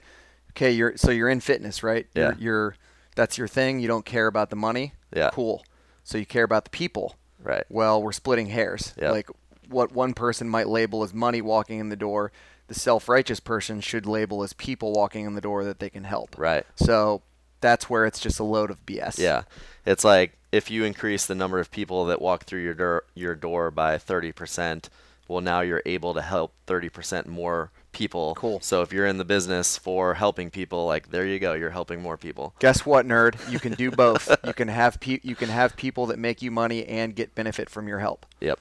okay, 0.51 0.71
you're 0.71 0.95
so 0.95 1.11
you're 1.11 1.29
in 1.29 1.41
fitness, 1.41 1.83
right? 1.83 2.07
Yeah. 2.15 2.29
You're, 2.29 2.37
you're 2.39 2.75
that's 3.15 3.37
your 3.37 3.47
thing. 3.47 3.79
You 3.79 3.87
don't 3.87 4.05
care 4.05 4.27
about 4.27 4.49
the 4.49 4.55
money. 4.55 4.93
Yeah. 5.13 5.29
Cool. 5.33 5.65
So 6.03 6.17
you 6.17 6.25
care 6.25 6.43
about 6.43 6.63
the 6.63 6.71
people. 6.71 7.15
Right. 7.43 7.63
Well, 7.69 8.01
we're 8.01 8.11
splitting 8.11 8.47
hairs. 8.47 8.93
Yeah. 8.99 9.11
Like 9.11 9.29
what 9.69 9.91
one 9.91 10.13
person 10.13 10.49
might 10.49 10.69
label 10.69 11.03
as 11.03 11.13
money 11.13 11.41
walking 11.41 11.79
in 11.79 11.89
the 11.89 11.95
door, 11.95 12.31
the 12.67 12.73
self-righteous 12.73 13.39
person 13.39 13.81
should 13.81 14.05
label 14.05 14.43
as 14.43 14.53
people 14.53 14.93
walking 14.93 15.25
in 15.25 15.35
the 15.35 15.41
door 15.41 15.63
that 15.65 15.79
they 15.79 15.89
can 15.89 16.03
help. 16.03 16.37
Right. 16.37 16.65
So 16.75 17.21
that's 17.65 17.89
where 17.89 18.05
it's 18.05 18.19
just 18.19 18.39
a 18.39 18.43
load 18.43 18.69
of 18.69 18.85
BS. 18.85 19.17
Yeah, 19.17 19.43
it's 19.85 20.03
like 20.03 20.37
if 20.51 20.69
you 20.69 20.83
increase 20.83 21.25
the 21.25 21.35
number 21.35 21.59
of 21.59 21.71
people 21.71 22.05
that 22.05 22.21
walk 22.21 22.43
through 22.43 22.61
your 22.61 22.75
door, 22.75 23.03
your 23.15 23.35
door 23.35 23.71
by 23.71 23.97
30%, 23.97 24.87
well, 25.27 25.41
now 25.41 25.61
you're 25.61 25.81
able 25.85 26.13
to 26.13 26.21
help 26.21 26.53
30% 26.67 27.25
more 27.25 27.71
people. 27.91 28.35
Cool. 28.35 28.59
So 28.61 28.81
if 28.81 28.93
you're 28.93 29.07
in 29.07 29.17
the 29.17 29.25
business 29.25 29.77
for 29.77 30.13
helping 30.13 30.51
people, 30.51 30.85
like 30.85 31.09
there 31.09 31.25
you 31.25 31.39
go, 31.39 31.53
you're 31.53 31.71
helping 31.71 32.01
more 32.01 32.17
people. 32.17 32.53
Guess 32.59 32.85
what, 32.85 33.07
nerd? 33.07 33.51
You 33.51 33.59
can 33.59 33.73
do 33.73 33.89
both. 33.91 34.33
you 34.45 34.53
can 34.53 34.67
have 34.67 34.99
pe- 34.99 35.21
you 35.23 35.35
can 35.35 35.49
have 35.49 35.75
people 35.75 36.05
that 36.05 36.19
make 36.19 36.41
you 36.41 36.51
money 36.51 36.85
and 36.85 37.15
get 37.15 37.33
benefit 37.33 37.69
from 37.69 37.87
your 37.87 37.99
help. 37.99 38.25
Yep. 38.41 38.59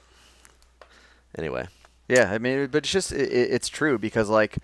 Anyway. 1.37 1.67
Yeah, 2.07 2.31
I 2.31 2.39
mean, 2.39 2.67
but 2.67 2.79
it's 2.79 2.91
just 2.91 3.11
it, 3.11 3.31
it's 3.31 3.67
true 3.69 3.97
because 3.97 4.29
like, 4.29 4.57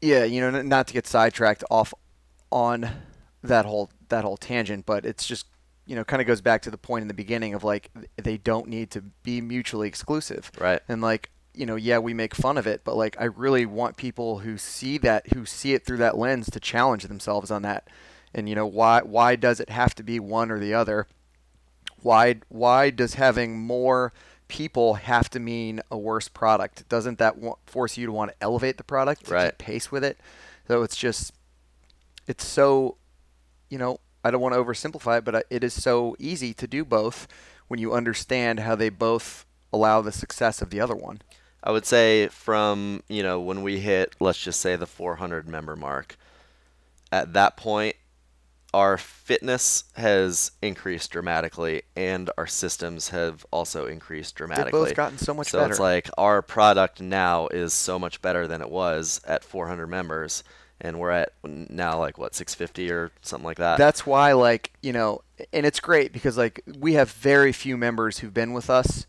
yeah, 0.00 0.24
you 0.24 0.40
know, 0.40 0.62
not 0.62 0.88
to 0.88 0.92
get 0.92 1.06
sidetracked 1.06 1.64
off 1.70 1.94
on 2.50 2.90
that 3.42 3.64
whole 3.64 3.90
that 4.08 4.24
whole 4.24 4.36
tangent, 4.36 4.86
but 4.86 5.04
it's 5.04 5.26
just 5.26 5.46
you 5.86 5.94
know 5.94 6.04
kind 6.04 6.20
of 6.20 6.26
goes 6.26 6.40
back 6.40 6.62
to 6.62 6.70
the 6.70 6.78
point 6.78 7.02
in 7.02 7.08
the 7.08 7.14
beginning 7.14 7.54
of 7.54 7.64
like 7.64 7.90
they 8.16 8.36
don't 8.36 8.68
need 8.68 8.90
to 8.92 9.02
be 9.22 9.40
mutually 9.40 9.88
exclusive. 9.88 10.50
Right. 10.58 10.80
And 10.88 11.00
like 11.00 11.30
you 11.56 11.64
know, 11.64 11.76
yeah, 11.76 11.98
we 11.98 12.12
make 12.12 12.34
fun 12.34 12.58
of 12.58 12.66
it, 12.66 12.82
but 12.84 12.96
like 12.96 13.16
I 13.18 13.24
really 13.24 13.64
want 13.64 13.96
people 13.96 14.40
who 14.40 14.58
see 14.58 14.98
that 14.98 15.32
who 15.32 15.46
see 15.46 15.72
it 15.72 15.84
through 15.84 15.96
that 15.98 16.18
lens 16.18 16.50
to 16.50 16.60
challenge 16.60 17.04
themselves 17.04 17.50
on 17.50 17.62
that. 17.62 17.88
And 18.34 18.48
you 18.48 18.54
know, 18.54 18.66
why 18.66 19.00
why 19.00 19.36
does 19.36 19.58
it 19.58 19.70
have 19.70 19.94
to 19.96 20.02
be 20.02 20.20
one 20.20 20.50
or 20.50 20.58
the 20.58 20.74
other? 20.74 21.06
Why 22.02 22.36
why 22.48 22.90
does 22.90 23.14
having 23.14 23.58
more 23.58 24.12
people 24.48 24.94
have 24.94 25.30
to 25.30 25.40
mean 25.40 25.80
a 25.90 25.96
worse 25.96 26.28
product? 26.28 26.88
Doesn't 26.88 27.18
that 27.18 27.36
force 27.64 27.96
you 27.96 28.06
to 28.06 28.12
want 28.12 28.32
to 28.32 28.36
elevate 28.42 28.76
the 28.76 28.84
product, 28.84 29.26
to 29.26 29.34
right. 29.34 29.44
keep 29.46 29.58
pace 29.58 29.90
with 29.90 30.04
it? 30.04 30.18
So 30.68 30.82
it's 30.82 30.96
just 30.96 31.32
it's 32.26 32.46
so, 32.46 32.96
you 33.68 33.78
know, 33.78 34.00
I 34.24 34.30
don't 34.30 34.40
want 34.40 34.54
to 34.54 34.62
oversimplify 34.62 35.18
it, 35.18 35.24
but 35.24 35.46
it 35.50 35.62
is 35.62 35.72
so 35.72 36.16
easy 36.18 36.52
to 36.54 36.66
do 36.66 36.84
both 36.84 37.28
when 37.68 37.80
you 37.80 37.92
understand 37.92 38.60
how 38.60 38.74
they 38.74 38.88
both 38.88 39.46
allow 39.72 40.00
the 40.00 40.12
success 40.12 40.62
of 40.62 40.70
the 40.70 40.80
other 40.80 40.96
one. 40.96 41.20
I 41.62 41.70
would 41.70 41.86
say 41.86 42.28
from, 42.28 43.02
you 43.08 43.22
know, 43.22 43.40
when 43.40 43.62
we 43.62 43.80
hit, 43.80 44.14
let's 44.20 44.38
just 44.38 44.60
say 44.60 44.76
the 44.76 44.86
400 44.86 45.48
member 45.48 45.76
mark, 45.76 46.16
at 47.10 47.32
that 47.32 47.56
point, 47.56 47.96
our 48.74 48.98
fitness 48.98 49.84
has 49.94 50.52
increased 50.60 51.10
dramatically 51.10 51.82
and 51.96 52.30
our 52.36 52.46
systems 52.46 53.08
have 53.08 53.46
also 53.50 53.86
increased 53.86 54.34
dramatically. 54.34 54.80
They've 54.80 54.88
both 54.88 54.96
gotten 54.96 55.18
so 55.18 55.32
much 55.32 55.48
so 55.48 55.60
better. 55.60 55.70
it's 55.70 55.80
like 55.80 56.10
our 56.18 56.42
product 56.42 57.00
now 57.00 57.46
is 57.48 57.72
so 57.72 57.98
much 57.98 58.20
better 58.20 58.46
than 58.46 58.60
it 58.60 58.70
was 58.70 59.20
at 59.26 59.44
400 59.44 59.86
members 59.86 60.44
and 60.80 60.98
we're 60.98 61.10
at 61.10 61.32
now 61.44 61.98
like 61.98 62.18
what 62.18 62.34
650 62.34 62.90
or 62.90 63.10
something 63.22 63.44
like 63.44 63.58
that. 63.58 63.78
That's 63.78 64.06
why 64.06 64.32
like, 64.32 64.72
you 64.82 64.92
know, 64.92 65.22
and 65.52 65.64
it's 65.66 65.80
great 65.80 66.12
because 66.12 66.36
like 66.36 66.62
we 66.78 66.94
have 66.94 67.10
very 67.10 67.52
few 67.52 67.76
members 67.76 68.18
who've 68.18 68.34
been 68.34 68.52
with 68.52 68.68
us 68.68 69.06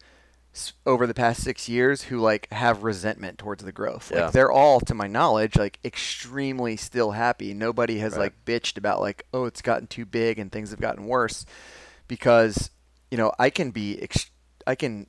over 0.88 1.06
the 1.06 1.14
past 1.14 1.44
6 1.44 1.70
years 1.70 2.04
who 2.04 2.20
like 2.20 2.52
have 2.52 2.84
resentment 2.84 3.38
towards 3.38 3.64
the 3.64 3.72
growth. 3.72 4.12
Yeah. 4.14 4.26
Like 4.26 4.32
they're 4.34 4.52
all 4.52 4.80
to 4.82 4.94
my 4.94 5.08
knowledge 5.08 5.56
like 5.56 5.80
extremely 5.84 6.78
still 6.78 7.12
happy. 7.12 7.54
Nobody 7.54 8.00
has 8.00 8.14
right. 8.14 8.24
like 8.24 8.46
bitched 8.46 8.78
about 8.78 9.02
like 9.02 9.26
oh 9.34 9.46
it's 9.46 9.62
gotten 9.62 9.88
too 9.88 10.06
big 10.06 10.40
and 10.40 10.52
things 10.52 10.72
have 10.72 10.82
gotten 10.82 11.06
worse 11.06 11.46
because 12.08 12.72
you 13.12 13.18
know, 13.18 13.32
I 13.40 13.50
can 13.50 13.72
be 13.72 14.02
ex- 14.02 14.32
I 14.66 14.76
can 14.76 15.08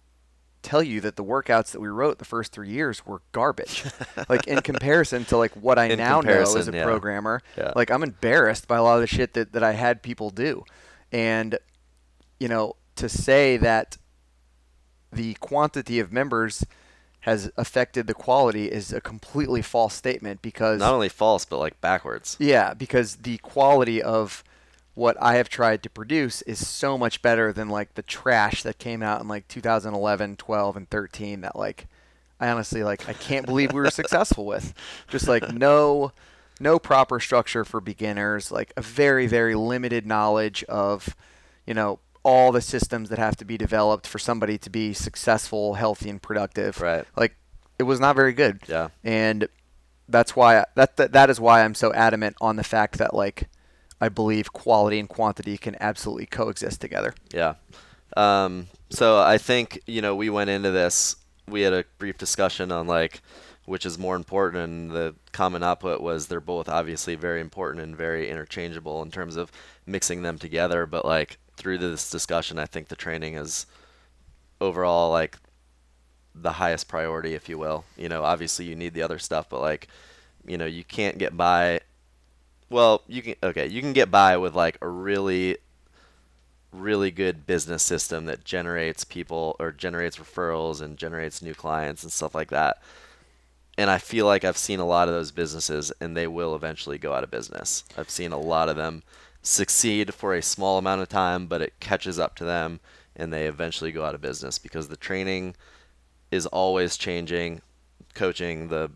tell 0.63 0.83
you 0.83 1.01
that 1.01 1.17
the 1.17 1.25
workouts 1.25 1.71
that 1.73 1.81
we 1.81 1.89
wrote 1.89 2.19
the 2.19 2.25
first 2.25 2.53
three 2.53 2.69
years 2.69 3.07
were 3.07 3.23
garbage. 3.33 3.85
like 4.29 4.47
in 4.47 4.61
comparison 4.61 5.25
to 5.27 5.37
like 5.37 5.53
what 5.53 5.79
I 5.79 5.87
in 5.87 5.99
now 5.99 6.21
know 6.21 6.33
as 6.33 6.69
a 6.69 6.73
yeah. 6.73 6.85
programmer, 6.85 7.43
yeah. 7.57 7.73
like 7.77 7.91
I'm 7.91 8.03
embarrassed 8.03 8.69
by 8.69 8.77
a 8.77 8.83
lot 8.83 8.97
of 8.97 9.01
the 9.01 9.07
shit 9.07 9.35
that, 9.35 9.53
that 9.53 9.63
I 9.63 9.73
had 9.73 10.03
people 10.03 10.31
do. 10.31 10.65
And, 11.13 11.59
you 12.39 12.49
know, 12.49 12.77
to 12.97 13.09
say 13.09 13.57
that 13.59 13.97
the 15.13 15.35
quantity 15.35 16.01
of 16.01 16.13
members 16.13 16.65
has 17.21 17.51
affected 17.57 18.07
the 18.07 18.15
quality 18.15 18.67
is 18.71 18.93
a 18.93 19.01
completely 19.01 19.63
false 19.63 19.95
statement 19.95 20.41
because 20.43 20.81
Not 20.81 20.93
only 20.95 21.09
false, 21.09 21.45
but 21.45 21.59
like 21.59 21.81
backwards. 21.81 22.37
yeah, 22.39 22.75
because 22.75 23.17
the 23.17 23.39
quality 23.39 24.03
of 24.03 24.45
what 24.99 25.17
I 25.23 25.37
have 25.37 25.49
tried 25.49 25.85
to 25.85 25.91
produce 25.91 26.43
is 26.43 26.67
so 26.67 26.99
much 26.99 27.23
better 27.23 27.53
than 27.53 27.69
like 27.69 27.95
the 27.95 28.03
trash 28.03 28.65
that 28.65 28.79
came 28.79 29.01
out 29.01 29.21
in 29.21 29.29
like 29.29 29.47
2011, 29.47 30.37
12, 30.37 30.77
and 30.77 30.91
13 30.91 31.43
that 31.43 31.55
like 31.55 31.87
I 32.41 32.49
honestly 32.49 32.83
like 32.83 33.09
I 33.09 33.13
can't 33.13 33.47
believe 33.47 33.73
we 33.73 33.81
were 33.81 33.91
successful 33.91 34.45
with. 34.45 34.75
Just 35.07 35.29
like 35.29 35.53
no 35.55 36.13
no 36.59 36.81
proper 36.81 37.21
structure 37.21 37.65
for 37.65 37.81
beginners, 37.81 38.51
like 38.51 38.73
a 38.77 38.83
very 38.83 39.29
very 39.29 39.55
limited 39.55 40.05
knowledge 40.05 40.65
of, 40.65 41.15
you 41.65 41.75
know, 41.75 42.01
all 42.25 42.51
the 42.51 42.61
systems 42.61 43.09
that 43.09 43.21
have 43.21 43.37
to 43.37 43.45
be 43.45 43.57
developed 43.57 44.05
for 44.05 44.19
somebody 44.19 44.59
to 44.59 44.69
be 44.69 44.93
successful, 44.93 45.75
healthy 45.75 46.11
and 46.11 46.21
productive. 46.21 46.81
Right. 46.81 47.05
Like 47.15 47.37
it 47.79 47.85
was 47.85 48.01
not 48.01 48.17
very 48.17 48.33
good. 48.33 48.63
Yeah. 48.67 48.89
And 49.05 49.49
that's 50.09 50.35
why 50.35 50.65
that, 50.75 50.97
that 50.97 51.13
that 51.13 51.31
is 51.31 51.39
why 51.39 51.63
I'm 51.63 51.77
so 51.77 51.93
adamant 51.93 52.35
on 52.41 52.57
the 52.57 52.65
fact 52.65 52.99
that 52.99 53.15
like 53.15 53.49
I 54.01 54.09
believe 54.09 54.53
quality 54.53 54.99
and 54.99 55.09
quantity 55.09 55.57
can 55.59 55.77
absolutely 55.81 56.27
coexist 56.27 56.81
together. 56.81 57.15
Yeah. 57.33 57.55
Um, 58.17 58.69
so 58.91 59.19
I 59.19 59.39
think 59.39 59.81
you 59.87 60.01
know 60.01 60.15
we 60.15 60.31
went 60.31 60.51
into 60.51 60.71
this. 60.71 61.17
We 61.47 61.63
had 61.63 61.73
a 61.73 61.85
brief 61.99 62.19
discussion 62.19 62.73
on 62.73 62.87
like 62.87 63.21
which 63.69 63.85
is 63.85 63.99
more 63.99 64.17
important, 64.17 64.65
and 64.65 64.91
the 64.91 65.15
common 65.33 65.63
output 65.63 66.01
was 66.01 66.27
they're 66.27 66.41
both 66.41 66.69
obviously 66.69 67.15
very 67.15 67.41
important 67.41 67.85
and 67.85 67.95
very 67.95 68.31
interchangeable 68.31 69.03
in 69.03 69.11
terms 69.11 69.37
of 69.37 69.53
mixing 69.87 70.23
them 70.23 70.39
together. 70.39 70.87
But 70.87 71.05
like 71.05 71.39
through 71.57 71.79
this 71.79 72.11
discussion, 72.11 72.59
I 72.59 72.65
think 72.65 72.89
the 72.89 72.97
training 72.97 73.35
is 73.35 73.67
overall 74.61 75.11
like 75.11 75.37
the 76.35 76.53
highest 76.53 76.89
priority, 76.89 77.35
if 77.35 77.49
you 77.49 77.59
will. 77.59 77.85
You 77.97 78.09
know, 78.09 78.25
obviously 78.25 78.65
you 78.65 78.75
need 78.75 78.95
the 78.95 79.03
other 79.03 79.19
stuff, 79.19 79.49
but 79.51 79.61
like 79.61 79.89
you 80.47 80.57
know 80.57 80.67
you 80.67 80.83
can't 80.83 81.19
get 81.19 81.37
by 81.37 81.81
well, 82.71 83.03
you 83.07 83.23
can 83.23 83.35
okay, 83.43 83.67
you 83.67 83.81
can 83.81 83.93
get 83.93 84.11
by 84.11 84.37
with 84.37 84.55
like 84.55 84.79
a 84.83 84.89
really 84.89 85.59
really 86.73 87.11
good 87.11 87.47
business 87.47 87.83
system 87.83 88.27
that 88.27 88.45
generates 88.45 89.05
people 89.05 89.57
or 89.59 89.73
generates 89.73 90.19
referrals 90.19 90.83
and 90.83 90.99
generates 90.99 91.41
new 91.41 91.55
clients 91.55 92.03
and 92.03 92.13
stuff 92.13 92.35
like 92.35 92.51
that. 92.51 92.83
And 93.79 93.91
I 93.91 93.99
feel 93.99 94.27
like 94.27 94.45
I've 94.45 94.59
seen 94.59 94.81
a 94.81 94.87
lot 94.87 95.09
of 95.09 95.15
those 95.15 95.31
businesses 95.31 95.93
and 96.01 96.17
they 96.17 96.27
will 96.27 96.55
eventually 96.55 96.99
go 96.99 97.15
out 97.15 97.25
of 97.25 97.31
business. 97.31 97.85
I've 97.97 98.11
seen 98.11 98.33
a 98.33 98.39
lot 98.39 98.69
of 98.69 98.77
them 98.77 99.03
succeed 99.41 100.13
for 100.13 100.35
a 100.35 100.43
small 100.43 100.79
amount 100.79 101.01
of 101.01 101.09
time, 101.09 101.47
but 101.47 101.63
it 101.63 101.81
catches 101.81 102.19
up 102.19 102.35
to 102.37 102.45
them 102.45 102.81
and 103.17 103.33
they 103.33 103.47
eventually 103.47 103.93
go 103.93 104.05
out 104.05 104.15
of 104.15 104.21
business 104.21 104.59
because 104.59 104.89
the 104.89 104.97
training 104.97 105.55
is 106.31 106.47
always 106.47 106.97
changing, 106.97 107.63
coaching 108.15 108.69
the 108.69 108.91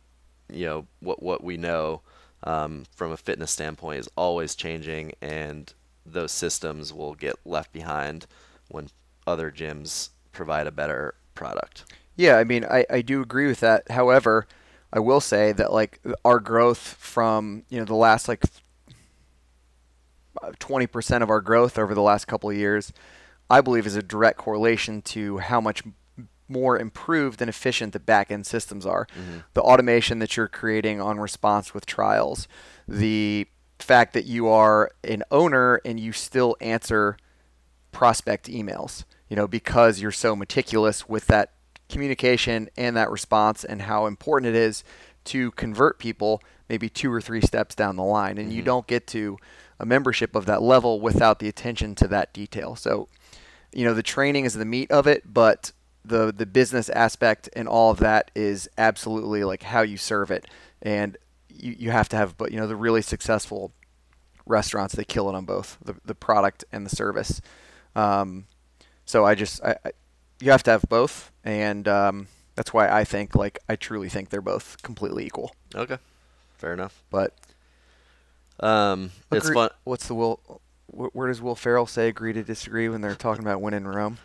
you 0.52 0.66
know 0.66 0.86
what 1.00 1.22
what 1.22 1.42
we 1.42 1.56
know 1.56 2.02
um, 2.44 2.84
from 2.94 3.12
a 3.12 3.16
fitness 3.16 3.50
standpoint 3.50 4.00
is 4.00 4.08
always 4.16 4.54
changing, 4.54 5.12
and 5.20 5.72
those 6.04 6.32
systems 6.32 6.92
will 6.92 7.14
get 7.14 7.36
left 7.44 7.72
behind 7.72 8.26
when 8.68 8.88
other 9.26 9.50
gyms 9.50 10.10
provide 10.32 10.66
a 10.66 10.72
better 10.72 11.14
product. 11.34 11.84
Yeah, 12.16 12.36
I 12.36 12.44
mean, 12.44 12.64
I, 12.64 12.84
I 12.90 13.02
do 13.02 13.22
agree 13.22 13.46
with 13.46 13.60
that. 13.60 13.90
However, 13.90 14.46
I 14.92 14.98
will 14.98 15.20
say 15.20 15.52
that 15.52 15.72
like 15.72 16.00
our 16.24 16.38
growth 16.38 16.78
from 16.78 17.64
you 17.68 17.78
know 17.78 17.84
the 17.84 17.94
last 17.94 18.28
like 18.28 18.44
twenty 20.58 20.86
percent 20.86 21.22
of 21.22 21.30
our 21.30 21.40
growth 21.40 21.78
over 21.78 21.94
the 21.94 22.02
last 22.02 22.26
couple 22.26 22.50
of 22.50 22.56
years, 22.56 22.92
I 23.48 23.60
believe 23.60 23.86
is 23.86 23.96
a 23.96 24.02
direct 24.02 24.38
correlation 24.38 25.02
to 25.02 25.38
how 25.38 25.60
much 25.60 25.82
more 26.48 26.78
improved 26.78 27.40
and 27.40 27.48
efficient 27.48 27.92
the 27.92 28.00
back 28.00 28.30
end 28.30 28.46
systems 28.46 28.84
are. 28.84 29.06
Mm-hmm. 29.18 29.38
The 29.54 29.62
automation 29.62 30.18
that 30.18 30.36
you're 30.36 30.48
creating 30.48 31.00
on 31.00 31.18
response 31.18 31.72
with 31.72 31.86
trials, 31.86 32.46
the 32.86 33.46
fact 33.78 34.12
that 34.14 34.26
you 34.26 34.48
are 34.48 34.90
an 35.04 35.22
owner 35.30 35.80
and 35.84 35.98
you 35.98 36.12
still 36.12 36.56
answer 36.60 37.16
prospect 37.90 38.48
emails, 38.48 39.04
you 39.28 39.36
know, 39.36 39.46
because 39.46 40.00
you're 40.00 40.10
so 40.12 40.34
meticulous 40.36 41.08
with 41.08 41.26
that 41.26 41.52
communication 41.88 42.68
and 42.76 42.96
that 42.96 43.10
response 43.10 43.64
and 43.64 43.82
how 43.82 44.06
important 44.06 44.54
it 44.54 44.58
is 44.58 44.82
to 45.24 45.50
convert 45.52 45.98
people 45.98 46.42
maybe 46.68 46.88
two 46.88 47.12
or 47.12 47.20
three 47.20 47.40
steps 47.40 47.74
down 47.74 47.96
the 47.96 48.02
line 48.04 48.38
and 48.38 48.52
you 48.52 48.62
Mhm. 48.62 48.66
don't 48.66 48.86
get 48.86 49.06
to 49.08 49.36
a 49.78 49.84
membership 49.84 50.34
of 50.34 50.46
that 50.46 50.62
level 50.62 51.00
without 51.00 51.38
the 51.38 51.48
attention 51.48 51.94
to 51.96 52.08
that 52.08 52.32
detail. 52.32 52.74
So, 52.76 53.08
you 53.72 53.84
know, 53.84 53.92
the 53.94 54.02
training 54.02 54.44
is 54.46 54.54
the 54.54 54.64
meat 54.64 54.90
of 54.90 55.06
it, 55.06 55.34
but 55.34 55.72
the 56.04 56.32
the 56.36 56.46
business 56.46 56.88
aspect 56.88 57.48
and 57.54 57.68
all 57.68 57.90
of 57.90 57.98
that 57.98 58.30
is 58.34 58.68
absolutely 58.76 59.44
like 59.44 59.62
how 59.62 59.82
you 59.82 59.96
serve 59.96 60.30
it. 60.30 60.46
And 60.80 61.16
you, 61.48 61.76
you 61.78 61.90
have 61.90 62.08
to 62.10 62.16
have 62.16 62.36
but 62.36 62.50
you 62.52 62.58
know 62.58 62.66
the 62.66 62.76
really 62.76 63.02
successful 63.02 63.72
restaurants 64.46 64.94
they 64.94 65.04
kill 65.04 65.28
it 65.28 65.34
on 65.36 65.44
both 65.44 65.78
the, 65.84 65.94
the 66.04 66.14
product 66.14 66.64
and 66.72 66.84
the 66.84 66.94
service. 66.96 67.40
Um, 67.94 68.46
so 69.04 69.24
i 69.24 69.34
just 69.34 69.62
I, 69.62 69.76
I 69.84 69.92
you 70.40 70.50
have 70.50 70.62
to 70.64 70.70
have 70.72 70.82
both. 70.88 71.30
And 71.44 71.86
um, 71.86 72.26
that's 72.56 72.72
why 72.74 72.88
i 72.90 73.04
think 73.04 73.34
like 73.36 73.58
i 73.68 73.76
truly 73.76 74.08
think 74.08 74.30
they're 74.30 74.40
both 74.42 74.82
completely 74.82 75.24
equal. 75.24 75.54
Okay, 75.74 75.98
fair 76.58 76.72
enough. 76.72 77.02
but 77.10 77.32
Um, 78.60 79.10
it's 79.30 79.46
agree- 79.46 79.54
fun. 79.54 79.70
what's 79.84 80.06
the 80.08 80.14
will 80.14 80.60
where 80.88 81.28
does 81.28 81.40
will 81.40 81.54
ferrell 81.56 81.86
say 81.86 82.08
agree 82.08 82.32
to 82.34 82.42
disagree 82.42 82.86
when 82.88 83.00
they're 83.00 83.14
talking 83.14 83.42
about 83.42 83.62
winning 83.62 83.84
rome 83.86 84.18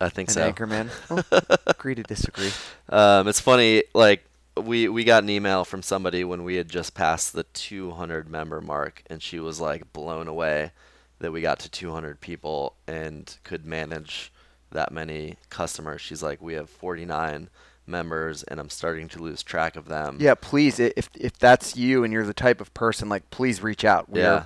I 0.00 0.08
think 0.08 0.30
so. 0.30 0.50
anchorman 0.52 0.90
Well, 1.10 1.24
agree 1.66 1.94
to 1.94 2.02
disagree 2.02 2.50
Um, 2.88 3.28
it's 3.28 3.40
funny, 3.40 3.82
like 3.94 4.24
we 4.56 4.88
we 4.88 5.04
got 5.04 5.22
an 5.22 5.30
email 5.30 5.64
from 5.64 5.82
somebody 5.82 6.24
when 6.24 6.42
we 6.44 6.56
had 6.56 6.68
just 6.68 6.94
passed 6.94 7.32
the 7.32 7.42
200 7.44 8.28
member 8.28 8.60
mark, 8.60 9.02
and 9.08 9.22
she 9.22 9.38
was 9.40 9.60
like 9.60 9.92
blown 9.92 10.28
away 10.28 10.72
that 11.18 11.32
we 11.32 11.40
got 11.40 11.58
to 11.60 11.70
200 11.70 12.20
people 12.20 12.74
and 12.86 13.36
could 13.42 13.64
manage 13.66 14.30
that 14.70 14.92
many 14.92 15.36
customers. 15.50 16.00
She's 16.02 16.22
like, 16.22 16.42
we 16.42 16.54
have 16.54 16.68
49 16.68 17.48
members, 17.86 18.42
and 18.44 18.58
I'm 18.60 18.68
starting 18.68 19.08
to 19.08 19.18
lose 19.22 19.42
track 19.42 19.76
of 19.76 19.86
them. 19.88 20.18
Yeah, 20.20 20.34
please. 20.34 20.78
If 20.80 21.08
if 21.14 21.38
that's 21.38 21.76
you 21.76 22.02
and 22.04 22.12
you're 22.12 22.26
the 22.26 22.34
type 22.34 22.60
of 22.60 22.72
person, 22.74 23.08
like, 23.08 23.30
please 23.30 23.62
reach 23.62 23.84
out. 23.84 24.08
We're 24.10 24.20
Yeah. 24.20 24.44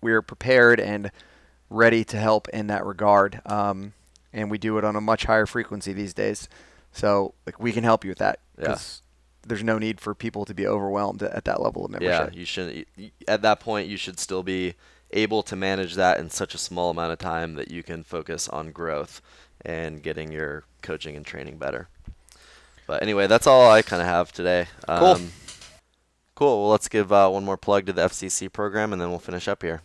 we're 0.00 0.22
prepared 0.22 0.80
and 0.80 1.10
ready 1.70 2.04
to 2.04 2.16
help 2.18 2.48
in 2.50 2.66
that 2.68 2.84
regard. 2.86 3.40
Um, 3.46 3.92
and 4.32 4.50
we 4.50 4.58
do 4.58 4.78
it 4.78 4.84
on 4.84 4.96
a 4.96 5.00
much 5.00 5.24
higher 5.24 5.46
frequency 5.46 5.92
these 5.92 6.14
days. 6.14 6.48
So 6.92 7.34
like 7.46 7.60
we 7.60 7.72
can 7.72 7.84
help 7.84 8.04
you 8.04 8.10
with 8.10 8.18
that. 8.18 8.40
Yeah. 8.58 8.66
'cause 8.68 9.02
There's 9.46 9.62
no 9.62 9.78
need 9.78 10.00
for 10.00 10.12
people 10.14 10.44
to 10.44 10.54
be 10.54 10.66
overwhelmed 10.66 11.22
at 11.22 11.44
that 11.44 11.62
level 11.62 11.84
of 11.84 11.92
membership. 11.92 12.32
Yeah, 12.34 12.38
you 12.38 12.44
shouldn't. 12.44 12.88
At 13.28 13.42
that 13.42 13.60
point, 13.60 13.86
you 13.88 13.96
should 13.96 14.18
still 14.18 14.42
be 14.42 14.74
able 15.12 15.44
to 15.44 15.54
manage 15.54 15.94
that 15.94 16.18
in 16.18 16.30
such 16.30 16.52
a 16.52 16.58
small 16.58 16.90
amount 16.90 17.12
of 17.12 17.18
time 17.20 17.54
that 17.54 17.70
you 17.70 17.84
can 17.84 18.02
focus 18.02 18.48
on 18.48 18.72
growth 18.72 19.22
and 19.64 20.02
getting 20.02 20.32
your 20.32 20.64
coaching 20.82 21.14
and 21.14 21.24
training 21.24 21.58
better. 21.58 21.86
But 22.88 23.02
anyway, 23.02 23.28
that's 23.28 23.46
all 23.46 23.70
I 23.70 23.82
kind 23.82 24.02
of 24.02 24.08
have 24.08 24.32
today. 24.32 24.66
Cool. 24.88 24.96
Um, 25.06 25.32
cool. 26.34 26.62
Well, 26.62 26.70
let's 26.70 26.88
give 26.88 27.12
uh, 27.12 27.28
one 27.28 27.44
more 27.44 27.56
plug 27.56 27.86
to 27.86 27.92
the 27.92 28.02
FCC 28.02 28.52
program, 28.52 28.92
and 28.92 29.00
then 29.00 29.10
we'll 29.10 29.18
finish 29.20 29.46
up 29.46 29.62
here. 29.62 29.80